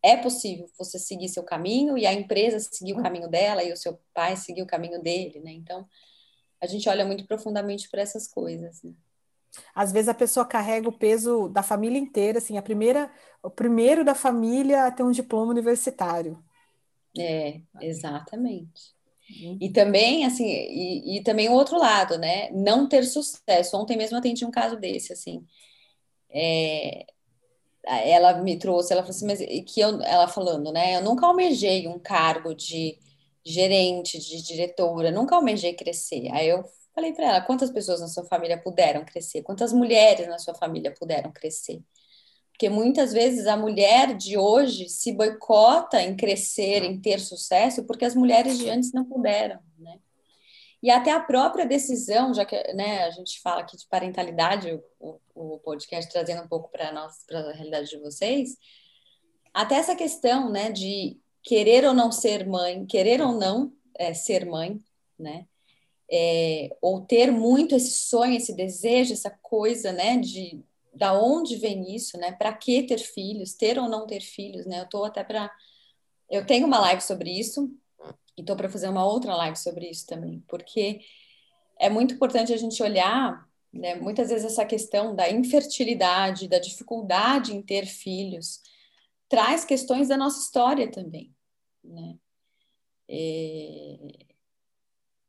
é 0.05 0.19
possível 0.19 0.67
você 0.79 0.99
seguir 0.99 1.31
seu 1.31 1.43
caminho 1.43 1.97
e 1.97 2.07
a 2.07 2.13
empresa 2.13 2.61
seguir 2.61 2.93
o 2.93 3.03
caminho 3.03 3.27
dela 3.27 3.65
e 3.65 3.73
o 3.73 3.77
seu 3.77 3.99
pai 4.13 4.37
seguir 4.37 4.61
o 4.61 4.67
caminho 4.67 5.03
dele, 5.03 5.41
né? 5.41 5.51
Então, 5.51 5.89
a 6.61 6.67
gente 6.67 6.87
olha 6.91 7.07
muito 7.07 7.27
profundamente 7.27 7.89
para 7.89 8.03
essas 8.03 8.29
coisas, 8.29 8.83
né? 8.83 8.93
Às 9.75 9.93
vezes 9.93 10.09
a 10.11 10.15
pessoa 10.15 10.45
carrega 10.45 10.89
o 10.89 10.99
peso 10.99 11.49
da 11.49 11.63
família 11.63 11.99
inteira, 11.99 12.37
assim, 12.37 12.59
a 12.59 12.63
primeira, 12.63 13.11
o 13.43 13.49
primeiro 13.49 14.05
da 14.05 14.15
família 14.15 14.85
a 14.85 14.91
ter 14.91 15.05
um 15.05 15.11
diploma 15.11 15.53
universitário. 15.53 16.45
É, 17.17 17.63
exatamente. 17.81 18.93
Uhum. 19.31 19.57
E 19.59 19.71
também, 19.71 20.27
assim, 20.27 20.45
e, 20.45 21.17
e, 21.17 21.23
também 21.23 21.49
o 21.49 21.53
outro 21.53 21.79
lado, 21.79 22.19
né? 22.19 22.51
Não 22.51 22.87
ter 22.87 23.05
sucesso. 23.05 23.75
Ontem 23.77 23.97
mesmo 23.97 24.19
atendi 24.19 24.45
um 24.45 24.51
caso 24.51 24.77
desse, 24.77 25.15
assim. 25.15 25.47
É, 26.29 27.07
ela 27.87 28.35
me 28.43 28.59
trouxe, 28.59 28.93
ela 28.93 29.03
falou 29.03 29.15
assim, 29.15 29.27
mas 29.27 29.39
que 29.39 29.81
eu, 29.81 30.01
ela 30.03 30.29
falando, 30.29 30.73
né? 30.73 30.97
Eu 30.97 31.03
nunca 31.03 31.27
almejei 31.27 31.87
um 31.89 31.99
cargo 31.99 32.55
de 32.55 32.99
gerente, 33.45 34.19
de 34.19 34.43
diretora, 34.43 35.11
nunca 35.11 35.37
almejei 35.37 35.75
crescer. 35.75 36.29
Aí 36.33 36.49
eu 36.49 36.65
falei 36.95 37.13
para 37.13 37.27
ela, 37.27 37.41
quantas 37.43 37.71
pessoas 37.71 38.01
na 38.01 38.09
sua 38.09 38.25
família 38.25 38.61
puderam 38.61 39.05
crescer? 39.05 39.43
Quantas 39.43 39.73
mulheres 39.73 40.27
na 40.29 40.39
sua 40.39 40.55
família 40.55 40.95
puderam 40.99 41.33
crescer? 41.33 41.83
Porque 42.53 42.69
muitas 42.71 43.13
vezes 43.13 43.47
a 43.47 43.57
mulher 43.57 44.17
de 44.17 44.39
hoje 44.39 44.89
se 44.89 45.13
boicota 45.13 46.01
em 46.01 46.17
crescer, 46.17 46.85
em 46.85 47.01
ter 47.01 47.19
sucesso, 47.21 47.85
porque 47.85 48.05
as 48.05 48.15
mulheres 48.15 48.59
de 48.59 48.71
antes 48.71 48.93
não 48.93 49.05
puderam, 49.05 49.59
né? 49.79 49.99
E 50.85 50.91
até 50.91 51.13
a 51.13 51.19
própria 51.19 51.65
decisão, 51.65 52.35
já 52.35 52.45
que 52.45 52.55
né, 52.75 53.05
a 53.05 53.11
gente 53.11 53.41
fala 53.41 53.63
aqui 53.63 53.75
de 53.75 53.87
parentalidade, 53.87 54.79
o, 55.01 55.19
o 55.35 55.59
podcast 55.61 56.13
trazendo 56.13 56.43
um 56.43 56.47
pouco 56.47 56.71
para 56.71 56.91
a 56.91 57.53
realidade 57.53 57.89
de 57.89 57.99
vocês, 57.99 58.59
até 59.55 59.77
essa 59.77 59.97
questão 59.97 60.53
né, 60.53 60.71
de 60.71 61.19
querer 61.43 61.87
ou 61.87 61.95
não 61.95 62.13
ser 62.13 62.47
mãe, 62.47 62.85
querer 62.85 63.23
ou 63.23 63.33
não 63.33 63.73
é, 63.99 64.13
ser 64.13 64.45
mãe, 64.45 64.79
né? 65.19 65.47
É, 66.13 66.69
ou 66.83 67.01
ter 67.01 67.33
muito 67.33 67.75
esse 67.75 67.93
sonho, 68.07 68.37
esse 68.37 68.55
desejo, 68.55 69.15
essa 69.15 69.31
coisa, 69.31 69.91
né, 69.91 70.19
de 70.19 70.63
da 70.93 71.19
onde 71.19 71.57
vem 71.57 71.97
isso, 71.97 72.19
né? 72.19 72.33
Para 72.33 72.53
que 72.53 72.83
ter 72.83 72.99
filhos, 72.99 73.55
ter 73.55 73.79
ou 73.79 73.89
não 73.89 74.07
ter 74.07 74.21
filhos, 74.21 74.67
né? 74.67 74.81
Eu 74.81 74.85
estou 74.85 75.07
até 75.07 75.25
para 75.25 75.51
eu 76.31 76.45
tenho 76.45 76.67
uma 76.67 76.79
live 76.81 77.01
sobre 77.01 77.31
isso 77.31 77.75
e 78.37 78.41
estou 78.41 78.57
para 78.57 78.69
fazer 78.69 78.89
uma 78.89 79.05
outra 79.07 79.35
live 79.37 79.57
sobre 79.57 79.89
isso 79.89 80.07
também, 80.07 80.43
porque 80.49 81.01
é 81.79 81.89
muito 81.89 82.15
importante 82.15 82.53
a 82.53 82.57
gente 82.57 82.83
olhar, 82.83 83.49
né? 83.73 83.95
Muitas 83.97 84.29
vezes 84.31 84.47
essa 84.47 84.65
questão 84.65 85.15
da 85.15 85.31
infertilidade, 85.31 86.49
da 86.49 86.59
dificuldade 86.59 87.55
em 87.55 87.63
ter 87.63 87.87
filhos, 87.87 88.61
traz 89.29 89.65
questões 89.65 90.09
da 90.09 90.17
nossa 90.17 90.41
história 90.41 90.91
também, 90.91 91.35
né? 91.83 92.17
É 93.09 94.35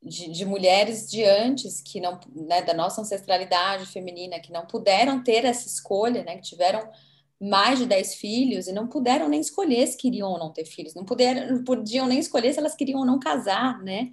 de, 0.05 0.31
de, 0.31 0.45
mulheres 0.45 1.09
de 1.09 1.23
antes 1.23 1.81
que 1.81 1.99
não, 1.99 2.19
né, 2.33 2.61
da 2.61 2.73
nossa 2.73 3.01
ancestralidade 3.01 3.87
feminina, 3.87 4.39
que 4.39 4.51
não 4.51 4.65
puderam 4.65 5.23
ter 5.23 5.43
essa 5.45 5.67
escolha, 5.67 6.23
né, 6.23 6.35
que 6.35 6.43
tiveram 6.43 6.87
mais 7.39 7.79
de 7.79 7.85
10 7.85 8.15
filhos 8.15 8.67
e 8.67 8.73
não 8.73 8.87
puderam 8.87 9.27
nem 9.27 9.41
escolher 9.41 9.85
se 9.87 9.97
queriam 9.97 10.29
ou 10.29 10.39
não 10.39 10.51
ter 10.51 10.65
filhos, 10.65 10.93
não, 10.93 11.05
puderam, 11.05 11.63
podiam 11.63 12.07
nem 12.07 12.19
escolher 12.19 12.53
se 12.53 12.59
elas 12.59 12.75
queriam 12.75 12.99
ou 12.99 13.05
não 13.05 13.19
casar, 13.19 13.81
né? 13.83 14.11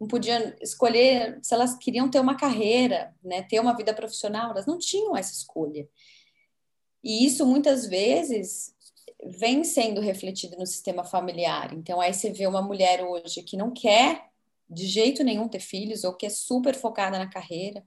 Não 0.00 0.06
podiam 0.08 0.54
escolher 0.60 1.38
se 1.42 1.52
elas 1.52 1.76
queriam 1.76 2.08
ter 2.10 2.20
uma 2.20 2.36
carreira, 2.36 3.14
né, 3.22 3.42
ter 3.42 3.60
uma 3.60 3.76
vida 3.76 3.92
profissional, 3.92 4.50
elas 4.50 4.64
não 4.64 4.78
tinham 4.78 5.16
essa 5.16 5.32
escolha. 5.32 5.86
E 7.04 7.26
isso 7.26 7.44
muitas 7.44 7.86
vezes 7.86 8.74
vem 9.38 9.64
sendo 9.64 10.00
refletido 10.00 10.56
no 10.56 10.66
sistema 10.66 11.04
familiar. 11.04 11.74
Então 11.74 12.00
aí 12.00 12.14
você 12.14 12.30
vê 12.30 12.46
uma 12.46 12.62
mulher 12.62 13.02
hoje 13.04 13.42
que 13.42 13.56
não 13.56 13.70
quer 13.70 14.30
de 14.68 14.86
jeito 14.86 15.24
nenhum 15.24 15.48
ter 15.48 15.60
filhos, 15.60 16.04
ou 16.04 16.14
que 16.14 16.24
é 16.24 16.30
super 16.30 16.74
focada 16.74 17.18
na 17.18 17.28
carreira, 17.28 17.84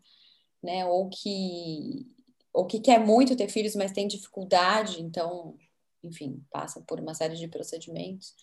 né? 0.62 0.86
Ou 0.86 1.10
que, 1.10 2.06
ou 2.54 2.66
que 2.66 2.80
quer 2.80 3.00
muito 3.00 3.36
ter 3.36 3.50
filhos, 3.50 3.76
mas 3.76 3.92
tem 3.92 4.08
dificuldade, 4.08 5.02
então, 5.02 5.58
enfim, 6.04 6.46
passa 6.52 6.80
por 6.82 7.00
uma 7.00 7.16
série 7.16 7.36
de 7.36 7.48
procedimentos. 7.48 8.36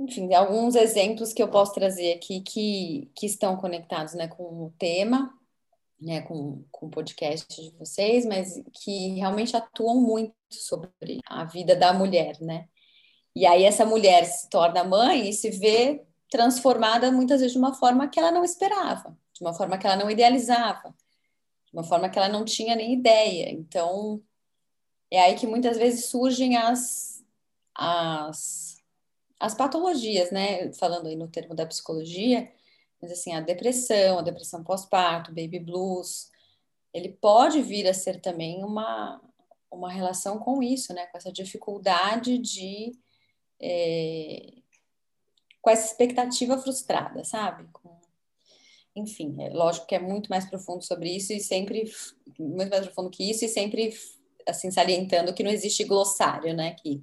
Enfim, 0.00 0.32
alguns 0.34 0.74
exemplos 0.74 1.32
que 1.32 1.42
eu 1.42 1.48
posso 1.48 1.72
trazer 1.72 2.14
aqui 2.14 2.40
que, 2.40 3.10
que 3.14 3.26
estão 3.26 3.56
conectados 3.56 4.14
né, 4.14 4.28
com 4.28 4.42
o 4.42 4.72
tema, 4.78 5.32
né, 6.00 6.20
com, 6.22 6.64
com 6.70 6.86
o 6.86 6.90
podcast 6.90 7.62
de 7.62 7.76
vocês, 7.76 8.24
mas 8.26 8.62
que 8.82 9.14
realmente 9.14 9.56
atuam 9.56 10.00
muito 10.00 10.34
sobre 10.50 10.90
a 11.26 11.44
vida 11.44 11.74
da 11.74 11.92
mulher, 11.92 12.40
né? 12.40 12.68
E 13.34 13.46
aí 13.46 13.64
essa 13.64 13.84
mulher 13.84 14.24
se 14.24 14.48
torna 14.48 14.84
mãe 14.84 15.28
e 15.28 15.32
se 15.32 15.50
vê 15.50 16.04
transformada 16.30 17.10
muitas 17.10 17.40
vezes 17.40 17.52
de 17.52 17.58
uma 17.58 17.74
forma 17.74 18.08
que 18.08 18.18
ela 18.18 18.30
não 18.30 18.44
esperava, 18.44 19.16
de 19.32 19.40
uma 19.40 19.54
forma 19.54 19.78
que 19.78 19.86
ela 19.86 19.96
não 19.96 20.10
idealizava, 20.10 20.94
de 21.70 21.76
uma 21.76 21.84
forma 21.84 22.08
que 22.08 22.18
ela 22.18 22.28
não 22.28 22.44
tinha 22.44 22.74
nem 22.74 22.94
ideia. 22.94 23.50
Então, 23.50 24.22
é 25.10 25.20
aí 25.20 25.34
que 25.34 25.46
muitas 25.46 25.76
vezes 25.76 26.06
surgem 26.06 26.56
as, 26.56 27.24
as, 27.74 28.82
as 29.38 29.54
patologias, 29.54 30.30
né? 30.30 30.72
Falando 30.72 31.08
aí 31.08 31.16
no 31.16 31.28
termo 31.28 31.54
da 31.54 31.66
psicologia, 31.66 32.50
mas 33.00 33.12
assim, 33.12 33.34
a 33.34 33.40
depressão, 33.40 34.18
a 34.18 34.22
depressão 34.22 34.64
pós-parto, 34.64 35.32
baby 35.32 35.58
blues, 35.58 36.30
ele 36.92 37.10
pode 37.10 37.62
vir 37.62 37.86
a 37.86 37.94
ser 37.94 38.20
também 38.20 38.64
uma, 38.64 39.20
uma 39.70 39.90
relação 39.90 40.38
com 40.38 40.62
isso, 40.62 40.92
né? 40.94 41.06
Com 41.06 41.18
essa 41.18 41.32
dificuldade 41.32 42.38
de. 42.38 42.98
É, 43.60 44.54
com 45.60 45.70
essa 45.70 45.86
expectativa 45.86 46.56
frustrada, 46.58 47.24
sabe? 47.24 47.68
Com... 47.72 47.97
Enfim, 48.98 49.36
é 49.40 49.50
lógico 49.50 49.86
que 49.86 49.94
é 49.94 49.98
muito 49.98 50.28
mais 50.28 50.48
profundo 50.48 50.82
sobre 50.84 51.14
isso 51.14 51.32
e 51.32 51.40
sempre 51.40 51.90
muito 52.38 52.70
mais 52.70 52.84
profundo 52.84 53.10
que 53.10 53.30
isso 53.30 53.44
e 53.44 53.48
sempre 53.48 53.94
assim 54.46 54.70
salientando 54.70 55.34
que 55.34 55.42
não 55.42 55.50
existe 55.50 55.84
glossário, 55.84 56.54
né? 56.54 56.74
Que 56.82 57.02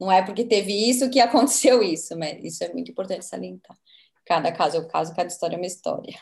não 0.00 0.10
é 0.10 0.22
porque 0.24 0.44
teve 0.44 0.72
isso 0.72 1.10
que 1.10 1.20
aconteceu 1.20 1.82
isso, 1.82 2.18
mas 2.18 2.42
isso 2.44 2.64
é 2.64 2.72
muito 2.72 2.90
importante 2.90 3.24
salientar. 3.24 3.76
Cada 4.24 4.52
caso 4.52 4.76
é 4.76 4.80
um 4.80 4.88
caso, 4.88 5.14
cada 5.14 5.28
história 5.28 5.56
é 5.56 5.58
uma 5.58 5.66
história. 5.66 6.18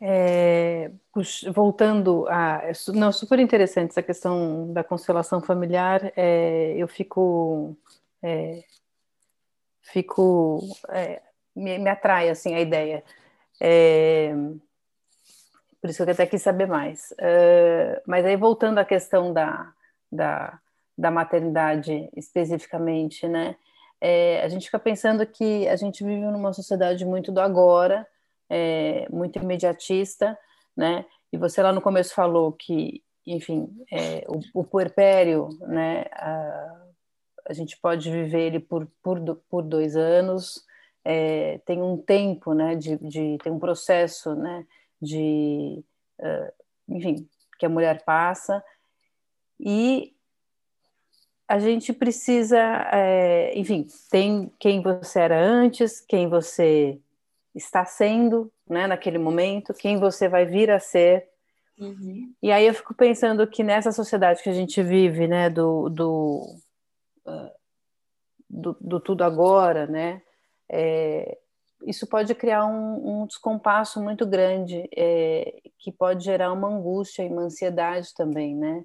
É, 0.00 0.90
voltando 1.54 2.26
a. 2.28 2.62
Não, 2.94 3.10
super 3.10 3.38
interessante 3.38 3.90
essa 3.90 4.02
questão 4.02 4.72
da 4.72 4.84
constelação 4.84 5.40
familiar. 5.40 6.12
É, 6.16 6.74
eu 6.76 6.86
fico. 6.86 7.76
É, 8.22 8.62
fico. 9.84 10.60
É, 10.88 11.22
me, 11.54 11.78
me, 11.78 11.88
atrai 11.88 12.28
assim, 12.28 12.54
a 12.54 12.60
ideia. 12.60 13.04
É, 13.60 14.32
por 15.80 15.90
isso 15.90 16.02
que 16.02 16.10
eu 16.10 16.12
até 16.12 16.26
quis 16.26 16.42
saber 16.42 16.66
mais. 16.66 17.14
É, 17.18 18.02
mas 18.06 18.24
aí, 18.24 18.36
voltando 18.36 18.78
à 18.78 18.84
questão 18.84 19.32
da, 19.32 19.72
da, 20.10 20.58
da 20.96 21.10
maternidade 21.10 22.08
especificamente, 22.16 23.28
né? 23.28 23.56
a 24.42 24.48
gente 24.48 24.66
fica 24.66 24.78
pensando 24.78 25.24
que 25.26 25.66
a 25.66 25.76
gente 25.76 26.04
vive 26.04 26.26
numa 26.26 26.52
sociedade 26.52 27.06
muito 27.06 27.32
do 27.32 27.40
agora 27.40 28.06
é, 28.50 29.06
muito 29.10 29.38
imediatista, 29.38 30.38
né? 30.76 31.06
E 31.32 31.38
você 31.38 31.62
lá 31.62 31.72
no 31.72 31.80
começo 31.80 32.14
falou 32.14 32.52
que 32.52 33.02
enfim, 33.26 33.74
é, 33.90 34.24
o, 34.28 34.60
o 34.60 34.64
puerpério, 34.64 35.48
né, 35.62 36.04
a, 36.12 36.83
a, 37.46 37.52
gente 37.52 37.76
pode 37.78 38.10
viver 38.10 38.40
ele 38.40 38.60
por, 38.60 38.86
por, 39.02 39.20
por 39.48 39.62
dois 39.62 39.96
anos, 39.96 40.64
é, 41.04 41.58
tem 41.66 41.82
um 41.82 41.96
tempo, 41.96 42.54
né, 42.54 42.74
de, 42.74 42.96
de, 42.96 43.38
tem 43.42 43.52
um 43.52 43.58
processo, 43.58 44.34
né, 44.34 44.66
de, 45.00 45.84
uh, 46.18 46.52
enfim, 46.88 47.28
que 47.58 47.66
a 47.66 47.68
mulher 47.68 48.02
passa, 48.04 48.64
e 49.60 50.14
a 51.46 51.58
gente 51.58 51.92
precisa, 51.92 52.58
é, 52.92 53.52
enfim, 53.56 53.86
tem 54.10 54.50
quem 54.58 54.82
você 54.82 55.20
era 55.20 55.38
antes, 55.38 56.00
quem 56.00 56.28
você 56.28 56.98
está 57.54 57.84
sendo, 57.84 58.50
né, 58.68 58.86
naquele 58.86 59.18
momento, 59.18 59.74
quem 59.74 59.98
você 59.98 60.28
vai 60.28 60.44
vir 60.46 60.70
a 60.70 60.80
ser. 60.80 61.28
Uhum. 61.78 62.32
E 62.42 62.50
aí 62.50 62.66
eu 62.66 62.74
fico 62.74 62.94
pensando 62.94 63.46
que 63.46 63.62
nessa 63.62 63.92
sociedade 63.92 64.42
que 64.42 64.48
a 64.48 64.54
gente 64.54 64.82
vive, 64.82 65.28
né, 65.28 65.50
do, 65.50 65.88
do, 65.88 66.56
do, 68.48 68.76
do, 68.80 69.00
tudo 69.00 69.24
agora, 69.24 69.86
né, 69.86 70.22
é, 70.68 71.38
isso 71.86 72.06
pode 72.06 72.34
criar 72.34 72.64
um, 72.66 73.22
um 73.22 73.26
descompasso 73.26 74.02
muito 74.02 74.26
grande, 74.26 74.88
é, 74.96 75.60
que 75.78 75.92
pode 75.92 76.24
gerar 76.24 76.52
uma 76.52 76.68
angústia 76.68 77.22
e 77.22 77.28
uma 77.28 77.42
ansiedade 77.42 78.14
também, 78.14 78.54
né, 78.54 78.84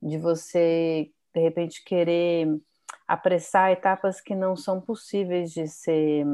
de 0.00 0.18
você 0.18 1.10
de 1.34 1.40
repente 1.40 1.82
querer 1.82 2.60
apressar 3.06 3.70
etapas 3.70 4.20
que 4.20 4.34
não 4.34 4.56
são 4.56 4.80
possíveis 4.80 5.50
de 5.52 5.66
ser 5.66 6.26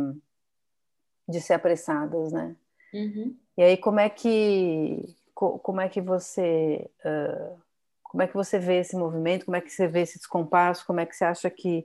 de 1.28 1.40
ser 1.40 1.54
apressadas, 1.54 2.32
né? 2.32 2.56
Uhum. 2.92 3.36
E 3.56 3.62
aí 3.62 3.76
como 3.76 4.00
é 4.00 4.08
que 4.08 5.14
como 5.34 5.80
é 5.80 5.88
que 5.88 6.00
você 6.00 6.90
uh, 7.04 7.60
como 8.08 8.22
é 8.22 8.26
que 8.26 8.34
você 8.34 8.58
vê 8.58 8.80
esse 8.80 8.96
movimento? 8.96 9.44
Como 9.44 9.56
é 9.56 9.60
que 9.60 9.70
você 9.70 9.86
vê 9.86 10.02
esse 10.02 10.18
descompasso? 10.18 10.86
Como 10.86 11.00
é 11.00 11.06
que 11.06 11.14
você 11.14 11.24
acha 11.24 11.50
que 11.50 11.84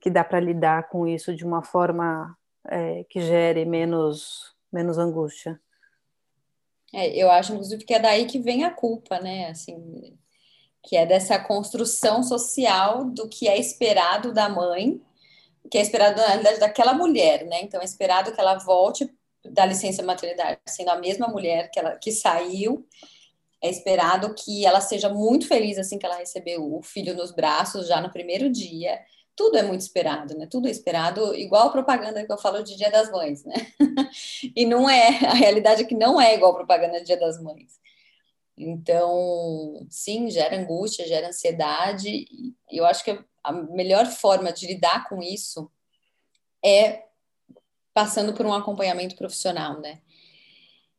que 0.00 0.10
dá 0.10 0.24
para 0.24 0.40
lidar 0.40 0.88
com 0.88 1.06
isso 1.06 1.32
de 1.32 1.44
uma 1.44 1.62
forma 1.62 2.36
é, 2.68 3.04
que 3.08 3.20
gere 3.20 3.64
menos 3.64 4.52
menos 4.72 4.98
angústia? 4.98 5.60
É, 6.92 7.08
eu 7.16 7.30
acho, 7.30 7.52
inclusive, 7.52 7.84
que 7.84 7.94
é 7.94 7.98
daí 7.98 8.26
que 8.26 8.38
vem 8.38 8.64
a 8.64 8.70
culpa, 8.70 9.18
né? 9.18 9.48
Assim, 9.48 10.16
que 10.82 10.96
é 10.96 11.06
dessa 11.06 11.38
construção 11.38 12.22
social 12.22 13.04
do 13.04 13.28
que 13.28 13.48
é 13.48 13.58
esperado 13.58 14.32
da 14.32 14.48
mãe, 14.48 15.00
que 15.70 15.78
é 15.78 15.80
esperado, 15.80 16.20
na 16.20 16.26
realidade, 16.26 16.58
daquela 16.58 16.92
mulher, 16.92 17.46
né? 17.46 17.62
Então, 17.62 17.80
é 17.80 17.84
esperado 17.84 18.32
que 18.32 18.40
ela 18.40 18.58
volte 18.58 19.08
da 19.44 19.64
licença 19.64 20.02
maternidade, 20.02 20.60
sendo 20.66 20.90
a 20.90 20.98
mesma 20.98 21.28
mulher 21.28 21.70
que, 21.70 21.78
ela, 21.78 21.96
que 21.96 22.12
saiu, 22.12 22.86
é 23.62 23.70
esperado 23.70 24.34
que 24.34 24.66
ela 24.66 24.80
seja 24.80 25.08
muito 25.08 25.46
feliz 25.46 25.78
assim 25.78 25.98
que 25.98 26.04
ela 26.04 26.16
recebeu 26.16 26.74
o 26.74 26.82
filho 26.82 27.14
nos 27.14 27.30
braços 27.30 27.86
já 27.86 28.00
no 28.00 28.10
primeiro 28.10 28.50
dia. 28.50 29.00
Tudo 29.36 29.56
é 29.56 29.62
muito 29.62 29.80
esperado, 29.80 30.36
né? 30.36 30.46
Tudo 30.50 30.68
é 30.68 30.70
esperado, 30.70 31.34
igual 31.34 31.68
a 31.68 31.72
propaganda 31.72 32.26
que 32.26 32.32
eu 32.32 32.36
falo 32.36 32.62
de 32.62 32.76
Dia 32.76 32.90
das 32.90 33.10
Mães, 33.10 33.44
né? 33.44 33.54
e 34.54 34.66
não 34.66 34.90
é, 34.90 35.08
a 35.24 35.32
realidade 35.32 35.82
é 35.82 35.86
que 35.86 35.94
não 35.94 36.20
é 36.20 36.34
igual 36.34 36.52
a 36.52 36.56
propaganda 36.56 36.98
de 36.98 37.06
Dia 37.06 37.16
das 37.16 37.40
Mães. 37.40 37.80
Então, 38.56 39.86
sim, 39.88 40.28
gera 40.28 40.56
angústia, 40.56 41.06
gera 41.06 41.28
ansiedade. 41.28 42.08
E 42.10 42.54
eu 42.70 42.84
acho 42.84 43.04
que 43.04 43.18
a 43.42 43.52
melhor 43.52 44.06
forma 44.06 44.52
de 44.52 44.66
lidar 44.66 45.08
com 45.08 45.22
isso 45.22 45.70
é 46.64 47.04
passando 47.94 48.34
por 48.34 48.44
um 48.44 48.52
acompanhamento 48.52 49.16
profissional, 49.16 49.80
né? 49.80 50.00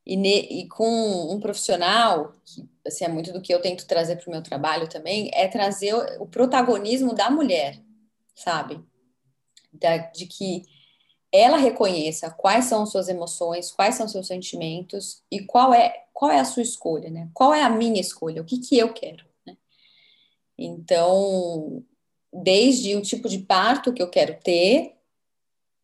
E, 0.05 0.17
ne, 0.17 0.41
e 0.41 0.67
com 0.67 1.33
um 1.33 1.39
profissional, 1.39 2.33
que 2.45 2.67
assim, 2.85 3.05
é 3.05 3.07
muito 3.07 3.31
do 3.31 3.41
que 3.41 3.53
eu 3.53 3.61
tento 3.61 3.87
trazer 3.87 4.17
para 4.17 4.27
o 4.27 4.31
meu 4.31 4.43
trabalho 4.43 4.89
também, 4.89 5.31
é 5.33 5.47
trazer 5.47 5.93
o, 6.19 6.25
protagonismo 6.25 7.13
da 7.13 7.29
mulher, 7.29 7.79
sabe? 8.35 8.83
Da, 9.71 9.97
de 9.97 10.25
que 10.25 10.63
ela 11.31 11.57
reconheça 11.57 12.29
quais 12.29 12.65
são 12.65 12.85
suas 12.85 13.07
emoções, 13.07 13.71
quais 13.71 13.95
são 13.95 14.07
seus 14.07 14.27
sentimentos 14.27 15.23
e 15.31 15.41
qual 15.45 15.73
é 15.73 16.03
qual 16.13 16.31
é 16.31 16.39
a 16.39 16.45
sua 16.45 16.61
escolha, 16.61 17.09
né? 17.09 17.29
Qual 17.33 17.53
é 17.53 17.63
a 17.63 17.69
minha 17.69 17.99
escolha? 17.99 18.41
O 18.41 18.45
que 18.45 18.59
que 18.59 18.77
eu 18.77 18.93
quero? 18.93 19.25
Né? 19.45 19.57
Então, 20.57 21.83
desde 22.31 22.95
o 22.95 23.01
tipo 23.01 23.27
de 23.27 23.39
parto 23.39 23.91
que 23.91 24.01
eu 24.01 24.09
quero 24.09 24.39
ter, 24.39 24.95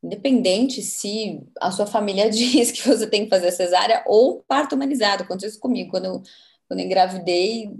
independente 0.03 0.81
se 0.81 1.41
a 1.59 1.71
sua 1.71 1.85
família 1.85 2.29
diz 2.31 2.71
que 2.71 2.87
você 2.87 3.07
tem 3.07 3.23
que 3.23 3.29
fazer 3.29 3.51
cesárea 3.51 4.03
ou 4.05 4.43
parto 4.47 4.75
humanizado, 4.75 5.23
aconteceu 5.23 5.49
isso 5.49 5.59
comigo 5.59 5.91
quando 5.91 6.05
eu, 6.05 6.23
quando 6.67 6.79
eu 6.79 6.85
engravidei, 6.85 7.71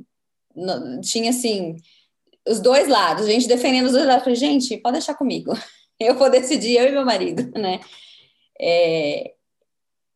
tinha 1.01 1.29
assim 1.29 1.77
os 2.47 2.59
dois 2.59 2.87
lados, 2.87 3.27
gente 3.27 3.47
defendendo 3.47 3.85
os 3.85 3.91
dois 3.91 4.05
lados, 4.05 4.23
falei, 4.23 4.35
gente, 4.35 4.77
pode 4.77 4.93
deixar 4.93 5.13
comigo. 5.13 5.53
Eu 6.01 6.15
vou 6.15 6.29
decidir, 6.31 6.77
eu 6.77 6.87
e 6.87 6.91
meu 6.93 7.03
marido, 7.03 7.51
né? 7.59 7.81
É, 8.57 9.33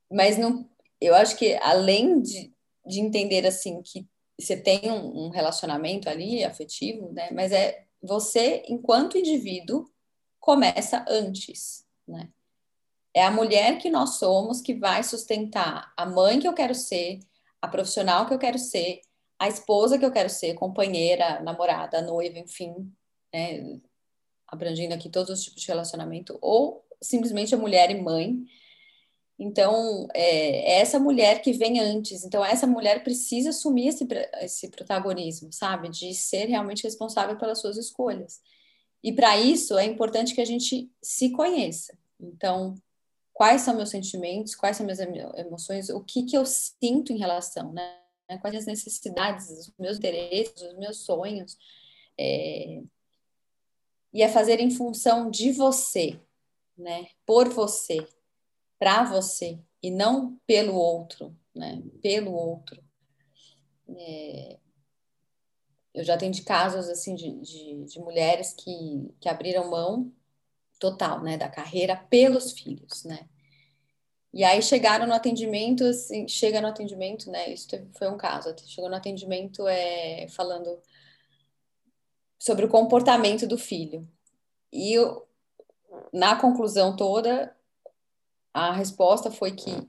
mas 0.10 0.38
não, 0.38 0.66
eu 1.02 1.14
acho 1.14 1.36
que 1.36 1.56
além 1.62 2.22
de, 2.22 2.54
de 2.86 3.02
entender 3.02 3.46
assim 3.46 3.82
que 3.82 4.08
você 4.40 4.56
tem 4.56 4.90
um, 4.90 5.26
um 5.26 5.30
relacionamento 5.30 6.08
ali 6.08 6.42
afetivo, 6.42 7.12
né? 7.12 7.30
Mas 7.34 7.52
é 7.52 7.84
você, 8.02 8.64
enquanto 8.70 9.18
indivíduo, 9.18 9.86
começa 10.40 11.04
antes, 11.10 11.83
né? 12.08 12.30
É 13.14 13.24
a 13.24 13.32
mulher 13.32 13.78
que 13.78 13.90
nós 13.90 14.16
somos 14.18 14.60
que 14.60 14.74
vai 14.74 15.04
sustentar 15.04 15.94
a 15.96 16.06
mãe 16.06 16.40
que 16.40 16.48
eu 16.48 16.54
quero 16.54 16.74
ser, 16.74 17.20
a 17.62 17.68
profissional 17.68 18.26
que 18.26 18.34
eu 18.34 18.40
quero 18.40 18.58
ser, 18.58 19.02
a 19.38 19.48
esposa 19.48 20.00
que 20.00 20.06
eu 20.06 20.12
quero 20.12 20.30
ser, 20.30 20.56
companheira, 20.56 21.40
namorada, 21.42 22.02
noiva, 22.02 22.40
enfim, 22.40 22.74
né? 23.34 23.80
abrangendo 24.48 24.94
aqui 24.94 25.10
todos 25.10 25.30
os 25.32 25.44
tipos 25.44 25.62
de 25.62 25.68
relacionamento, 25.68 26.38
ou 26.42 26.86
simplesmente 27.02 27.54
a 27.54 27.58
mulher 27.58 27.92
e 27.92 28.02
mãe. 28.02 28.44
Então, 29.38 30.08
é, 30.14 30.76
é 30.76 30.80
essa 30.80 31.00
mulher 31.00 31.42
que 31.42 31.52
vem 31.54 31.80
antes. 31.80 32.24
Então, 32.24 32.46
essa 32.46 32.66
mulher 32.66 33.04
precisa 33.04 33.50
assumir 33.50 33.88
esse, 33.90 34.08
esse 34.42 34.70
protagonismo, 34.70 35.52
sabe? 35.52 35.90
De 35.90 36.14
ser 36.14 36.46
realmente 36.46 36.84
responsável 36.84 37.38
pelas 37.38 37.60
suas 37.60 37.78
escolhas. 37.78 38.42
E 39.04 39.12
para 39.12 39.38
isso, 39.38 39.78
é 39.78 39.86
importante 39.86 40.34
que 40.34 40.42
a 40.42 40.46
gente 40.46 40.90
se 41.02 41.32
conheça. 41.32 41.98
Então, 42.20 42.76
quais 43.34 43.62
são 43.62 43.76
meus 43.76 43.90
sentimentos, 43.90 44.56
quais 44.56 44.78
são 44.78 44.86
minhas 44.86 45.00
emoções, 45.00 45.90
o 45.90 46.02
que, 46.02 46.24
que 46.24 46.38
eu 46.38 46.46
sinto 46.46 47.12
em 47.12 47.18
relação, 47.18 47.74
né? 47.74 48.00
Quais 48.42 48.56
as 48.56 48.66
necessidades, 48.66 49.50
os 49.50 49.74
meus 49.78 49.98
interesses, 49.98 50.62
os 50.62 50.78
meus 50.78 51.00
sonhos. 51.00 51.58
É, 52.18 52.82
e 54.14 54.22
é 54.22 54.30
fazer 54.30 54.60
em 54.60 54.70
função 54.70 55.30
de 55.30 55.52
você, 55.52 56.20
né? 56.78 57.08
Por 57.26 57.50
você, 57.50 58.08
para 58.80 59.04
você 59.04 59.60
e 59.82 59.90
não 59.90 60.40
pelo 60.46 60.76
outro, 60.76 61.36
né? 61.54 61.82
Pelo 62.02 62.32
outro. 62.32 62.82
É... 63.90 64.60
Eu 65.94 66.04
já 66.04 66.16
atendi 66.16 66.42
casos 66.42 66.90
assim 66.90 67.14
de, 67.16 67.32
de, 67.40 67.86
de, 67.86 68.00
mulheres 68.00 68.54
que, 68.54 69.14
que 69.20 69.30
abriram 69.30 69.70
mão 69.70 70.12
total, 70.80 71.22
né, 71.22 71.38
da 71.38 71.48
carreira 71.48 71.96
pelos 71.96 72.52
filhos, 72.52 73.04
né? 73.04 73.28
E 74.34 74.44
aí 74.44 74.62
chegaram 74.64 75.06
no 75.06 75.14
atendimento, 75.14 75.86
assim, 75.86 76.28
chega 76.28 76.60
no 76.60 76.68
atendimento, 76.68 77.30
né? 77.30 77.54
Isso 77.54 77.68
teve, 77.68 77.88
foi 77.94 78.10
um 78.10 78.18
caso. 78.18 78.56
Chegou 78.66 78.90
no 78.90 78.96
atendimento 78.96 79.68
é, 79.68 80.28
falando 80.30 80.82
sobre 82.40 82.66
o 82.66 82.70
comportamento 82.70 83.46
do 83.46 83.60
filho. 83.60 84.08
E 84.72 84.92
eu, 84.94 85.28
na 86.12 86.36
conclusão 86.36 86.96
toda, 86.96 87.56
a 88.52 88.72
resposta 88.72 89.30
foi 89.30 89.52
que 89.52 89.88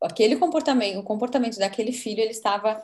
aquele 0.00 0.36
comportamento, 0.36 1.00
o 1.00 1.02
comportamento 1.02 1.58
daquele 1.58 1.92
filho, 1.92 2.20
ele 2.20 2.30
estava 2.30 2.80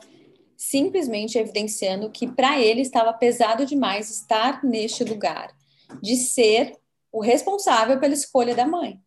simplesmente 0.57 1.37
evidenciando 1.37 2.09
que 2.09 2.27
para 2.27 2.59
ele 2.59 2.81
estava 2.81 3.13
pesado 3.13 3.63
demais 3.63 4.09
estar 4.09 4.63
neste 4.63 5.03
lugar, 5.03 5.55
de 6.01 6.15
ser 6.15 6.75
o 7.11 7.21
responsável 7.21 7.99
pela 7.99 8.15
escolha 8.15 8.55
da 8.55 8.65
mãe. 8.65 8.99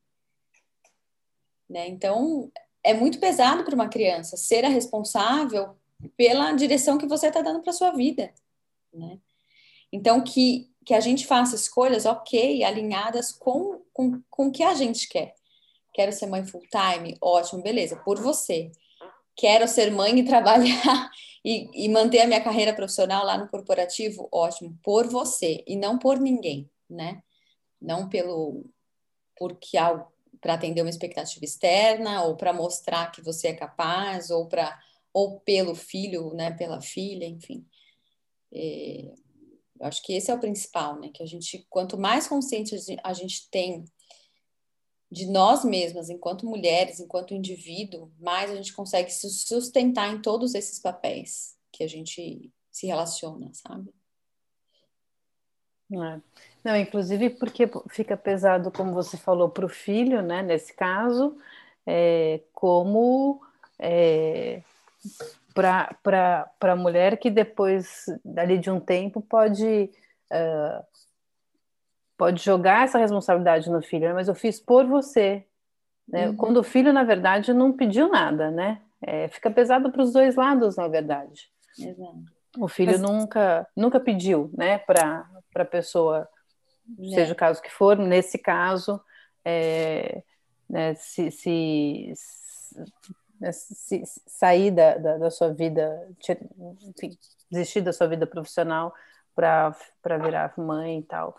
Né? 1.68 1.88
Então, 1.88 2.50
é 2.82 2.94
muito 2.94 3.18
pesado 3.18 3.64
para 3.64 3.74
uma 3.74 3.88
criança 3.88 4.36
ser 4.36 4.64
a 4.64 4.68
responsável 4.68 5.76
pela 6.16 6.52
direção 6.52 6.96
que 6.96 7.06
você 7.06 7.26
está 7.26 7.42
dando 7.42 7.60
para 7.62 7.72
sua 7.72 7.90
vida. 7.90 8.32
Né? 8.94 9.18
Então, 9.92 10.22
que, 10.22 10.70
que 10.86 10.94
a 10.94 11.00
gente 11.00 11.26
faça 11.26 11.56
escolhas, 11.56 12.06
ok, 12.06 12.62
alinhadas 12.62 13.32
com, 13.32 13.82
com, 13.92 14.22
com 14.30 14.46
o 14.46 14.52
que 14.52 14.62
a 14.62 14.74
gente 14.74 15.08
quer. 15.08 15.34
Quero 15.92 16.12
ser 16.12 16.26
mãe 16.26 16.44
full 16.44 16.62
time? 16.70 17.16
Ótimo, 17.20 17.62
beleza, 17.62 17.96
por 17.96 18.20
você. 18.20 18.70
Quero 19.40 19.66
ser 19.66 19.90
mãe 19.90 20.18
e 20.18 20.22
trabalhar 20.28 21.10
e, 21.42 21.86
e 21.86 21.88
manter 21.88 22.20
a 22.20 22.26
minha 22.26 22.44
carreira 22.44 22.74
profissional 22.74 23.24
lá 23.24 23.38
no 23.38 23.48
corporativo? 23.48 24.28
Ótimo, 24.30 24.78
por 24.82 25.08
você 25.08 25.64
e 25.66 25.76
não 25.76 25.98
por 25.98 26.20
ninguém, 26.20 26.70
né? 26.88 27.22
Não 27.80 28.06
pelo 28.06 28.66
porque 29.38 29.78
para 30.42 30.54
atender 30.54 30.82
uma 30.82 30.90
expectativa 30.90 31.42
externa 31.42 32.22
ou 32.24 32.36
para 32.36 32.52
mostrar 32.52 33.10
que 33.10 33.22
você 33.22 33.48
é 33.48 33.54
capaz 33.54 34.28
ou 34.30 34.46
para 34.46 34.78
ou 35.10 35.40
pelo 35.40 35.74
filho, 35.74 36.34
né, 36.34 36.52
pela 36.52 36.80
filha, 36.80 37.24
enfim. 37.24 37.66
É, 38.52 39.10
eu 39.80 39.86
acho 39.86 40.02
que 40.02 40.12
esse 40.12 40.30
é 40.30 40.34
o 40.34 40.38
principal, 40.38 41.00
né? 41.00 41.08
Que 41.12 41.22
a 41.22 41.26
gente, 41.26 41.66
quanto 41.70 41.98
mais 41.98 42.28
consciente 42.28 42.76
a 43.02 43.12
gente 43.14 43.48
tem 43.50 43.86
de 45.10 45.26
nós 45.26 45.64
mesmas, 45.64 46.08
enquanto 46.08 46.46
mulheres, 46.46 47.00
enquanto 47.00 47.34
indivíduo, 47.34 48.10
mais 48.18 48.50
a 48.50 48.54
gente 48.54 48.72
consegue 48.72 49.10
se 49.10 49.28
sustentar 49.28 50.12
em 50.14 50.22
todos 50.22 50.54
esses 50.54 50.78
papéis 50.78 51.56
que 51.72 51.82
a 51.82 51.88
gente 51.88 52.52
se 52.70 52.86
relaciona, 52.86 53.50
sabe? 53.52 53.92
É. 55.92 56.20
Não, 56.62 56.76
inclusive 56.76 57.30
porque 57.30 57.68
fica 57.88 58.16
pesado, 58.16 58.70
como 58.70 58.92
você 58.92 59.16
falou, 59.16 59.48
para 59.48 59.66
o 59.66 59.68
filho, 59.68 60.22
né? 60.22 60.42
Nesse 60.42 60.72
caso, 60.72 61.36
é, 61.84 62.40
como 62.52 63.40
é, 63.78 64.62
para 65.52 66.50
a 66.60 66.76
mulher 66.76 67.18
que 67.18 67.30
depois, 67.30 68.04
dali 68.24 68.58
de 68.58 68.70
um 68.70 68.78
tempo, 68.78 69.20
pode, 69.20 69.90
uh, 70.30 70.84
pode 72.20 72.44
jogar 72.44 72.84
essa 72.84 72.98
responsabilidade 72.98 73.70
no 73.70 73.80
filho, 73.80 74.08
né? 74.08 74.12
mas 74.12 74.28
eu 74.28 74.34
fiz 74.34 74.60
por 74.60 74.84
você. 74.84 75.46
Né? 76.06 76.28
Uhum. 76.28 76.36
Quando 76.36 76.58
o 76.58 76.62
filho, 76.62 76.92
na 76.92 77.02
verdade, 77.02 77.54
não 77.54 77.72
pediu 77.72 78.10
nada, 78.10 78.50
né? 78.50 78.82
É, 79.00 79.26
fica 79.28 79.50
pesado 79.50 79.90
para 79.90 80.02
os 80.02 80.12
dois 80.12 80.36
lados, 80.36 80.76
na 80.76 80.86
verdade. 80.86 81.50
Exato. 81.78 82.22
O 82.58 82.68
filho 82.68 82.92
mas... 82.92 83.00
nunca, 83.00 83.66
nunca 83.74 83.98
pediu 83.98 84.50
né, 84.52 84.76
para 84.76 85.26
a 85.54 85.64
pessoa, 85.64 86.28
é. 87.00 87.14
seja 87.14 87.32
o 87.32 87.36
caso 87.36 87.62
que 87.62 87.70
for, 87.70 87.96
nesse 87.96 88.36
caso, 88.36 89.00
é, 89.42 90.22
né, 90.68 90.94
se, 90.96 91.30
se 91.30 92.12
né, 93.40 93.50
se, 93.50 94.02
sair 94.26 94.70
da, 94.72 94.98
da, 94.98 95.16
da, 95.16 95.30
sua 95.30 95.54
vida, 95.54 96.06
enfim, 96.82 97.16
desistir 97.50 97.80
da 97.80 97.94
sua 97.94 98.08
vida 98.08 98.26
profissional 98.26 98.92
para 99.34 99.74
virar 100.22 100.52
mãe 100.58 100.98
e 100.98 101.02
tal. 101.02 101.34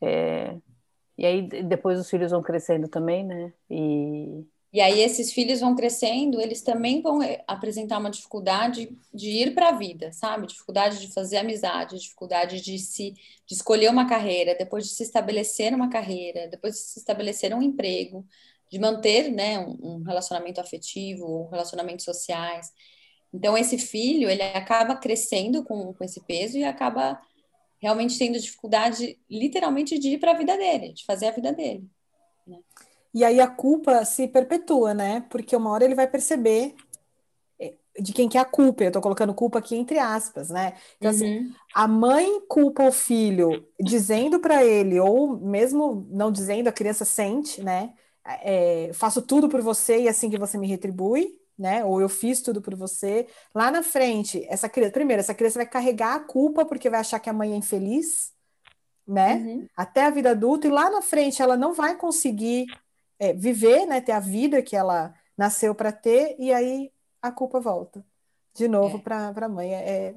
É, 0.00 0.56
e 1.16 1.24
aí 1.24 1.42
depois 1.42 1.98
os 1.98 2.10
filhos 2.10 2.30
vão 2.30 2.42
crescendo 2.42 2.88
também, 2.88 3.24
né? 3.24 3.52
E, 3.70 4.44
e 4.74 4.80
aí 4.80 5.00
esses 5.00 5.32
filhos 5.32 5.60
vão 5.60 5.76
crescendo, 5.76 6.40
eles 6.40 6.60
também 6.60 7.00
vão 7.00 7.22
eh, 7.22 7.44
apresentar 7.46 7.98
uma 7.98 8.10
dificuldade 8.10 8.90
de 9.14 9.30
ir 9.30 9.54
para 9.54 9.68
a 9.68 9.78
vida, 9.78 10.12
sabe? 10.12 10.48
Dificuldade 10.48 10.98
de 10.98 11.12
fazer 11.12 11.36
amizade, 11.36 11.96
dificuldade 11.96 12.60
de 12.60 12.76
se 12.80 13.12
de 13.46 13.54
escolher 13.54 13.88
uma 13.88 14.08
carreira, 14.08 14.56
depois 14.56 14.84
de 14.84 14.90
se 14.90 15.04
estabelecer 15.04 15.72
uma 15.72 15.88
carreira, 15.88 16.48
depois 16.48 16.74
de 16.74 16.80
se 16.80 16.98
estabelecer 16.98 17.54
um 17.54 17.62
emprego, 17.62 18.26
de 18.68 18.80
manter 18.80 19.30
né, 19.30 19.60
um, 19.60 20.02
relacionamento 20.02 20.60
afetivo, 20.60 21.48
relacionamentos 21.50 22.04
sociais. 22.04 22.72
Então, 23.32 23.56
esse 23.56 23.78
filho, 23.78 24.28
ele 24.28 24.42
acaba 24.42 24.96
crescendo 24.96 25.62
com, 25.62 25.94
com 25.94 26.02
esse 26.02 26.20
peso 26.22 26.58
e 26.58 26.64
acaba 26.64 27.20
realmente 27.84 28.18
tendo 28.18 28.40
dificuldade, 28.40 29.18
literalmente, 29.30 29.98
de 29.98 30.14
ir 30.14 30.18
para 30.18 30.32
a 30.32 30.36
vida 30.36 30.56
dele, 30.56 30.94
de 30.94 31.04
fazer 31.04 31.26
a 31.26 31.30
vida 31.30 31.52
dele. 31.52 31.86
Né? 32.46 32.58
E 33.12 33.22
aí 33.22 33.40
a 33.40 33.46
culpa 33.46 34.04
se 34.04 34.26
perpetua, 34.26 34.94
né? 34.94 35.24
Porque 35.28 35.54
uma 35.54 35.70
hora 35.70 35.84
ele 35.84 35.94
vai 35.94 36.08
perceber 36.08 36.74
eh, 37.60 37.74
de 38.00 38.12
quem 38.12 38.28
que 38.28 38.38
é 38.38 38.40
a 38.40 38.44
culpa. 38.44 38.82
Eu 38.82 38.88
estou 38.88 39.02
colocando 39.02 39.34
culpa 39.34 39.58
aqui 39.58 39.76
entre 39.76 39.98
aspas, 39.98 40.48
né? 40.48 40.72
Então, 40.96 41.10
assim, 41.10 41.26
uhum. 41.26 41.42
assim, 41.42 41.54
a 41.74 41.86
mãe 41.86 42.40
culpa 42.48 42.88
o 42.88 42.92
filho 42.92 43.68
dizendo 43.78 44.40
para 44.40 44.64
ele, 44.64 44.98
ou 44.98 45.38
mesmo 45.38 46.06
não 46.10 46.32
dizendo, 46.32 46.68
a 46.68 46.72
criança 46.72 47.04
sente, 47.04 47.62
né? 47.62 47.92
é, 48.24 48.90
faço 48.94 49.20
tudo 49.22 49.48
por 49.48 49.60
você 49.60 50.00
e 50.00 50.06
é 50.06 50.10
assim 50.10 50.30
que 50.30 50.38
você 50.38 50.56
me 50.56 50.66
retribui, 50.66 51.38
né? 51.58 51.84
Ou 51.84 52.00
eu 52.00 52.08
fiz 52.08 52.40
tudo 52.40 52.60
por 52.60 52.74
você. 52.74 53.26
Lá 53.54 53.70
na 53.70 53.82
frente, 53.82 54.44
essa 54.48 54.68
criança, 54.68 54.92
primeiro, 54.92 55.20
essa 55.20 55.34
criança 55.34 55.58
vai 55.58 55.66
carregar 55.66 56.14
a 56.14 56.20
culpa 56.20 56.64
porque 56.64 56.90
vai 56.90 57.00
achar 57.00 57.18
que 57.20 57.30
a 57.30 57.32
mãe 57.32 57.52
é 57.52 57.56
infeliz, 57.56 58.32
né? 59.06 59.34
Uhum. 59.34 59.68
Até 59.76 60.04
a 60.04 60.10
vida 60.10 60.30
adulta, 60.30 60.66
e 60.66 60.70
lá 60.70 60.90
na 60.90 61.02
frente 61.02 61.42
ela 61.42 61.56
não 61.56 61.72
vai 61.72 61.96
conseguir 61.96 62.66
é, 63.18 63.32
viver, 63.32 63.86
né? 63.86 64.00
Ter 64.00 64.12
a 64.12 64.20
vida 64.20 64.62
que 64.62 64.76
ela 64.76 65.14
nasceu 65.36 65.74
para 65.74 65.92
ter, 65.92 66.36
e 66.38 66.52
aí 66.52 66.90
a 67.20 67.30
culpa 67.30 67.60
volta 67.60 68.04
de 68.54 68.68
novo 68.68 68.98
é. 68.98 69.00
para 69.00 69.46
a 69.46 69.48
mãe. 69.48 69.74
É, 69.74 69.90
é, 69.90 70.14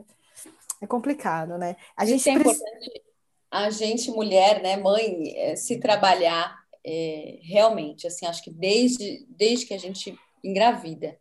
é 0.81 0.87
complicado, 0.87 1.57
né? 1.57 1.75
A 1.95 2.05
gente 2.05 2.29
é 2.29 2.33
importante 2.33 3.07
a 3.49 3.69
gente, 3.69 4.11
mulher, 4.11 4.61
né, 4.61 4.77
mãe, 4.77 5.33
é, 5.35 5.55
se 5.55 5.79
trabalhar 5.79 6.55
é, 6.85 7.39
realmente, 7.41 8.05
assim, 8.05 8.25
acho 8.25 8.43
que 8.43 8.51
desde, 8.51 9.25
desde 9.29 9.65
que 9.65 9.73
a 9.73 9.77
gente 9.77 10.17
engravida, 10.43 11.17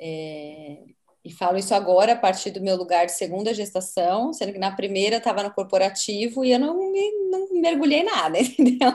é, 0.00 0.78
e 1.22 1.30
falo 1.30 1.58
isso 1.58 1.74
agora 1.74 2.12
a 2.14 2.16
partir 2.16 2.50
do 2.50 2.62
meu 2.62 2.76
lugar 2.76 3.04
de 3.04 3.12
segunda 3.12 3.52
gestação, 3.52 4.32
sendo 4.32 4.52
que 4.54 4.58
na 4.58 4.74
primeira 4.74 5.16
estava 5.18 5.42
no 5.42 5.52
corporativo 5.52 6.42
e 6.44 6.52
eu 6.52 6.58
não, 6.58 6.90
me, 6.90 7.12
não 7.30 7.60
mergulhei 7.60 8.02
nada, 8.02 8.38
entendeu? 8.40 8.90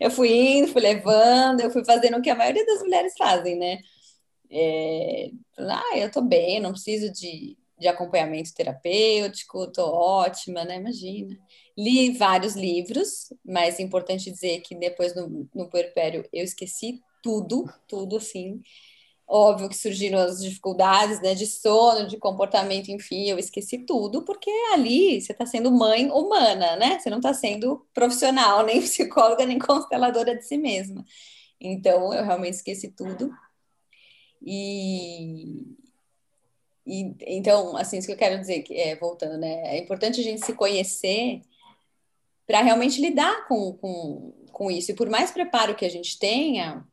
Eu 0.00 0.10
fui 0.10 0.32
indo, 0.32 0.68
fui 0.68 0.80
levando, 0.80 1.60
eu 1.60 1.70
fui 1.70 1.84
fazendo 1.84 2.16
o 2.16 2.22
que 2.22 2.30
a 2.30 2.34
maioria 2.34 2.64
das 2.64 2.80
mulheres 2.80 3.12
fazem, 3.18 3.58
né? 3.58 3.78
É, 4.50 5.30
ah, 5.58 5.98
eu 5.98 6.10
tô 6.10 6.22
bem, 6.22 6.60
não 6.60 6.72
preciso 6.72 7.12
de, 7.12 7.58
de 7.78 7.88
acompanhamento 7.88 8.54
terapêutico, 8.54 9.70
tô 9.70 9.84
ótima, 9.84 10.64
né? 10.64 10.76
Imagina. 10.76 11.36
Li 11.76 12.16
vários 12.16 12.54
livros, 12.54 13.34
mas 13.44 13.78
é 13.78 13.82
importante 13.82 14.30
dizer 14.30 14.60
que 14.60 14.74
depois 14.74 15.14
no, 15.14 15.48
no 15.54 15.68
puerpério 15.68 16.24
eu 16.32 16.44
esqueci 16.44 17.02
tudo, 17.22 17.64
tudo 17.86 18.16
assim. 18.16 18.62
Óbvio 19.26 19.68
que 19.70 19.76
surgiram 19.76 20.18
as 20.18 20.42
dificuldades, 20.42 21.20
né, 21.22 21.34
de 21.34 21.46
sono, 21.46 22.06
de 22.06 22.18
comportamento, 22.18 22.90
enfim, 22.90 23.30
eu 23.30 23.38
esqueci 23.38 23.78
tudo, 23.78 24.22
porque 24.22 24.50
ali 24.74 25.20
você 25.20 25.32
está 25.32 25.46
sendo 25.46 25.72
mãe 25.72 26.10
humana, 26.10 26.76
né? 26.76 26.98
Você 26.98 27.08
não 27.08 27.18
está 27.18 27.32
sendo 27.32 27.86
profissional, 27.94 28.64
nem 28.64 28.80
psicóloga, 28.82 29.46
nem 29.46 29.58
consteladora 29.58 30.36
de 30.36 30.42
si 30.42 30.58
mesma. 30.58 31.04
Então, 31.60 32.12
eu 32.12 32.24
realmente 32.24 32.54
esqueci 32.54 32.90
tudo. 32.90 33.30
E, 34.42 35.64
e 36.86 37.14
então, 37.26 37.76
assim, 37.76 37.98
isso 37.98 38.06
que 38.06 38.12
eu 38.12 38.18
quero 38.18 38.38
dizer, 38.38 38.62
que 38.62 38.74
é, 38.74 38.96
voltando, 38.96 39.38
né? 39.38 39.76
É 39.76 39.78
importante 39.78 40.20
a 40.20 40.24
gente 40.24 40.44
se 40.44 40.52
conhecer 40.52 41.40
para 42.46 42.60
realmente 42.60 43.00
lidar 43.00 43.48
com, 43.48 43.72
com, 43.74 44.32
com 44.52 44.70
isso. 44.70 44.90
E 44.90 44.94
por 44.94 45.08
mais 45.08 45.30
preparo 45.30 45.74
que 45.74 45.84
a 45.84 45.88
gente 45.90 46.18
tenha, 46.18 46.86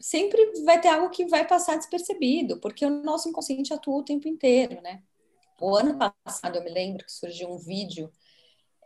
sempre 0.00 0.62
vai 0.64 0.80
ter 0.80 0.88
algo 0.88 1.10
que 1.10 1.26
vai 1.26 1.46
passar 1.46 1.76
despercebido, 1.76 2.60
porque 2.60 2.84
o 2.84 3.02
nosso 3.02 3.28
inconsciente 3.28 3.72
atua 3.72 3.96
o 3.96 4.04
tempo 4.04 4.28
inteiro, 4.28 4.80
né? 4.82 5.02
O 5.60 5.74
ano 5.74 5.98
passado 6.24 6.56
eu 6.56 6.64
me 6.64 6.70
lembro 6.70 7.04
que 7.04 7.12
surgiu 7.12 7.50
um 7.50 7.58
vídeo 7.58 8.10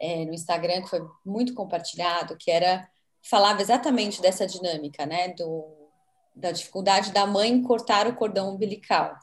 é, 0.01 0.25
no 0.25 0.33
Instagram 0.33 0.83
que 0.83 0.91
foi 0.91 1.01
muito 1.25 1.55
compartilhado, 1.55 2.37
que 2.37 2.51
era 2.51 2.89
falava 3.23 3.61
exatamente 3.61 4.23
dessa 4.23 4.47
dinâmica, 4.47 5.05
né? 5.05 5.29
Do, 5.29 5.91
da 6.35 6.53
dificuldade 6.53 7.13
da 7.13 7.27
mãe 7.27 7.63
cortar 7.63 8.07
o 8.07 8.15
cordão 8.15 8.55
umbilical. 8.55 9.17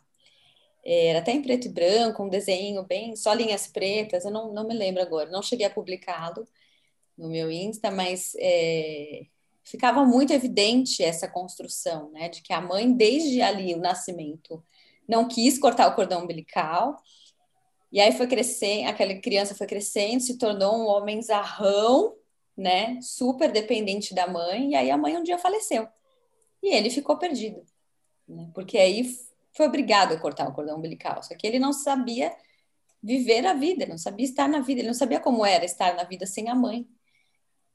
É, 0.85 1.07
era 1.07 1.19
até 1.19 1.31
em 1.31 1.41
preto 1.41 1.67
e 1.67 1.69
branco, 1.69 2.23
um 2.23 2.29
desenho 2.29 2.83
bem, 2.83 3.15
só 3.15 3.33
linhas 3.33 3.67
pretas, 3.67 4.25
eu 4.25 4.31
não, 4.31 4.53
não 4.53 4.67
me 4.67 4.73
lembro 4.73 5.01
agora, 5.01 5.29
não 5.29 5.41
cheguei 5.41 5.65
a 5.65 5.69
publicá-lo, 5.69 6.47
no 7.17 7.29
meu 7.29 7.51
Insta, 7.51 7.89
mas 7.91 8.33
é, 8.39 9.23
ficava 9.69 10.05
muito 10.05 10.31
evidente 10.31 11.03
essa 11.03 11.27
construção, 11.27 12.09
né, 12.11 12.29
de 12.29 12.41
que 12.41 12.53
a 12.53 12.61
mãe, 12.61 12.91
desde 12.93 13.41
ali, 13.41 13.75
o 13.75 13.79
nascimento, 13.79 14.63
não 15.07 15.27
quis 15.27 15.59
cortar 15.59 15.87
o 15.87 15.95
cordão 15.95 16.23
umbilical, 16.23 16.97
e 17.91 17.99
aí 17.99 18.13
foi 18.13 18.27
crescendo, 18.27 18.89
aquela 18.89 19.13
criança 19.15 19.53
foi 19.53 19.67
crescendo, 19.67 20.21
se 20.21 20.37
tornou 20.37 20.73
um 20.77 20.87
homem 20.87 21.21
zarrão, 21.21 22.15
né, 22.55 22.97
super 23.01 23.51
dependente 23.51 24.15
da 24.15 24.25
mãe, 24.25 24.71
e 24.71 24.75
aí 24.75 24.89
a 24.89 24.97
mãe 24.97 25.17
um 25.17 25.23
dia 25.23 25.37
faleceu, 25.37 25.85
e 26.63 26.73
ele 26.73 26.89
ficou 26.89 27.17
perdido, 27.17 27.61
né, 28.25 28.49
porque 28.53 28.77
aí 28.77 29.05
foi 29.51 29.67
obrigado 29.67 30.13
a 30.13 30.19
cortar 30.19 30.47
o 30.47 30.53
cordão 30.53 30.77
umbilical, 30.77 31.21
só 31.23 31.35
que 31.35 31.45
ele 31.45 31.59
não 31.59 31.73
sabia 31.73 32.33
viver 33.03 33.45
a 33.45 33.53
vida, 33.53 33.85
não 33.85 33.97
sabia 33.97 34.25
estar 34.25 34.47
na 34.47 34.61
vida, 34.61 34.79
ele 34.79 34.87
não 34.87 34.93
sabia 34.93 35.19
como 35.19 35.45
era 35.45 35.65
estar 35.65 35.93
na 35.93 36.03
vida 36.03 36.25
sem 36.25 36.49
a 36.49 36.55
mãe, 36.55 36.87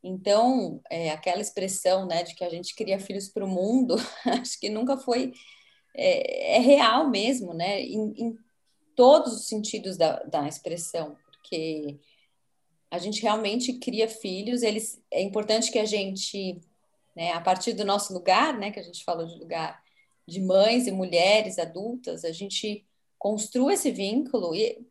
então, 0.02 0.80
é, 0.90 1.10
aquela 1.10 1.40
expressão 1.40 2.06
né, 2.06 2.24
de 2.24 2.34
que 2.34 2.44
a 2.44 2.48
gente 2.48 2.74
cria 2.74 2.98
filhos 2.98 3.28
para 3.28 3.44
o 3.44 3.48
mundo, 3.48 3.94
acho 4.26 4.58
que 4.58 4.68
nunca 4.68 4.96
foi. 4.96 5.32
É, 5.94 6.56
é 6.56 6.58
real 6.58 7.08
mesmo, 7.08 7.54
né? 7.54 7.80
Em, 7.80 8.12
em, 8.16 8.38
todos 8.94 9.32
os 9.32 9.48
sentidos 9.48 9.96
da, 9.96 10.22
da 10.24 10.46
expressão, 10.46 11.16
porque 11.24 11.98
a 12.90 12.98
gente 12.98 13.22
realmente 13.22 13.78
cria 13.78 14.06
filhos, 14.06 14.62
eles, 14.62 15.02
é 15.10 15.22
importante 15.22 15.72
que 15.72 15.78
a 15.78 15.86
gente, 15.86 16.60
né, 17.16 17.32
a 17.32 17.40
partir 17.40 17.72
do 17.72 17.86
nosso 17.86 18.12
lugar, 18.12 18.58
né, 18.58 18.70
que 18.70 18.78
a 18.78 18.82
gente 18.82 19.02
falou 19.02 19.26
de 19.26 19.38
lugar 19.38 19.82
de 20.28 20.42
mães 20.42 20.86
e 20.86 20.92
mulheres 20.92 21.58
adultas, 21.58 22.22
a 22.22 22.32
gente 22.32 22.86
construa 23.18 23.72
esse 23.72 23.90
vínculo 23.90 24.54
e 24.54 24.86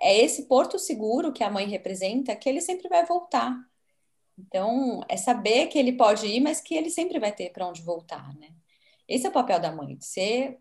é 0.00 0.22
esse 0.22 0.46
porto 0.46 0.78
seguro 0.78 1.32
que 1.32 1.42
a 1.42 1.50
mãe 1.50 1.66
representa 1.66 2.36
que 2.36 2.48
ele 2.48 2.60
sempre 2.60 2.88
vai 2.88 3.04
voltar 3.04 3.58
então, 4.38 5.02
é 5.08 5.16
saber 5.16 5.66
que 5.68 5.78
ele 5.78 5.92
pode 5.92 6.26
ir, 6.26 6.40
mas 6.40 6.60
que 6.60 6.74
ele 6.74 6.90
sempre 6.90 7.18
vai 7.18 7.32
ter 7.32 7.50
para 7.50 7.68
onde 7.68 7.82
voltar, 7.82 8.34
né? 8.36 8.48
Esse 9.08 9.26
é 9.26 9.28
o 9.28 9.32
papel 9.32 9.60
da 9.60 9.72
mãe, 9.72 9.98
ser 10.00 10.58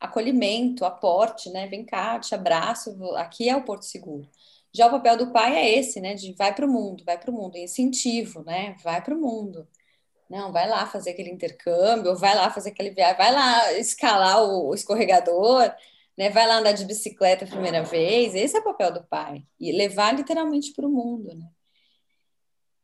acolhimento, 0.00 0.84
aporte, 0.84 1.50
né? 1.50 1.66
Vem 1.66 1.84
cá, 1.84 2.18
te 2.20 2.34
abraço, 2.34 2.96
aqui 3.16 3.48
é 3.48 3.56
o 3.56 3.64
Porto 3.64 3.84
Seguro. 3.84 4.28
Já 4.72 4.86
o 4.88 4.90
papel 4.90 5.16
do 5.16 5.32
pai 5.32 5.56
é 5.56 5.78
esse, 5.78 6.00
né? 6.00 6.14
De 6.14 6.32
vai 6.34 6.54
para 6.54 6.66
o 6.66 6.70
mundo, 6.70 7.04
vai 7.04 7.18
para 7.18 7.30
o 7.30 7.34
mundo, 7.34 7.56
incentivo, 7.56 8.42
né? 8.44 8.76
Vai 8.82 9.02
para 9.02 9.14
o 9.14 9.20
mundo. 9.20 9.68
Não, 10.28 10.52
vai 10.52 10.68
lá 10.68 10.86
fazer 10.86 11.10
aquele 11.10 11.30
intercâmbio, 11.30 12.16
vai 12.16 12.34
lá 12.34 12.50
fazer 12.50 12.70
aquele 12.70 12.90
viagem, 12.90 13.16
vai 13.16 13.32
lá 13.32 13.72
escalar 13.74 14.42
o, 14.42 14.74
escorregador, 14.74 15.72
né? 16.18 16.30
Vai 16.30 16.46
lá 16.46 16.58
andar 16.58 16.72
de 16.72 16.84
bicicleta 16.84 17.44
a 17.44 17.48
primeira 17.48 17.82
vez. 17.84 18.34
Esse 18.34 18.56
é 18.56 18.60
o 18.60 18.64
papel 18.64 18.92
do 18.92 19.04
pai. 19.04 19.44
E 19.60 19.72
levar 19.72 20.14
literalmente 20.14 20.72
para 20.74 20.86
o 20.86 20.90
mundo, 20.90 21.34
né? 21.34 21.53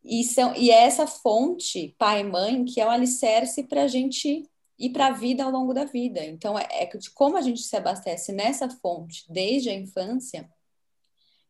E, 0.03 0.24
são, 0.24 0.55
e 0.55 0.70
é 0.70 0.84
essa 0.84 1.07
fonte, 1.07 1.94
pai 1.98 2.20
e 2.20 2.24
mãe, 2.24 2.64
que 2.64 2.80
é 2.80 2.86
o 2.86 2.90
alicerce 2.90 3.64
para 3.64 3.82
a 3.82 3.88
gente 3.88 4.48
ir 4.78 4.90
para 4.90 5.09
a 5.09 5.12
vida 5.12 5.44
ao 5.44 5.51
longo 5.51 5.74
da 5.74 5.84
vida. 5.84 6.24
Então, 6.24 6.59
é, 6.59 6.66
é 6.70 6.86
de 6.86 7.11
como 7.11 7.36
a 7.36 7.42
gente 7.42 7.61
se 7.61 7.76
abastece 7.76 8.32
nessa 8.32 8.68
fonte 8.68 9.30
desde 9.30 9.68
a 9.68 9.74
infância, 9.74 10.51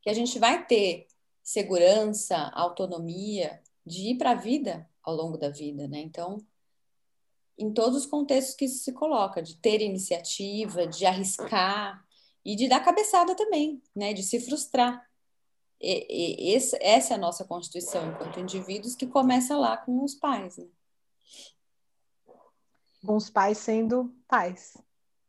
que 0.02 0.10
a 0.10 0.14
gente 0.14 0.38
vai 0.38 0.66
ter 0.66 1.06
segurança, 1.42 2.36
autonomia 2.54 3.60
de 3.86 4.10
ir 4.10 4.18
para 4.18 4.32
a 4.32 4.34
vida 4.34 4.88
ao 5.02 5.14
longo 5.14 5.36
da 5.36 5.48
vida, 5.48 5.86
né? 5.86 6.00
Então, 6.00 6.38
em 7.56 7.72
todos 7.72 8.04
os 8.04 8.06
contextos 8.06 8.54
que 8.54 8.64
isso 8.64 8.82
se 8.82 8.92
coloca, 8.92 9.42
de 9.42 9.56
ter 9.56 9.80
iniciativa, 9.80 10.86
de 10.86 11.06
arriscar 11.06 12.04
e 12.44 12.56
de 12.56 12.68
dar 12.68 12.80
cabeçada 12.80 13.34
também, 13.34 13.82
né? 13.94 14.12
De 14.12 14.22
se 14.22 14.40
frustrar. 14.40 15.09
E, 15.80 16.50
e, 16.50 16.54
esse, 16.54 16.76
essa 16.80 17.14
é 17.14 17.16
a 17.16 17.20
nossa 17.20 17.44
constituição 17.44 18.10
enquanto 18.10 18.38
indivíduos 18.38 18.94
que 18.94 19.06
começa 19.06 19.56
lá 19.56 19.76
com 19.76 20.04
os 20.04 20.14
pais, 20.14 20.58
né? 20.58 20.66
Com 23.04 23.16
os 23.16 23.30
pais 23.30 23.56
sendo 23.56 24.14
pais, 24.28 24.76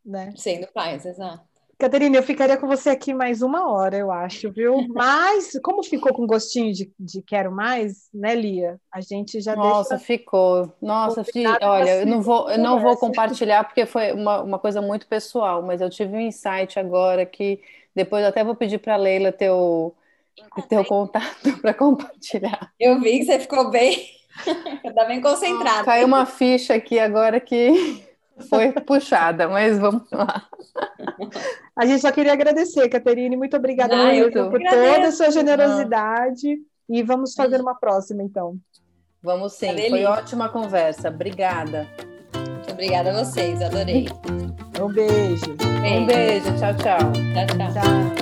né? 0.04 0.34
Sendo 0.36 0.66
pais, 0.68 1.06
exato. 1.06 1.52
Caterina, 1.78 2.16
eu 2.16 2.22
ficaria 2.22 2.56
com 2.56 2.68
você 2.68 2.90
aqui 2.90 3.12
mais 3.12 3.42
uma 3.42 3.68
hora, 3.68 3.96
eu 3.96 4.12
acho, 4.12 4.52
viu? 4.52 4.86
Mas, 4.94 5.58
como 5.64 5.82
ficou 5.82 6.12
com 6.12 6.26
gostinho 6.26 6.72
de, 6.72 6.92
de 7.00 7.20
quero 7.22 7.50
mais, 7.50 8.08
né, 8.14 8.36
Lia? 8.36 8.78
A 8.92 9.00
gente 9.00 9.40
já 9.40 9.56
Nossa, 9.56 9.96
deixa... 9.96 10.04
ficou. 10.04 10.72
Nossa, 10.80 11.24
olha, 11.62 12.00
eu 12.02 12.06
não 12.06 12.22
vou, 12.22 12.48
eu 12.48 12.58
não 12.58 12.78
vou 12.78 12.96
compartilhar 12.96 13.64
porque 13.64 13.84
foi 13.84 14.12
uma, 14.12 14.42
uma 14.42 14.58
coisa 14.60 14.80
muito 14.80 15.08
pessoal, 15.08 15.60
mas 15.62 15.80
eu 15.80 15.90
tive 15.90 16.14
um 16.14 16.20
insight 16.20 16.78
agora 16.78 17.26
que 17.26 17.60
depois 17.96 18.22
eu 18.22 18.28
até 18.28 18.44
vou 18.44 18.54
pedir 18.54 18.78
para 18.78 18.94
a 18.94 18.98
Leila 18.98 19.32
ter 19.32 19.50
o, 20.56 20.62
ter 20.62 20.78
o 20.78 20.84
contato 20.84 21.58
para 21.60 21.74
compartilhar. 21.74 22.72
Eu 22.78 23.00
vi 23.00 23.20
que 23.20 23.24
você 23.26 23.38
ficou 23.38 23.70
bem, 23.70 24.06
tá 24.94 25.04
bem 25.04 25.20
concentrada. 25.20 25.84
Caiu 25.84 26.06
uma 26.06 26.26
ficha 26.26 26.74
aqui 26.74 26.98
agora 26.98 27.40
que 27.40 28.02
foi 28.48 28.72
puxada, 28.72 29.48
mas 29.48 29.78
vamos 29.78 30.10
lá. 30.10 30.46
A 31.76 31.86
gente 31.86 32.00
só 32.00 32.10
queria 32.10 32.32
agradecer, 32.32 32.88
Caterine. 32.88 33.36
Muito 33.36 33.56
obrigada 33.56 33.96
Não, 33.96 34.06
muito, 34.06 34.50
por 34.50 34.60
toda 34.60 35.08
a 35.08 35.12
sua 35.12 35.30
generosidade. 35.30 36.58
E 36.88 37.02
vamos 37.02 37.34
fazer 37.34 37.60
uma 37.60 37.74
próxima, 37.74 38.22
então. 38.22 38.56
Vamos 39.22 39.54
sim. 39.54 39.88
Foi 39.88 40.04
ótima 40.04 40.48
conversa. 40.48 41.08
Obrigada. 41.08 41.88
Muito 42.34 42.72
obrigada 42.72 43.10
a 43.10 43.24
vocês. 43.24 43.62
Adorei. 43.62 44.08
Um 44.80 44.88
beijo. 44.92 45.54
beijo. 45.54 45.96
Um 45.96 46.06
beijo. 46.06 46.58
Tchau, 46.58 46.74
tchau. 46.76 46.98
Tchau, 47.32 47.46
tchau. 47.56 47.72
tchau. 47.72 48.21